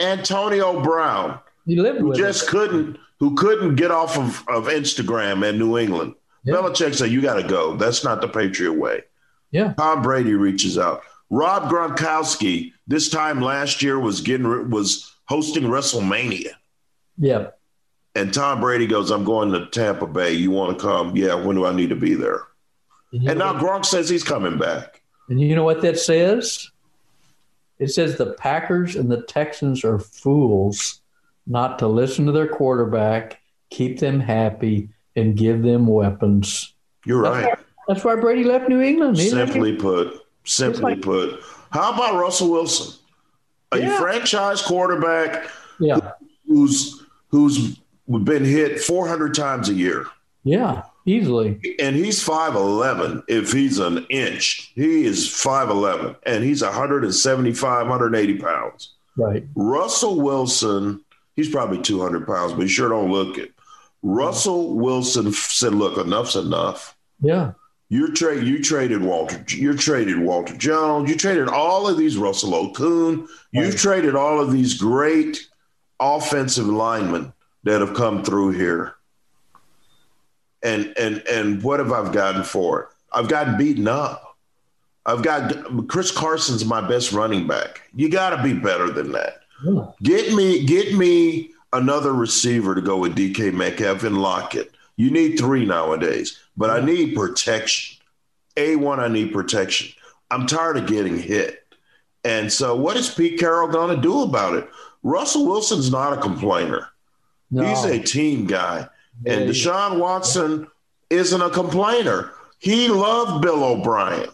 Antonio 0.00 0.82
Brown, 0.82 1.38
he 1.66 1.76
lived 1.76 2.00
who 2.00 2.14
just 2.14 2.44
it. 2.44 2.48
couldn't 2.48 2.98
who 3.18 3.34
couldn't 3.34 3.76
get 3.76 3.90
off 3.90 4.16
of, 4.18 4.48
of 4.48 4.66
Instagram 4.68 5.46
in 5.46 5.58
New 5.58 5.76
England. 5.76 6.14
Yeah. 6.44 6.54
Belichick 6.54 6.94
said, 6.94 7.10
"You 7.10 7.20
got 7.20 7.34
to 7.34 7.46
go. 7.46 7.76
That's 7.76 8.02
not 8.02 8.22
the 8.22 8.28
Patriot 8.28 8.72
way." 8.72 9.02
Yeah. 9.50 9.74
Tom 9.74 10.00
Brady 10.00 10.32
reaches 10.34 10.78
out. 10.78 11.02
Rob 11.30 11.70
Gronkowski 11.70 12.72
this 12.86 13.08
time 13.08 13.40
last 13.40 13.82
year 13.82 13.98
was 13.98 14.20
getting 14.20 14.70
was 14.70 15.14
hosting 15.26 15.64
WrestleMania. 15.64 16.50
Yeah. 17.16 17.48
And 18.16 18.34
Tom 18.34 18.60
Brady 18.60 18.86
goes, 18.86 19.10
"I'm 19.10 19.24
going 19.24 19.52
to 19.52 19.66
Tampa 19.66 20.06
Bay. 20.06 20.32
You 20.32 20.50
want 20.50 20.76
to 20.76 20.84
come? 20.84 21.16
Yeah. 21.16 21.34
When 21.34 21.56
do 21.56 21.64
I 21.64 21.72
need 21.72 21.90
to 21.90 21.96
be 21.96 22.14
there?" 22.14 22.42
And, 23.12 23.28
and 23.28 23.38
now 23.38 23.54
Gronk 23.54 23.84
says 23.84 24.08
he's 24.08 24.24
coming 24.24 24.58
back. 24.58 25.02
And 25.28 25.40
you 25.40 25.54
know 25.54 25.64
what 25.64 25.82
that 25.82 25.98
says? 25.98 26.70
It 27.78 27.88
says 27.88 28.18
the 28.18 28.34
Packers 28.34 28.96
and 28.96 29.10
the 29.10 29.22
Texans 29.22 29.84
are 29.84 29.98
fools 29.98 31.00
not 31.46 31.78
to 31.78 31.86
listen 31.86 32.26
to 32.26 32.32
their 32.32 32.48
quarterback, 32.48 33.40
keep 33.70 34.00
them 34.00 34.20
happy, 34.20 34.90
and 35.16 35.36
give 35.36 35.62
them 35.62 35.86
weapons. 35.86 36.74
You're 37.06 37.22
that's 37.22 37.34
right. 37.34 37.58
Why, 37.58 37.64
that's 37.88 38.04
why 38.04 38.16
Brady 38.16 38.44
left 38.44 38.68
New 38.68 38.80
England. 38.80 39.18
Simply 39.18 39.76
put, 39.76 40.20
Simply 40.50 40.94
like, 40.94 41.02
put, 41.02 41.40
how 41.70 41.92
about 41.92 42.20
Russell 42.20 42.50
Wilson, 42.50 42.98
a 43.70 43.78
yeah. 43.78 43.98
franchise 44.00 44.60
quarterback 44.60 45.48
yeah. 45.78 46.12
who's 46.46 47.04
who's 47.28 47.78
been 48.08 48.44
hit 48.44 48.80
400 48.80 49.32
times 49.32 49.68
a 49.68 49.74
year? 49.74 50.06
Yeah, 50.42 50.82
easily. 51.06 51.60
And 51.78 51.94
he's 51.94 52.24
5'11 52.26 53.22
if 53.28 53.52
he's 53.52 53.78
an 53.78 54.06
inch. 54.10 54.72
He 54.74 55.04
is 55.04 55.28
5'11 55.28 56.16
and 56.24 56.42
he's 56.42 56.62
175, 56.62 57.86
180 57.86 58.38
pounds. 58.38 58.94
Right. 59.16 59.44
Russell 59.54 60.20
Wilson, 60.20 61.04
he's 61.36 61.50
probably 61.50 61.80
200 61.80 62.26
pounds, 62.26 62.54
but 62.54 62.62
he 62.62 62.68
sure 62.68 62.88
don't 62.88 63.12
look 63.12 63.38
it. 63.38 63.52
Russell 64.02 64.74
Wilson 64.74 65.30
said, 65.32 65.74
look, 65.74 65.98
enough's 65.98 66.34
enough. 66.34 66.96
Yeah. 67.20 67.52
You 67.90 68.12
trade 68.12 68.44
you 68.44 68.62
traded 68.62 69.02
Walter 69.02 69.44
you 69.48 69.74
traded 69.74 70.20
Walter 70.20 70.56
Jones, 70.56 71.10
you 71.10 71.16
traded 71.16 71.48
all 71.48 71.88
of 71.88 71.98
these 71.98 72.16
Russell 72.16 72.52
Okung, 72.52 73.28
you've 73.50 73.76
traded 73.76 74.14
all 74.14 74.40
of 74.40 74.52
these 74.52 74.74
great 74.74 75.48
offensive 75.98 76.66
linemen 76.66 77.32
that 77.64 77.80
have 77.80 77.94
come 77.94 78.22
through 78.22 78.52
here. 78.52 78.94
And 80.62 80.94
and 80.96 81.22
and 81.28 81.62
what 81.62 81.80
have 81.80 81.90
I 81.90 82.12
gotten 82.12 82.44
for 82.44 82.82
it? 82.82 82.88
I've 83.12 83.28
gotten 83.28 83.58
beaten 83.58 83.88
up. 83.88 84.36
I've 85.04 85.22
got 85.22 85.88
Chris 85.88 86.12
Carson's 86.12 86.64
my 86.64 86.86
best 86.86 87.10
running 87.12 87.48
back. 87.48 87.82
You 87.94 88.08
got 88.08 88.30
to 88.36 88.42
be 88.42 88.52
better 88.52 88.90
than 88.90 89.10
that. 89.12 89.40
Yeah. 89.64 89.86
Get 90.02 90.34
me 90.34 90.64
get 90.64 90.94
me 90.94 91.50
another 91.72 92.12
receiver 92.12 92.74
to 92.74 92.80
go 92.80 92.98
with 92.98 93.16
DK 93.16 93.52
Metcalf 93.52 94.04
and 94.04 94.22
Lockett. 94.22 94.72
You 94.96 95.10
need 95.10 95.38
three 95.38 95.64
nowadays, 95.64 96.38
but 96.56 96.70
I 96.70 96.80
need 96.80 97.14
protection. 97.14 97.98
A1, 98.56 98.98
I 98.98 99.08
need 99.08 99.32
protection. 99.32 99.92
I'm 100.30 100.46
tired 100.46 100.76
of 100.76 100.86
getting 100.86 101.18
hit. 101.18 101.64
And 102.24 102.52
so, 102.52 102.76
what 102.76 102.96
is 102.96 103.08
Pete 103.08 103.38
Carroll 103.38 103.68
going 103.68 103.94
to 103.94 104.02
do 104.02 104.22
about 104.22 104.54
it? 104.54 104.68
Russell 105.02 105.46
Wilson's 105.46 105.90
not 105.90 106.16
a 106.16 106.20
complainer. 106.20 106.88
No. 107.50 107.64
He's 107.64 107.84
a 107.84 107.98
team 107.98 108.46
guy. 108.46 108.88
Yeah, 109.24 109.32
and 109.32 109.50
Deshaun 109.50 109.98
Watson 109.98 110.66
isn't 111.08 111.40
a 111.40 111.50
complainer. 111.50 112.32
He 112.58 112.88
loved 112.88 113.42
Bill 113.42 113.64
O'Brien. 113.64 114.28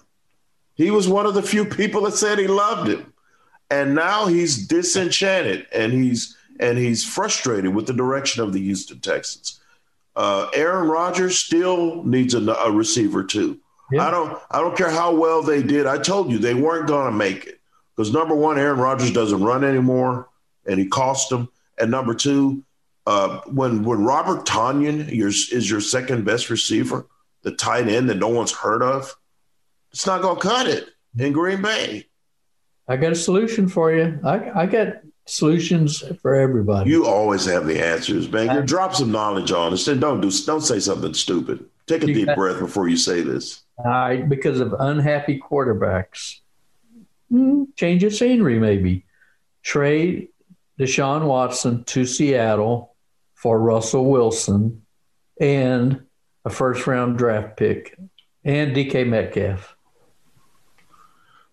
He 0.75 0.91
was 0.91 1.09
one 1.09 1.27
of 1.27 1.35
the 1.35 1.43
few 1.43 1.65
people 1.65 2.03
that 2.03 2.15
said 2.15 2.39
he 2.39 2.47
loved 2.47 2.89
him. 2.89 3.13
And 3.71 3.95
now 3.95 4.27
he's 4.27 4.67
disenchanted 4.67 5.67
and 5.73 5.93
he's 5.93 6.37
and 6.61 6.79
he's 6.79 7.05
frustrated 7.05 7.75
with 7.75 7.87
the 7.87 7.93
direction 7.93 8.43
of 8.43 8.53
the 8.53 8.61
Houston 8.61 9.01
Texans. 9.01 9.61
Uh, 10.17 10.49
Aaron 10.55 10.89
Rodgers 10.89 11.39
still 11.39 12.03
needs 12.05 12.35
a, 12.35 12.41
a 12.41 12.73
receiver 12.73 13.23
too. 13.23 13.61
Yeah. 13.93 14.09
I 14.09 14.11
don't 14.11 14.39
I 14.51 14.61
don't 14.61 14.77
care 14.77 14.91
how 14.91 15.15
well 15.15 15.43
they 15.43 15.63
did. 15.63 15.87
I 15.87 15.99
told 15.99 16.33
you 16.33 16.39
they 16.39 16.55
weren't 16.55 16.89
going 16.89 17.13
to 17.13 17.17
make 17.17 17.47
it 17.47 17.61
because 17.95 18.13
number 18.13 18.35
one, 18.35 18.59
Aaron 18.59 18.81
Rodgers 18.81 19.13
doesn't 19.13 19.43
run 19.43 19.63
anymore, 19.63 20.29
and 20.67 20.81
he 20.81 20.87
cost 20.87 21.29
them. 21.31 21.49
And 21.79 21.91
number 21.91 22.15
two, 22.15 22.65
uh, 23.07 23.41
when 23.47 23.85
when 23.85 24.03
Robert 24.03 24.47
Tonyan 24.47 25.15
your, 25.15 25.29
is 25.29 25.71
your 25.71 25.81
second 25.81 26.25
best 26.25 26.51
receiver, 26.51 27.07
the 27.43 27.53
tight 27.53 27.89
end 27.89 28.09
that 28.09 28.17
no 28.17 28.29
one's 28.29 28.53
heard 28.53 28.83
of, 28.83 29.15
it's 29.93 30.07
not 30.07 30.23
going 30.23 30.37
to 30.37 30.43
cut 30.43 30.67
it 30.67 30.89
in 31.19 31.33
Green 31.33 31.63
Bay. 31.63 32.07
I 32.89 32.97
got 32.97 33.13
a 33.13 33.17
solution 33.17 33.69
for 33.69 33.93
you. 33.93 34.19
I, 34.25 34.63
I 34.63 34.67
got 34.67 34.95
solutions 35.27 36.03
for 36.23 36.35
everybody. 36.35 36.91
You 36.91 37.07
always 37.07 37.45
have 37.47 37.67
the 37.67 37.85
answers, 37.85 38.31
man. 38.31 38.55
You 38.55 38.63
drop 38.63 38.95
some 38.95 39.13
knowledge 39.13 39.53
on 39.53 39.73
us. 39.73 39.87
And 39.89 40.01
don't 40.01 40.21
do 40.21 40.31
don't 40.47 40.63
say 40.63 40.81
something 40.81 41.15
stupid. 41.15 41.65
Take 41.87 42.03
a 42.03 42.07
deep 42.07 42.35
breath 42.35 42.59
before 42.59 42.89
you 42.89 42.97
say 42.97 43.21
this. 43.21 43.63
All 43.79 43.85
right, 43.85 44.29
because 44.29 44.61
of 44.61 44.75
unhappy 44.79 45.39
quarterbacks. 45.39 46.41
Hmm, 47.31 47.65
change 47.77 48.03
of 48.05 48.15
scenery, 48.15 48.59
maybe. 48.59 49.05
Trade 49.63 50.29
Deshaun 50.81 51.27
Watson 51.27 51.85
to 51.85 52.05
Seattle 52.05 52.95
for 53.35 53.61
Russell 53.61 54.07
Wilson 54.11 54.83
and 55.41 56.03
a 56.45 56.51
first 56.51 56.87
round 56.87 57.19
draft 57.19 57.57
pick 57.57 57.99
and 58.45 58.75
DK 58.75 59.07
Metcalf. 59.07 59.77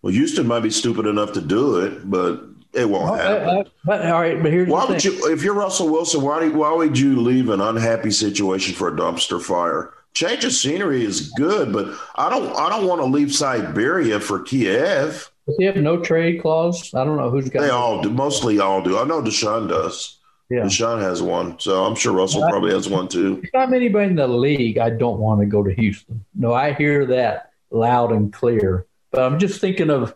Well, 0.01 0.13
Houston 0.13 0.47
might 0.47 0.61
be 0.61 0.69
stupid 0.69 1.05
enough 1.05 1.31
to 1.33 1.41
do 1.41 1.77
it, 1.77 2.09
but 2.09 2.43
it 2.73 2.89
won't 2.89 3.19
happen. 3.19 3.49
uh, 3.57 3.63
but 3.85 4.05
all 4.05 4.21
right, 4.21 4.41
but 4.41 4.51
here's 4.51 4.67
Why 4.67 4.85
the 4.85 4.93
would 4.93 5.01
thing. 5.01 5.13
you, 5.13 5.31
if 5.31 5.43
you're 5.43 5.53
Russell 5.53 5.89
Wilson, 5.89 6.21
why, 6.21 6.47
why 6.49 6.73
would 6.73 6.97
you 6.97 7.19
leave 7.21 7.49
an 7.49 7.61
unhappy 7.61 8.11
situation 8.11 8.73
for 8.73 8.87
a 8.87 8.91
dumpster 8.91 9.41
fire? 9.41 9.91
Change 10.13 10.45
of 10.45 10.51
scenery 10.53 11.03
is 11.03 11.31
good, 11.31 11.73
but 11.73 11.95
I 12.15 12.29
don't, 12.29 12.55
I 12.55 12.69
don't 12.69 12.85
want 12.87 13.01
to 13.01 13.05
leave 13.05 13.33
Siberia 13.33 14.19
for 14.19 14.41
Kiev. 14.41 15.31
Does 15.47 15.57
he 15.57 15.65
have 15.65 15.75
no 15.75 15.97
trade 16.01 16.41
clause? 16.41 16.93
I 16.93 17.03
don't 17.03 17.17
know 17.17 17.29
who's 17.29 17.49
got. 17.49 17.61
They 17.61 17.67
it. 17.67 17.71
all 17.71 18.01
do, 18.01 18.09
mostly 18.09 18.59
all 18.59 18.81
do. 18.81 18.97
I 18.99 19.05
know 19.05 19.21
Deshaun 19.21 19.67
does. 19.67 20.19
Yeah. 20.49 20.61
Deshaun 20.61 21.01
has 21.01 21.21
one, 21.21 21.59
so 21.59 21.83
I'm 21.83 21.95
sure 21.95 22.13
Russell 22.13 22.47
probably 22.47 22.71
has 22.73 22.87
one 22.87 23.07
too. 23.07 23.41
If 23.43 23.49
I'm 23.55 23.73
anybody 23.73 24.07
in 24.07 24.15
the 24.15 24.27
league, 24.27 24.77
I 24.77 24.91
don't 24.91 25.19
want 25.19 25.39
to 25.41 25.47
go 25.47 25.63
to 25.63 25.73
Houston. 25.73 26.23
No, 26.35 26.53
I 26.53 26.73
hear 26.73 27.05
that 27.07 27.51
loud 27.71 28.11
and 28.11 28.31
clear. 28.31 28.85
But 29.11 29.23
I'm 29.23 29.39
just 29.39 29.59
thinking 29.59 29.89
of, 29.89 30.13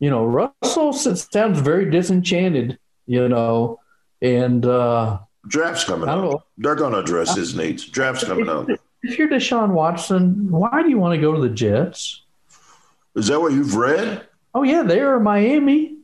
you 0.00 0.10
know, 0.10 0.24
Russell 0.24 0.92
sounds 0.92 1.60
very 1.60 1.90
disenchanted, 1.90 2.78
you 3.06 3.28
know, 3.28 3.78
and 4.20 4.64
uh, 4.66 5.18
Draft's 5.46 5.84
coming 5.84 6.08
I 6.08 6.14
don't 6.14 6.24
up. 6.24 6.30
know. 6.32 6.42
They're 6.58 6.74
going 6.74 6.92
to 6.92 6.98
address 6.98 7.36
his 7.36 7.54
needs. 7.54 7.86
Draft's 7.86 8.24
coming 8.24 8.48
up. 8.48 8.68
if 9.02 9.18
you're 9.18 9.28
Deshaun 9.28 9.70
Watson, 9.70 10.50
why 10.50 10.82
do 10.82 10.88
you 10.88 10.98
want 10.98 11.14
to 11.14 11.20
go 11.20 11.32
to 11.34 11.40
the 11.40 11.50
Jets? 11.50 12.22
Is 13.14 13.28
that 13.28 13.40
what 13.40 13.52
you've 13.52 13.76
read? 13.76 14.26
Oh 14.54 14.62
yeah, 14.62 14.82
they 14.82 15.00
are 15.00 15.20
Miami. 15.20 15.98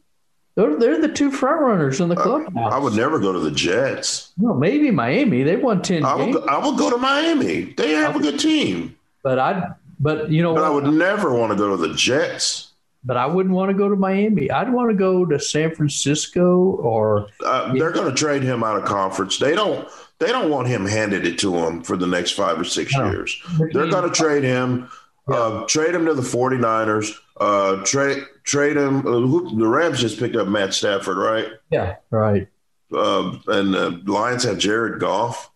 They're, 0.54 0.76
they're 0.76 1.00
the 1.00 1.08
two 1.08 1.30
front 1.30 1.60
runners 1.60 2.00
in 2.00 2.08
the 2.08 2.16
clubhouse. 2.16 2.72
I 2.72 2.78
would 2.78 2.94
never 2.94 3.18
go 3.18 3.32
to 3.32 3.40
the 3.40 3.50
Jets. 3.50 4.32
Well, 4.38 4.54
maybe 4.54 4.90
Miami. 4.90 5.42
They 5.42 5.56
won 5.56 5.82
ten 5.82 6.04
I 6.04 6.14
would, 6.14 6.48
I 6.48 6.66
would 6.66 6.78
go 6.78 6.90
to 6.90 6.96
Miami. 6.96 7.74
They 7.76 7.92
have 7.92 8.16
a 8.16 8.20
good 8.20 8.38
team, 8.38 8.96
but 9.22 9.38
I. 9.38 9.70
But 9.98 10.30
you 10.30 10.42
know, 10.42 10.54
but 10.54 10.64
I 10.64 10.70
would 10.70 10.84
never 10.84 11.32
want 11.32 11.52
to 11.52 11.56
go 11.56 11.70
to 11.70 11.76
the 11.76 11.94
Jets. 11.94 12.65
But 13.06 13.16
I 13.16 13.24
wouldn't 13.24 13.54
want 13.54 13.70
to 13.70 13.74
go 13.76 13.88
to 13.88 13.96
Miami. 13.96 14.50
I'd 14.50 14.70
want 14.70 14.90
to 14.90 14.96
go 14.96 15.24
to 15.24 15.38
San 15.40 15.74
Francisco 15.74 16.58
or 16.82 17.28
Uh, 17.44 17.72
they're 17.72 17.92
going 17.92 18.10
to 18.10 18.14
trade 18.14 18.42
him 18.42 18.62
out 18.64 18.76
of 18.76 18.84
conference. 18.84 19.38
They 19.38 19.54
don't. 19.54 19.88
They 20.18 20.26
don't 20.28 20.50
want 20.50 20.66
him 20.68 20.84
handed 20.86 21.24
it 21.26 21.38
to 21.40 21.52
them 21.52 21.82
for 21.82 21.96
the 21.96 22.06
next 22.06 22.32
five 22.32 22.58
or 22.60 22.64
six 22.64 22.94
No. 22.96 23.10
years. 23.10 23.40
They're 23.72 23.86
going 23.88 24.04
to 24.10 24.14
trade 24.14 24.42
him. 24.44 24.88
Uh, 25.28 25.64
trade 25.66 25.94
him 25.94 26.06
to 26.06 26.14
the 26.14 26.22
49ers. 26.22 27.12
Uh, 27.38 27.76
trade 27.84 28.24
trade 28.44 28.76
him. 28.76 28.98
Uh, 29.06 29.20
who, 29.20 29.56
the 29.58 29.66
Rams 29.66 30.00
just 30.00 30.18
picked 30.18 30.36
up 30.36 30.48
Matt 30.48 30.72
Stafford, 30.74 31.18
right? 31.18 31.48
yeah, 31.70 31.96
right. 32.10 32.48
Uh, 32.92 33.36
and 33.48 33.74
the 33.74 34.02
Lions 34.06 34.44
have 34.44 34.58
Jared 34.58 35.00
Goff. 35.00 35.50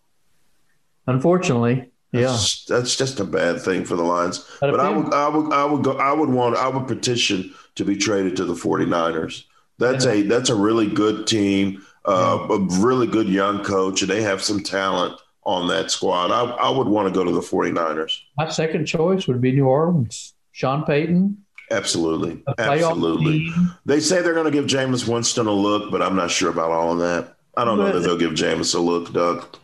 Unfortunately, 1.07 1.90
yeah. 2.11 2.27
That's, 2.27 2.65
that's 2.65 2.95
just 2.95 3.19
a 3.19 3.23
bad 3.23 3.61
thing 3.61 3.85
for 3.85 3.95
the 3.95 4.03
Lions. 4.03 4.39
But 4.59 4.71
But, 4.71 4.79
I 4.79 4.89
would, 4.89 5.13
I 5.13 5.27
would, 5.27 5.53
I 5.53 5.65
would 5.65 5.83
go. 5.83 5.97
I 5.97 6.13
would 6.13 6.29
want. 6.29 6.57
I 6.57 6.67
would 6.67 6.87
petition 6.87 7.53
to 7.75 7.85
be 7.85 7.95
traded 7.95 8.35
to 8.37 8.45
the 8.45 8.53
49ers. 8.53 9.45
That's 9.77 10.05
a 10.05 10.21
that's 10.21 10.49
a 10.49 10.55
really 10.55 10.87
good 10.87 11.25
team, 11.25 11.83
uh, 12.05 12.47
a 12.49 12.59
really 12.81 13.07
good 13.07 13.27
young 13.27 13.63
coach, 13.63 14.01
and 14.01 14.11
they 14.11 14.21
have 14.21 14.43
some 14.43 14.61
talent 14.61 15.19
on 15.43 15.67
that 15.69 15.89
squad. 15.89 16.31
I, 16.31 16.43
I 16.43 16.69
would 16.69 16.87
want 16.87 17.07
to 17.07 17.13
go 17.13 17.23
to 17.23 17.31
the 17.31 17.41
49ers. 17.41 18.19
My 18.37 18.47
second 18.49 18.85
choice 18.85 19.25
would 19.27 19.41
be 19.41 19.51
New 19.51 19.65
Orleans. 19.65 20.35
Sean 20.51 20.83
Payton, 20.83 21.43
Absolutely, 21.71 22.43
absolutely. 22.57 23.45
team. 23.45 23.71
They 23.85 24.01
say 24.01 24.21
they're 24.21 24.33
going 24.33 24.45
to 24.45 24.51
give 24.51 24.65
Jameis 24.65 25.07
Winston 25.07 25.47
a 25.47 25.51
look, 25.51 25.89
but 25.89 26.01
I'm 26.01 26.15
not 26.15 26.29
sure 26.29 26.49
about 26.49 26.71
all 26.71 26.91
of 26.91 26.99
that. 26.99 27.37
I 27.55 27.63
don't 27.63 27.77
know 27.77 27.91
that 27.91 28.01
they'll 28.01 28.17
give 28.17 28.33
Jameis 28.33 28.75
a 28.75 28.79
look, 28.79 29.13
Doug. 29.13 29.57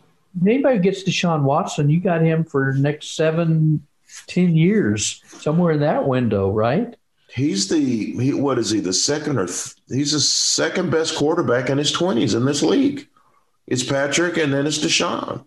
Anybody 0.46 0.80
gets 0.80 1.04
Deshaun 1.04 1.44
Watson, 1.44 1.90
you 1.90 2.00
got 2.00 2.22
him 2.22 2.44
for 2.44 2.74
next 2.74 3.16
seven, 3.16 3.86
ten 4.28 4.56
years, 4.56 5.22
somewhere 5.26 5.74
in 5.74 5.80
that 5.82 6.08
window, 6.08 6.52
right? 6.52 6.96
He's 7.30 7.68
the 7.68 7.80
he, 7.80 8.34
what 8.34 8.58
is 8.58 8.70
he 8.72 8.80
the 8.80 8.94
second 8.94 9.38
or 9.38 9.46
th- 9.48 9.76
he's 9.90 10.12
the 10.14 10.20
second 10.20 10.90
best 10.90 11.16
quarterback 11.16 11.70
in 11.70 11.78
his 11.78 11.92
twenties 11.92 12.34
in 12.34 12.46
this 12.46 12.64
league. 12.64 13.08
It's 13.68 13.84
Patrick 13.84 14.38
and 14.38 14.54
then 14.54 14.66
it's 14.66 14.80
Deshaun, 14.80 15.46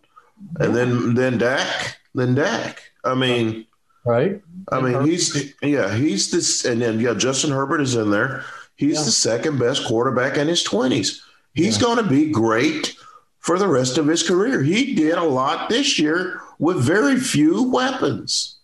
and 0.58 0.76
then 0.76 1.14
then 1.14 1.38
Dak, 1.38 1.98
then 2.14 2.34
Dak. 2.34 2.82
I 3.04 3.14
mean, 3.14 3.66
Right? 4.04 4.40
I 4.72 4.80
mean 4.80 4.94
uh-huh. 4.94 5.04
he's 5.04 5.54
yeah 5.62 5.94
he's 5.94 6.30
this 6.30 6.64
and 6.64 6.80
then 6.80 7.00
yeah 7.00 7.14
Justin 7.14 7.50
Herbert 7.50 7.80
is 7.80 7.96
in 7.96 8.10
there. 8.10 8.44
He's 8.76 8.98
Yeah. 8.98 9.04
the 9.04 9.10
second 9.10 9.58
best 9.58 9.84
quarterback 9.86 10.36
in 10.36 10.48
his 10.48 10.62
twenties. 10.62 11.22
He's 11.54 11.76
going 11.78 11.96
to 11.96 12.08
be 12.08 12.30
great 12.30 12.96
for 13.40 13.58
the 13.58 13.68
rest 13.68 13.98
of 13.98 14.06
his 14.06 14.22
career. 14.26 14.62
He 14.62 14.94
did 14.94 15.14
a 15.18 15.24
lot 15.24 15.68
this 15.68 15.98
year 15.98 16.40
with 16.58 16.76
very 16.78 17.18
few 17.18 17.70
weapons. 17.70 18.58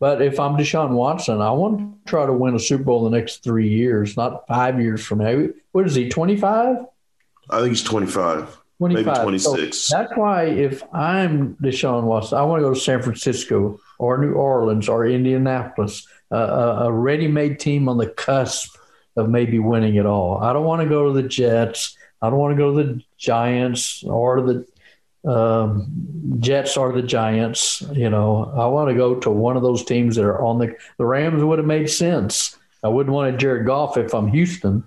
But 0.00 0.20
if 0.20 0.40
I'm 0.40 0.56
Deshaun 0.56 0.90
Watson, 0.90 1.40
I 1.40 1.52
want 1.52 1.78
to 1.78 2.10
try 2.10 2.26
to 2.26 2.32
win 2.32 2.56
a 2.56 2.58
Super 2.58 2.82
Bowl 2.82 3.06
in 3.06 3.12
the 3.12 3.18
next 3.18 3.44
three 3.44 3.68
years, 3.68 4.16
not 4.16 4.48
five 4.48 4.80
years 4.80 5.04
from 5.04 5.18
now. 5.18 5.46
What 5.70 5.86
is 5.86 5.94
he, 5.94 6.08
25? 6.08 6.86
I 7.50 7.58
think 7.58 7.68
he's 7.68 7.84
twenty 7.84 8.06
five. 8.06 8.56
25. 8.78 9.04
Maybe 9.26 9.38
So 9.38 9.52
26. 9.52 9.90
that's 9.90 10.16
why 10.16 10.44
if 10.46 10.82
I'm 10.92 11.54
Deshaun 11.62 12.02
Watson, 12.02 12.36
I 12.38 12.42
want 12.42 12.60
to 12.60 12.64
go 12.68 12.74
to 12.74 12.80
San 12.80 13.00
Francisco 13.00 13.78
or 14.00 14.18
New 14.18 14.32
Orleans 14.32 14.88
or 14.88 15.06
Indianapolis, 15.06 16.04
uh, 16.32 16.36
a, 16.36 16.86
a 16.86 16.92
ready-made 16.92 17.60
team 17.60 17.88
on 17.88 17.96
the 17.98 18.08
cusp 18.08 18.76
of 19.16 19.28
maybe 19.28 19.60
winning 19.60 19.94
it 19.94 20.06
all. 20.06 20.38
I 20.38 20.52
don't 20.52 20.64
want 20.64 20.82
to 20.82 20.88
go 20.88 21.06
to 21.06 21.12
the 21.12 21.28
Jets. 21.28 21.96
I 22.22 22.30
don't 22.30 22.38
want 22.38 22.56
to 22.56 22.62
go 22.62 22.76
to 22.76 22.82
the 22.84 23.02
Giants 23.18 24.04
or 24.04 24.40
the 24.42 24.66
um, 25.30 25.88
Jets 26.38 26.76
or 26.76 26.92
the 26.92 27.02
Giants. 27.02 27.82
You 27.92 28.10
know, 28.10 28.52
I 28.56 28.66
want 28.66 28.88
to 28.88 28.94
go 28.94 29.16
to 29.16 29.30
one 29.30 29.56
of 29.56 29.62
those 29.62 29.84
teams 29.84 30.16
that 30.16 30.24
are 30.24 30.40
on 30.40 30.58
the. 30.58 30.74
The 30.98 31.04
Rams 31.04 31.42
would 31.42 31.58
have 31.58 31.66
made 31.66 31.90
sense. 31.90 32.56
I 32.82 32.88
wouldn't 32.88 33.14
want 33.14 33.32
to 33.32 33.38
Jared 33.38 33.66
Goff 33.66 33.96
if 33.96 34.14
I'm 34.14 34.28
Houston, 34.28 34.84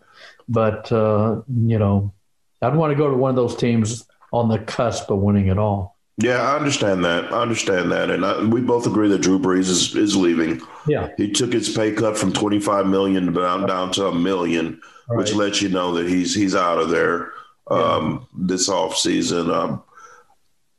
but 0.49 0.91
uh, 0.91 1.41
you 1.47 1.79
know, 1.79 2.13
I'd 2.61 2.75
want 2.75 2.91
to 2.91 2.97
go 2.97 3.09
to 3.09 3.15
one 3.15 3.29
of 3.29 3.35
those 3.35 3.55
teams 3.55 4.07
on 4.33 4.49
the 4.49 4.59
cusp 4.59 5.09
of 5.09 5.19
winning 5.19 5.47
it 5.47 5.57
all. 5.57 5.95
Yeah, 6.17 6.41
I 6.41 6.55
understand 6.55 7.03
that. 7.03 7.31
I 7.33 7.41
understand 7.41 7.91
that, 7.91 8.09
and 8.09 8.25
I, 8.25 8.41
we 8.43 8.61
both 8.61 8.87
agree 8.87 9.09
that 9.09 9.21
Drew 9.21 9.37
Brees 9.37 9.69
is, 9.69 9.95
is 9.95 10.15
leaving. 10.15 10.61
Yeah, 10.87 11.09
He 11.17 11.31
took 11.31 11.51
his 11.51 11.69
pay 11.75 11.91
cut 11.91 12.17
from 12.17 12.31
twenty 12.31 12.59
five 12.59 12.87
million 12.87 13.33
down 13.33 13.67
down 13.67 13.91
to 13.93 14.07
a 14.07 14.15
million, 14.15 14.81
which 15.09 15.31
Right. 15.31 15.37
lets 15.37 15.61
you 15.61 15.69
know 15.69 15.93
that 15.95 16.07
he's 16.07 16.33
he's 16.33 16.55
out 16.55 16.79
of 16.79 16.89
there 16.89 17.31
um, 17.69 18.27
this 18.37 18.69
off 18.69 18.97
season. 18.97 19.49
Um, 19.51 19.83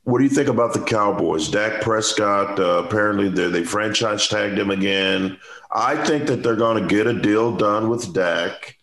what 0.04 0.18
do 0.18 0.24
you 0.24 0.30
think 0.30 0.48
about 0.48 0.72
the 0.72 0.80
Cowboys? 0.84 1.48
Dak 1.48 1.80
Prescott 1.82 2.58
uh, 2.60 2.82
apparently 2.84 3.28
they 3.28 3.48
they 3.48 3.64
franchise 3.64 4.28
tagged 4.28 4.58
him 4.58 4.70
again. 4.70 5.38
I 5.72 5.96
think 6.04 6.26
that 6.26 6.42
they're 6.42 6.56
going 6.56 6.80
to 6.82 6.88
get 6.88 7.06
a 7.06 7.20
deal 7.20 7.56
done 7.56 7.88
with 7.88 8.14
Dak 8.14 8.76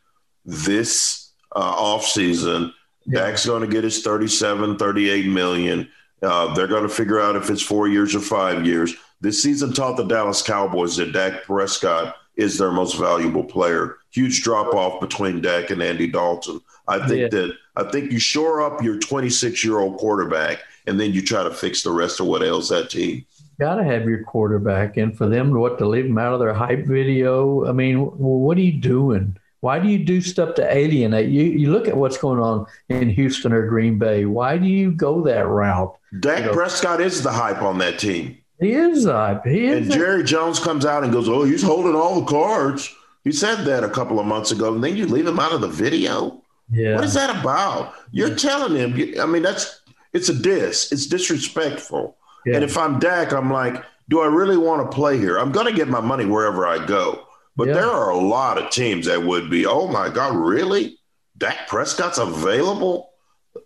this 0.45 1.31
uh, 1.55 1.59
off 1.59 2.05
season. 2.05 2.73
Dak's 3.09 3.45
going 3.45 3.61
to 3.61 3.67
get 3.67 3.83
his 3.83 4.01
37, 4.01 4.77
38 4.77 5.27
million. 5.27 5.89
Uh, 6.21 6.53
they're 6.53 6.67
going 6.67 6.83
to 6.83 6.89
figure 6.89 7.19
out 7.19 7.35
if 7.35 7.49
it's 7.49 7.61
four 7.61 7.87
years 7.87 8.15
or 8.15 8.19
five 8.21 8.65
years. 8.65 8.93
This 9.21 9.41
season 9.43 9.73
taught 9.73 9.97
the 9.97 10.03
Dallas 10.03 10.41
Cowboys 10.41 10.95
that 10.97 11.11
Dak 11.13 11.43
Prescott 11.43 12.15
is 12.35 12.57
their 12.57 12.71
most 12.71 12.97
valuable 12.97 13.43
player. 13.43 13.97
Huge 14.13 14.43
drop 14.43 14.73
off 14.75 15.01
between 15.01 15.41
Dak 15.41 15.69
and 15.71 15.81
Andy 15.81 16.07
Dalton. 16.07 16.61
I 16.87 16.99
think 17.07 17.19
Yeah. 17.21 17.27
that 17.29 17.51
I 17.75 17.83
think 17.83 18.11
you 18.11 18.19
shore 18.19 18.61
up 18.61 18.83
your 18.83 18.99
26 18.99 19.63
year 19.65 19.79
old 19.79 19.97
quarterback 19.97 20.59
and 20.85 20.99
then 20.99 21.11
you 21.13 21.21
try 21.21 21.43
to 21.43 21.49
fix 21.51 21.81
the 21.81 21.91
rest 21.91 22.19
of 22.19 22.27
what 22.27 22.43
ails 22.43 22.69
that 22.69 22.89
team. 22.89 23.25
got 23.59 23.75
to 23.75 23.83
have 23.83 24.05
your 24.09 24.23
quarterback, 24.23 24.97
and 24.97 25.15
for 25.15 25.27
them 25.29 25.53
to 25.53 25.59
what 25.59 25.77
to 25.77 25.87
leave 25.87 26.05
them 26.05 26.17
out 26.17 26.33
of 26.33 26.39
their 26.39 26.53
hype 26.55 26.85
video. 26.87 27.65
I 27.67 27.71
mean, 27.71 27.97
what 27.99 28.57
are 28.57 28.61
you 28.61 28.73
doing? 28.73 29.37
Why 29.61 29.77
do 29.79 29.87
you 29.87 29.99
do 29.99 30.19
stuff 30.21 30.55
to 30.55 30.75
alienate? 30.77 31.29
You 31.29 31.43
you 31.43 31.71
look 31.71 31.87
at 31.87 31.95
what's 31.95 32.17
going 32.17 32.39
on 32.39 32.65
in 32.89 33.09
Houston 33.09 33.53
or 33.53 33.67
Green 33.67 33.97
Bay. 33.99 34.25
Why 34.25 34.57
do 34.57 34.67
you 34.67 34.91
go 34.91 35.21
that 35.23 35.47
route? 35.47 35.95
Dak 36.19 36.39
You 36.39 36.45
know- 36.47 36.53
Prescott 36.53 36.99
is 36.99 37.21
the 37.23 37.31
hype 37.31 37.61
on 37.61 37.77
that 37.77 37.99
team. 37.99 38.37
He 38.59 38.71
is 38.73 39.03
the 39.05 39.13
hype. 39.13 39.45
He 39.45 39.65
is. 39.67 39.87
And 39.87 39.91
Jerry 39.91 40.23
Jones 40.23 40.59
comes 40.59 40.85
out 40.85 41.03
and 41.03 41.13
goes, 41.13 41.29
"Oh, 41.29 41.43
he's 41.43 41.63
holding 41.63 41.95
all 41.95 42.19
the 42.21 42.25
cards." 42.25 42.93
He 43.23 43.31
said 43.31 43.63
that 43.65 43.83
a 43.83 43.89
couple 43.89 44.19
of 44.19 44.25
months 44.25 44.51
ago, 44.51 44.73
and 44.73 44.83
then 44.83 44.97
you 44.97 45.05
leave 45.07 45.27
him 45.27 45.39
out 45.39 45.53
of 45.53 45.61
the 45.61 45.67
video. 45.69 46.41
yeah. 46.71 46.95
What 46.95 47.03
is 47.05 47.13
that 47.13 47.29
about? 47.39 47.93
You're 48.11 48.35
telling 48.35 48.75
him. 48.75 49.19
I 49.21 49.25
mean, 49.25 49.43
that's 49.43 49.81
it's 50.13 50.29
a 50.29 50.33
diss. 50.33 50.91
It's 50.91 51.07
disrespectful. 51.07 52.17
Yeah. 52.45 52.55
And 52.55 52.63
if 52.63 52.77
I'm 52.77 52.99
Dak, 52.99 53.31
I'm 53.33 53.51
like, 53.51 53.83
do 54.09 54.19
I 54.21 54.25
really 54.27 54.57
want 54.57 54.89
to 54.89 54.95
play 54.95 55.17
here? 55.17 55.37
I'm 55.39 55.51
going 55.51 55.65
to 55.67 55.73
get 55.73 55.87
my 55.87 56.01
money 56.01 56.25
wherever 56.25 56.67
I 56.67 56.85
go. 56.85 57.25
But 57.55 57.67
Yeah. 57.67 57.75
there 57.75 57.89
are 57.89 58.09
a 58.09 58.17
lot 58.17 58.57
of 58.57 58.69
teams 58.69 59.05
that 59.05 59.23
would 59.23 59.49
be, 59.49 59.65
oh 59.65 59.87
my 59.87 60.09
God, 60.09 60.35
really? 60.35 60.97
Dak 61.37 61.67
Prescott's 61.67 62.17
available? 62.17 63.11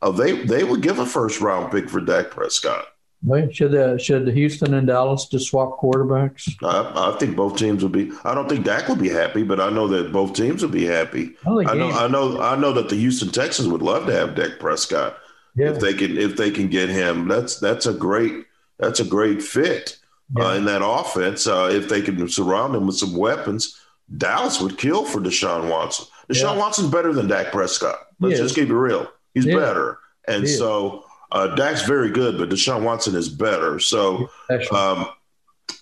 Uh, 0.01 0.11
they 0.11 0.43
they 0.43 0.63
would 0.63 0.81
give 0.81 0.99
a 0.99 1.05
first 1.05 1.41
round 1.41 1.71
pick 1.71 1.89
for 1.89 2.01
Dak 2.01 2.29
Prescott. 2.29 2.85
Well, 3.23 3.49
should 3.51 3.71
the 3.71 3.97
should 3.97 4.25
the 4.25 4.31
Houston 4.31 4.73
and 4.75 4.85
Dallas 4.87 5.25
just 5.25 5.47
swap 5.49 5.79
quarterbacks? 5.79 6.53
I, 6.63 7.11
I 7.13 7.17
think 7.17 7.35
both 7.35 7.57
teams 7.57 7.81
would 7.83 7.91
be. 7.91 8.11
I 8.23 8.35
don't 8.35 8.47
think 8.47 8.63
Dak 8.63 8.87
would 8.89 8.99
be 9.01 9.09
happy, 9.09 9.41
but 9.43 9.59
I 9.59 9.69
know 9.71 9.87
that 9.87 10.11
both 10.11 10.33
teams 10.33 10.61
would 10.61 10.71
be 10.71 10.85
happy. 10.85 11.35
I 11.45 11.49
I 11.49 11.73
know. 11.73 11.89
I 11.91 12.07
know. 12.07 12.41
I 12.41 12.55
know 12.55 12.71
that 12.73 12.89
the 12.89 12.95
Houston 12.95 13.29
Texans 13.29 13.67
would 13.67 13.81
love 13.81 14.05
to 14.05 14.13
have 14.13 14.35
Dak 14.35 14.59
Prescott 14.59 15.17
Yeah. 15.55 15.71
if 15.71 15.79
they 15.79 15.93
can. 15.95 16.15
If 16.17 16.37
they 16.37 16.51
can 16.51 16.67
get 16.67 16.89
him, 16.89 17.27
that's 17.27 17.59
that's 17.59 17.85
a 17.87 17.93
great. 17.93 18.45
That's 18.79 18.99
a 18.99 19.05
great 19.05 19.41
fit 19.41 19.97
uh, 20.39 20.49
in 20.51 20.65
that 20.65 20.85
offense. 20.85 21.47
Uh, 21.47 21.69
if 21.73 21.89
they 21.89 22.03
can 22.03 22.29
surround 22.29 22.75
him 22.75 22.85
with 22.85 22.97
some 22.97 23.17
weapons, 23.17 23.75
Dallas 24.15 24.61
would 24.61 24.77
kill 24.77 25.03
for 25.05 25.19
Deshaun 25.19 25.67
Watson. 25.71 26.05
Deshaun 26.31 26.53
Yeah. 26.53 26.57
Watson's 26.59 26.91
better 26.91 27.11
than 27.11 27.27
Dak 27.27 27.51
Prescott. 27.51 27.95
Let's 28.19 28.37
just 28.37 28.53
keep 28.53 28.69
it 28.69 28.75
real. 28.75 29.07
He's 29.33 29.45
Yeah. 29.47 29.55
better. 29.57 29.97
And 30.27 30.47
so 30.47 31.05
uh, 31.31 31.55
Dak's 31.55 31.83
very 31.83 32.11
good, 32.11 32.37
but 32.37 32.49
Deshaun 32.49 32.83
Watson 32.83 33.15
is 33.15 33.29
better. 33.29 33.79
So 33.79 34.29
um, 34.71 35.07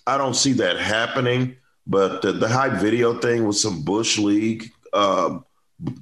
I 0.06 0.18
don't 0.18 0.34
see 0.34 0.52
that 0.54 0.78
happening. 0.78 1.56
But 1.86 2.22
the, 2.22 2.32
the 2.32 2.48
hype 2.48 2.80
video 2.80 3.18
thing 3.20 3.46
with 3.46 3.56
some 3.56 3.82
Bush 3.82 4.18
League 4.18 4.72
um, 4.92 5.44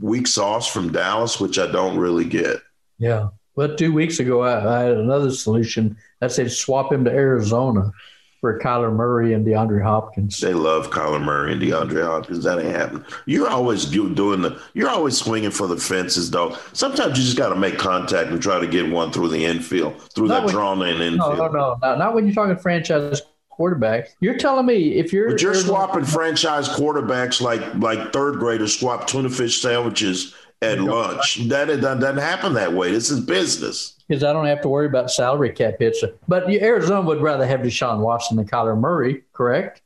weak 0.01 0.27
sauce 0.27 0.67
from 0.67 0.93
Dallas, 0.93 1.39
which 1.39 1.59
I 1.59 1.71
don't 1.71 1.99
really 1.99 2.25
get. 2.25 2.57
Yeah. 2.99 3.29
But 3.55 3.77
two 3.77 3.93
weeks 3.93 4.19
ago, 4.19 4.43
I, 4.43 4.81
I 4.81 4.83
had 4.85 4.97
another 4.97 5.31
solution. 5.31 5.97
I 6.23 6.29
said 6.29 6.51
swap 6.51 6.91
him 6.91 7.05
to 7.05 7.11
Arizona 7.11 7.93
for 8.45 8.59
Kyler 8.59 8.95
Murray 8.95 9.33
and 9.33 9.47
DeAndre 9.47 9.83
Hopkins. 9.83 10.39
They 10.39 10.53
love 10.53 10.91
Kyler 10.91 11.23
Murray 11.23 11.53
and 11.55 11.63
DeAndre 11.63 12.05
Hopkins. 12.05 12.45
That 12.45 12.59
ain't 12.59 12.77
happening. 12.77 13.03
You're 13.25 13.49
always 13.49 13.87
doing 13.87 14.43
the. 14.43 14.61
You're 14.75 14.91
always 14.91 15.17
swinging 15.17 15.51
for 15.51 15.67
the 15.67 15.79
fences, 15.79 16.31
though. 16.31 16.55
Sometimes 16.75 17.17
you 17.17 17.25
just 17.25 17.39
got 17.39 17.49
to 17.49 17.57
make 17.57 17.79
contact 17.79 18.29
and 18.29 18.43
try 18.43 18.61
to 18.61 18.67
get 18.67 18.91
one 18.93 19.11
through 19.13 19.29
the 19.29 19.43
infield, 19.47 19.99
through 20.13 20.27
Not 20.27 20.45
that 20.47 20.53
drawn-in 20.53 20.99
No, 20.99 21.05
infield. 21.07 21.39
no, 21.39 21.47
no, 21.49 21.79
not, 21.81 21.99
not 21.99 22.15
when 22.15 22.27
you're 22.27 22.35
talking 22.35 22.55
franchise 22.59 23.23
quarterback. 23.49 24.11
You're 24.21 24.37
telling 24.37 24.67
me 24.67 24.99
if 24.99 25.11
you're 25.11 25.31
But 25.31 25.41
you're 25.41 25.55
swapping 25.55 26.05
franchise 26.05 26.69
quarterbacks 26.69 27.41
like 27.41 27.63
like 27.77 28.13
third 28.13 28.39
graders 28.41 28.79
swap 28.79 29.07
tuna 29.07 29.31
fish 29.31 29.63
sandwiches 29.63 30.35
at 30.61 30.81
lunch. 30.81 31.49
That 31.49 31.71
it 31.71 31.79
doesn't 31.79 32.01
doesn't 32.01 32.19
happen 32.19 32.53
that 32.55 32.75
way. 32.75 32.93
This 32.93 33.09
is 33.11 33.21
business. 33.21 33.94
Because 34.09 34.23
I 34.23 34.33
don't 34.33 34.47
have 34.47 34.61
to 34.63 34.69
worry 34.69 34.87
about 34.87 35.11
salary 35.11 35.51
cap 35.51 35.77
hits. 35.79 36.03
But 36.29 36.49
Arizona 36.49 37.03
would 37.03 37.23
rather 37.23 37.47
have 37.47 37.61
Deshaun 37.61 38.01
Watson 38.01 38.37
than 38.37 38.47
Kyler 38.47 38.79
Murray, 38.79 39.23
correct? 39.33 39.81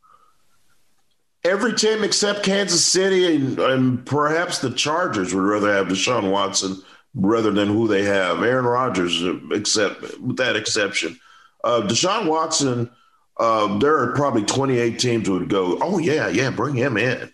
Every 1.44 1.74
team 1.74 2.02
except 2.02 2.42
Kansas 2.42 2.84
City 2.84 3.36
and, 3.36 3.58
and 3.58 4.06
perhaps 4.06 4.58
the 4.58 4.70
Chargers 4.70 5.32
would 5.32 5.44
rather 5.44 5.72
have 5.72 5.86
Deshaun 5.86 6.30
Watson 6.30 6.76
rather 7.14 7.52
than 7.52 7.68
who 7.68 7.86
they 7.86 8.02
have. 8.02 8.42
Aaron 8.42 8.64
Rodgers, 8.64 9.22
except 9.52 10.18
with 10.20 10.36
that 10.38 10.56
exception. 10.56 11.18
Uh, 11.62 11.82
Deshaun 11.82 12.26
Watson, 12.26 12.90
uh, 13.38 13.78
there 13.78 13.98
are 13.98 14.12
probably 14.14 14.42
28 14.42 14.98
teams 14.98 15.28
would 15.28 15.48
go, 15.48 15.78
oh, 15.80 15.98
yeah, 15.98 16.28
yeah, 16.28 16.50
bring 16.50 16.74
him 16.74 16.96
in. 16.96 17.30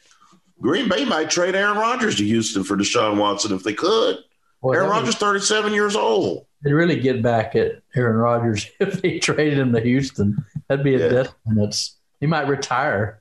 Green 0.61 0.89
Bay 0.89 1.05
might 1.05 1.31
trade 1.31 1.55
Aaron 1.55 1.77
Rodgers 1.79 2.17
to 2.17 2.25
Houston 2.25 2.63
for 2.63 2.77
Deshaun 2.77 3.19
Watson 3.19 3.55
if 3.55 3.63
they 3.63 3.75
could. 3.75 4.19
Well, 4.61 4.75
Aaron 4.75 4.91
Rodgers, 4.91 5.17
37 5.17 5.73
years 5.73 5.97
old. 5.97 6.47
They'd 6.65 6.73
really 6.73 6.99
get 6.99 7.23
back 7.23 7.55
at 7.55 7.83
Aaron 7.95 8.17
Rodgers 8.17 8.69
if 8.81 9.01
they 9.03 9.19
traded 9.21 9.59
him 9.59 9.73
to 9.75 9.81
Houston. 9.81 10.45
That'd 10.69 10.85
be 10.85 10.95
a 10.97 10.99
Yeah. 10.99 11.09
death 11.09 11.35
sentence. 11.47 11.97
He 12.21 12.27
might 12.27 12.49
retire. 12.49 13.21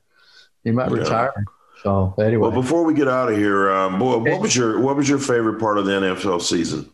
He 0.64 0.70
might 0.72 0.90
Yeah. 0.90 0.96
retire. 0.98 1.44
So 1.82 2.14
anyway, 2.18 2.48
Well, 2.48 2.50
before 2.50 2.84
we 2.84 2.94
get 2.94 3.06
out 3.08 3.30
of 3.30 3.36
here, 3.36 3.70
um, 3.70 3.98
boy, 3.98 4.16
what 4.16 4.40
was 4.40 4.56
your 4.56 4.80
what 4.80 4.96
was 4.96 5.06
your 5.08 5.18
favorite 5.18 5.60
part 5.60 5.76
of 5.78 5.84
the 5.84 5.92
NFL 5.92 6.40
season? 6.40 6.88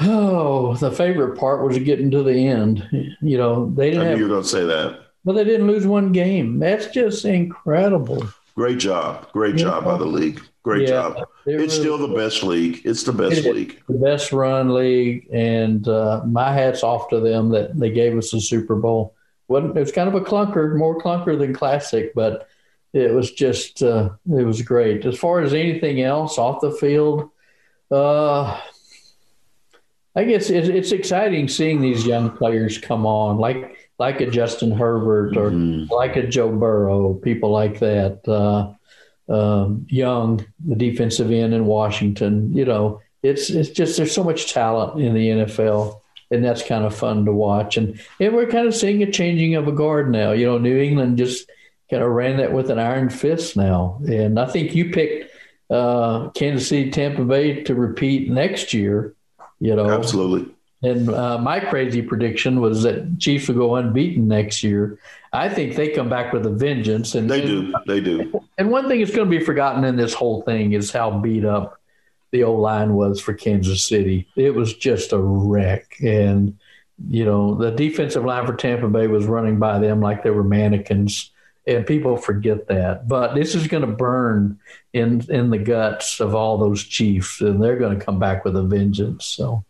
oh, 0.00 0.74
the 0.76 0.90
favorite 0.90 1.38
part 1.38 1.62
was 1.62 1.78
getting 1.80 2.10
to 2.10 2.22
the 2.22 2.32
end. 2.46 2.86
You 3.20 3.36
know, 3.36 3.70
they 3.76 3.88
I 3.88 3.90
didn't 3.90 4.02
knew 4.04 4.08
have, 4.10 4.18
you 4.18 4.24
were 4.24 4.30
going 4.30 4.42
to 4.42 4.48
say 4.48 4.64
that. 4.64 5.00
but 5.26 5.34
they 5.34 5.44
didn't 5.44 5.66
lose 5.66 5.86
one 5.86 6.12
game. 6.12 6.58
That's 6.58 6.86
just 6.86 7.24
incredible. 7.26 8.24
Great 8.54 8.78
job. 8.78 9.30
Great 9.32 9.56
Yeah. 9.56 9.64
job 9.64 9.84
by 9.84 9.96
the 9.98 10.04
league. 10.04 10.40
Great 10.62 10.82
Yeah, 10.82 10.88
job. 10.88 11.16
it 11.16 11.22
It's 11.46 11.46
really 11.46 11.68
still 11.68 11.98
the 11.98 12.14
best 12.14 12.42
league. 12.42 12.82
It's 12.84 13.02
the 13.04 13.12
best 13.12 13.44
It 13.46 13.54
league. 13.54 13.80
the 13.88 13.94
best 13.98 14.32
run 14.32 14.74
league, 14.74 15.26
and 15.32 15.86
uh, 15.88 16.22
my 16.26 16.52
hats 16.52 16.82
off 16.82 17.08
to 17.10 17.20
them 17.20 17.48
that 17.50 17.78
they 17.78 17.90
gave 17.90 18.16
us 18.18 18.30
the 18.30 18.40
Super 18.40 18.74
Bowl. 18.76 19.14
wasn't 19.48 19.76
It 19.76 19.80
was 19.80 19.92
kind 19.92 20.08
of 20.08 20.14
a 20.14 20.20
clunker, 20.20 20.76
more 20.76 21.00
clunker 21.00 21.38
than 21.38 21.54
classic, 21.54 22.12
but 22.14 22.46
it 22.92 23.14
was 23.14 23.30
just 23.32 23.82
uh, 23.82 24.10
it 24.36 24.44
was 24.44 24.60
great. 24.62 25.06
As 25.06 25.16
far 25.18 25.40
as 25.40 25.54
anything 25.54 26.02
else 26.02 26.36
off 26.38 26.60
the 26.60 26.72
field, 26.72 27.30
uh, 27.90 28.60
I 30.16 30.24
guess 30.24 30.50
it's, 30.50 30.68
it's 30.68 30.92
exciting 30.92 31.48
seeing 31.48 31.80
these 31.80 32.04
young 32.06 32.30
players 32.36 32.78
come 32.78 33.06
on, 33.06 33.38
like 33.38 33.79
like 34.00 34.20
a 34.22 34.26
Justin 34.30 34.70
Herbert 34.72 35.36
or 35.36 35.50
Mhm. 35.50 35.90
like 35.90 36.16
a 36.16 36.26
Joe 36.26 36.50
Burrow, 36.50 37.12
people 37.14 37.50
like 37.50 37.78
that. 37.80 38.26
Uh, 38.26 38.72
um, 39.32 39.86
Young, 39.90 40.44
the 40.66 40.74
defensive 40.74 41.30
end 41.30 41.52
in 41.54 41.66
Washington. 41.66 42.50
You 42.52 42.64
know, 42.64 43.00
it's 43.22 43.50
it's 43.50 43.68
just 43.70 43.96
there's 43.98 44.10
so 44.12 44.24
much 44.24 44.52
talent 44.52 45.00
in 45.00 45.12
the 45.14 45.28
NFL, 45.28 46.00
and 46.30 46.42
that's 46.42 46.62
kind 46.66 46.84
of 46.84 46.94
fun 46.94 47.26
to 47.26 47.32
watch. 47.32 47.76
And 47.76 48.00
and 48.18 48.34
we're 48.34 48.46
kind 48.48 48.66
of 48.66 48.74
seeing 48.74 49.02
a 49.02 49.10
changing 49.12 49.54
of 49.54 49.68
a 49.68 49.72
guard 49.72 50.10
now. 50.10 50.32
You 50.32 50.46
know, 50.46 50.58
New 50.58 50.78
England 50.80 51.18
just 51.18 51.48
kind 51.90 52.02
of 52.02 52.10
ran 52.10 52.38
that 52.38 52.52
with 52.54 52.70
an 52.70 52.78
iron 52.78 53.10
fist 53.10 53.54
now, 53.56 54.00
and 54.08 54.40
I 54.40 54.46
think 54.46 54.74
you 54.74 54.90
picked 54.90 55.30
uh, 55.70 56.30
Kansas 56.30 56.68
City, 56.68 56.90
Tampa 56.90 57.22
Bay 57.24 57.62
to 57.64 57.74
repeat 57.74 58.30
next 58.30 58.72
year. 58.74 59.14
You 59.60 59.76
know, 59.76 59.88
Absolutely. 59.90 60.52
And 60.82 61.10
uh, 61.10 61.38
my 61.38 61.60
crazy 61.60 62.00
prediction 62.02 62.60
was 62.60 62.82
that 62.84 63.18
Chiefs 63.18 63.48
would 63.48 63.56
go 63.56 63.76
unbeaten 63.76 64.28
next 64.28 64.62
year. 64.62 64.98
I 65.32 65.48
think 65.48 65.76
they 65.76 65.90
come 65.90 66.08
back 66.08 66.32
with 66.32 66.46
a 66.46 66.50
vengeance, 66.50 67.14
and 67.14 67.30
They 67.30 67.42
do. 67.42 67.72
They 67.86 68.00
do. 68.00 68.42
and 68.58 68.70
one 68.70 68.88
thing 68.88 69.00
that's 69.00 69.14
going 69.14 69.30
to 69.30 69.38
be 69.38 69.44
forgotten 69.44 69.84
in 69.84 69.96
this 69.96 70.14
whole 70.14 70.42
thing 70.42 70.72
is 70.72 70.90
how 70.90 71.10
beat 71.18 71.44
up 71.44 71.80
the 72.32 72.44
O 72.44 72.54
line 72.54 72.94
was 72.94 73.20
for 73.20 73.34
Kansas 73.34 73.82
City. 73.86 74.28
It 74.36 74.54
was 74.54 74.74
just 74.74 75.12
a 75.12 75.18
wreck. 75.18 75.96
And, 76.02 76.58
you 77.08 77.24
know, 77.24 77.54
the 77.56 77.70
defensive 77.72 78.24
line 78.24 78.46
for 78.46 78.54
Tampa 78.54 78.88
Bay 78.88 79.06
was 79.06 79.26
running 79.26 79.58
by 79.58 79.78
them 79.80 80.00
like 80.00 80.22
they 80.22 80.30
were 80.30 80.44
mannequins. 80.44 81.30
And 81.66 81.86
people 81.86 82.16
forget 82.16 82.68
that. 82.68 83.06
But 83.06 83.34
this 83.34 83.54
is 83.54 83.66
going 83.66 83.82
to 83.82 83.92
burn 83.92 84.58
in 84.92 85.24
in 85.28 85.50
the 85.50 85.58
guts 85.58 86.18
of 86.20 86.34
all 86.34 86.56
those 86.56 86.82
Chiefs, 86.82 87.40
and 87.40 87.62
they're 87.62 87.78
going 87.78 87.98
to 87.98 88.04
come 88.04 88.18
back 88.18 88.44
with 88.44 88.56
a 88.56 88.62
vengeance. 88.62 89.26
So, 89.26 89.64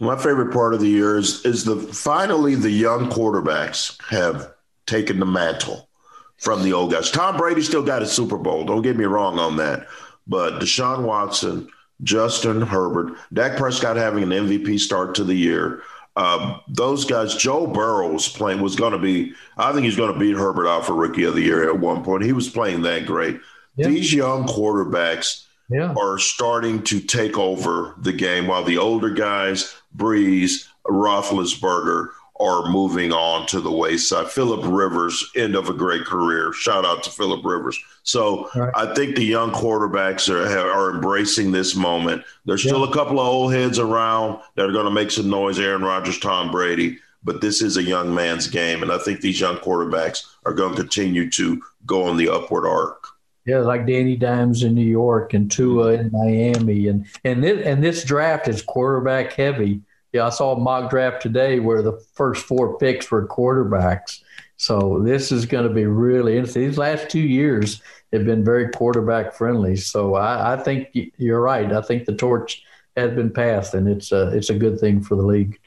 My 0.00 0.16
favorite 0.16 0.52
part 0.52 0.74
of 0.74 0.80
the 0.80 0.88
year 0.88 1.18
is 1.18 1.44
is 1.44 1.64
the 1.64 1.76
finally 1.76 2.54
the 2.54 2.70
young 2.70 3.10
quarterbacks 3.10 4.00
have 4.08 4.52
taken 4.86 5.18
the 5.18 5.26
mantle 5.26 5.88
from 6.36 6.62
the 6.62 6.72
old 6.72 6.92
guys. 6.92 7.10
Tom 7.10 7.36
Brady 7.36 7.62
still 7.62 7.82
got 7.82 8.02
his 8.02 8.12
Super 8.12 8.36
Bowl. 8.36 8.64
Don't 8.64 8.82
get 8.82 8.96
me 8.96 9.04
wrong 9.04 9.38
on 9.38 9.56
that. 9.56 9.86
But 10.26 10.60
Deshaun 10.60 11.02
Watson, 11.02 11.68
Justin 12.02 12.62
Herbert, 12.62 13.16
Dak 13.32 13.56
Prescott 13.56 13.96
having 13.96 14.22
an 14.24 14.30
MVP 14.30 14.78
start 14.78 15.14
to 15.16 15.24
the 15.24 15.34
year. 15.34 15.82
Uh, 16.14 16.58
those 16.68 17.04
guys, 17.04 17.34
Joe 17.36 17.66
Burrow 17.66 18.12
was 18.12 18.28
playing 18.28 18.60
was 18.60 18.76
going 18.76 18.92
to 18.92 18.98
be. 18.98 19.32
I 19.56 19.72
think 19.72 19.84
he's 19.84 19.96
going 19.96 20.12
to 20.12 20.18
beat 20.18 20.36
Herbert 20.36 20.68
out 20.68 20.84
for 20.84 20.94
Rookie 20.94 21.24
of 21.24 21.34
the 21.34 21.42
Year 21.42 21.68
at 21.68 21.78
one 21.78 22.04
point. 22.04 22.24
He 22.24 22.32
was 22.32 22.48
playing 22.48 22.82
that 22.82 23.06
great. 23.06 23.40
Yeah. 23.76 23.88
These 23.88 24.12
young 24.12 24.46
quarterbacks 24.46 25.46
yeah. 25.72 25.94
are 25.98 26.18
starting 26.18 26.82
to 26.84 27.00
take 27.00 27.38
over 27.38 27.94
the 27.98 28.12
game 28.12 28.46
while 28.46 28.64
the 28.64 28.78
older 28.78 29.10
guys, 29.10 29.74
Brees, 29.96 30.66
Roethlisberger, 30.86 32.08
are 32.40 32.68
moving 32.70 33.12
on 33.12 33.46
to 33.46 33.60
the 33.60 33.70
wayside. 33.70 34.28
Philip 34.28 34.62
Rivers, 34.64 35.30
end 35.36 35.54
of 35.54 35.68
a 35.68 35.74
great 35.74 36.04
career. 36.04 36.52
Shout 36.52 36.84
out 36.84 37.04
to 37.04 37.10
Philip 37.10 37.44
Rivers. 37.44 37.78
So 38.02 38.50
Right. 38.56 38.72
I 38.74 38.92
think 38.94 39.14
the 39.14 39.24
young 39.24 39.52
quarterbacks 39.52 40.28
are 40.28 40.46
are 40.48 40.90
embracing 40.94 41.52
this 41.52 41.76
moment. 41.76 42.24
There's 42.44 42.62
still 42.62 42.84
a 42.84 42.92
couple 42.92 43.20
of 43.20 43.26
old 43.26 43.52
heads 43.52 43.78
around 43.78 44.40
that 44.56 44.68
are 44.68 44.72
going 44.72 44.86
to 44.86 44.90
make 44.90 45.12
some 45.12 45.30
noise. 45.30 45.58
Aaron 45.58 45.82
Rodgers, 45.82 46.18
Tom 46.18 46.50
Brady. 46.50 46.98
But 47.24 47.40
this 47.40 47.62
is 47.62 47.76
a 47.76 47.82
young 47.82 48.12
man's 48.12 48.48
game, 48.48 48.82
and 48.82 48.90
I 48.90 48.98
think 48.98 49.20
these 49.20 49.40
young 49.40 49.58
quarterbacks 49.58 50.26
are 50.44 50.52
going 50.52 50.74
to 50.74 50.80
continue 50.80 51.30
to 51.30 51.62
go 51.86 52.04
on 52.04 52.16
the 52.16 52.28
upward 52.28 52.66
arc. 52.66 53.06
Yeah, 53.44 53.58
like 53.58 53.86
Danny 53.86 54.16
Dimes 54.16 54.62
in 54.62 54.74
New 54.74 54.86
York 54.86 55.34
and 55.34 55.50
Tua 55.50 55.94
in 55.94 56.12
Miami, 56.12 56.86
and 56.86 57.06
and 57.24 57.42
this 57.42 57.66
and 57.66 57.82
this 57.82 58.04
draft 58.04 58.46
is 58.46 58.62
quarterback 58.62 59.32
heavy. 59.32 59.80
Yeah, 60.12 60.26
I 60.26 60.30
saw 60.30 60.52
a 60.52 60.60
mock 60.60 60.90
draft 60.90 61.22
today 61.22 61.58
where 61.58 61.82
the 61.82 61.98
first 62.14 62.44
four 62.44 62.78
picks 62.78 63.10
were 63.10 63.26
quarterbacks. 63.26 64.20
So 64.58 65.00
this 65.02 65.32
is 65.32 65.46
going 65.46 65.66
to 65.66 65.74
be 65.74 65.86
really 65.86 66.36
interesting. 66.36 66.68
These 66.68 66.78
last 66.78 67.08
two 67.08 67.18
years 67.18 67.82
have 68.12 68.24
been 68.24 68.44
very 68.44 68.68
quarterback 68.68 69.32
friendly. 69.32 69.74
So 69.74 70.14
I, 70.14 70.52
I 70.52 70.56
think 70.56 70.96
you're 71.16 71.40
right. 71.40 71.72
I 71.72 71.80
think 71.80 72.04
the 72.04 72.14
torch 72.14 72.62
has 72.96 73.10
been 73.12 73.32
passed, 73.32 73.74
and 73.74 73.88
it's 73.88 74.12
a 74.12 74.28
it's 74.36 74.50
a 74.50 74.54
good 74.54 74.78
thing 74.78 75.02
for 75.02 75.16
the 75.16 75.22
league. 75.22 75.58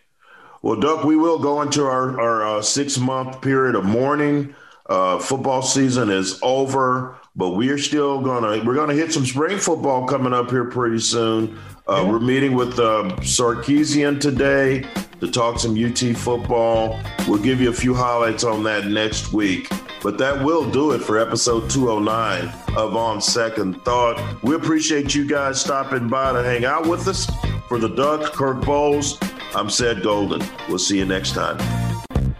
Well, 0.61 0.79
Doug, 0.79 1.05
we 1.05 1.15
will 1.15 1.37
go 1.37 1.61
into 1.61 1.83
our, 1.83 2.19
our 2.19 2.57
uh, 2.57 2.61
six 2.61 2.97
month 2.97 3.41
period 3.41 3.75
of 3.75 3.85
mourning. 3.85 4.55
Uh, 4.87 5.19
football 5.19 5.61
season 5.61 6.09
is 6.09 6.39
over, 6.41 7.17
but 7.35 7.51
we 7.51 7.69
are 7.69 7.77
still 7.77 8.21
gonna 8.21 8.63
we're 8.63 8.75
gonna 8.75 8.93
hit 8.93 9.11
some 9.11 9.25
spring 9.25 9.57
football 9.57 10.05
coming 10.05 10.33
up 10.33 10.49
here 10.49 10.65
pretty 10.65 10.99
soon. 10.99 11.57
Uh, 11.87 12.03
We're 12.07 12.19
meeting 12.19 12.55
with 12.55 12.79
uh, 12.79 13.15
Sarkisian 13.19 14.19
today 14.19 14.83
to 15.19 15.29
talk 15.29 15.59
some 15.59 15.75
UT 15.77 15.99
football. 16.17 16.99
We'll 17.27 17.41
give 17.43 17.61
you 17.61 17.69
a 17.69 17.73
few 17.73 17.93
highlights 17.93 18.43
on 18.43 18.63
that 18.63 18.87
next 18.87 19.33
week. 19.33 19.69
But 20.01 20.17
that 20.17 20.43
will 20.43 20.67
do 20.69 20.91
it 20.93 20.99
for 20.99 21.19
episode 21.19 21.69
209 21.69 22.51
of 22.75 22.95
On 22.95 23.21
Second 23.21 23.81
Thought. 23.83 24.43
We 24.43 24.55
appreciate 24.55 25.13
you 25.13 25.27
guys 25.27 25.61
stopping 25.61 26.07
by 26.07 26.33
to 26.33 26.41
hang 26.41 26.65
out 26.65 26.87
with 26.87 27.07
us. 27.07 27.29
For 27.67 27.77
the 27.77 27.89
Duck, 27.89 28.33
Kirk 28.33 28.57
Bohls, 28.61 29.17
I'm 29.55 29.69
Ced 29.69 30.01
Golden. 30.01 30.43
We'll 30.67 30.79
see 30.79 30.97
you 30.97 31.05
next 31.05 31.33
time. 31.33 31.57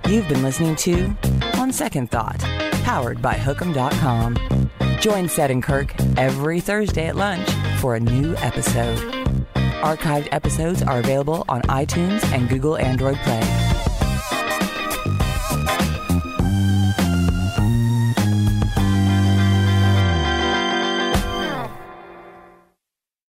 You've 0.08 0.28
been 0.28 0.42
listening 0.44 0.76
to 0.78 1.16
On 1.58 1.72
Second 1.72 2.10
Thought, 2.10 2.40
powered 2.84 3.22
by 3.22 3.36
Hookem.com. 3.36 4.55
Join 5.00 5.28
Ced 5.30 5.52
and 5.52 5.64
Kirk 5.64 5.94
every 6.18 6.60
Thursday 6.60 7.08
at 7.08 7.16
lunch 7.16 7.50
for 7.80 7.96
a 7.96 8.00
new 8.00 8.36
episode. 8.38 8.98
Archived 9.82 10.28
episodes 10.32 10.82
are 10.82 11.00
available 11.00 11.46
on 11.48 11.62
iTunes 11.64 12.24
and 12.34 12.50
Google 12.50 12.78
Android 12.78 13.18
Play. 13.18 13.75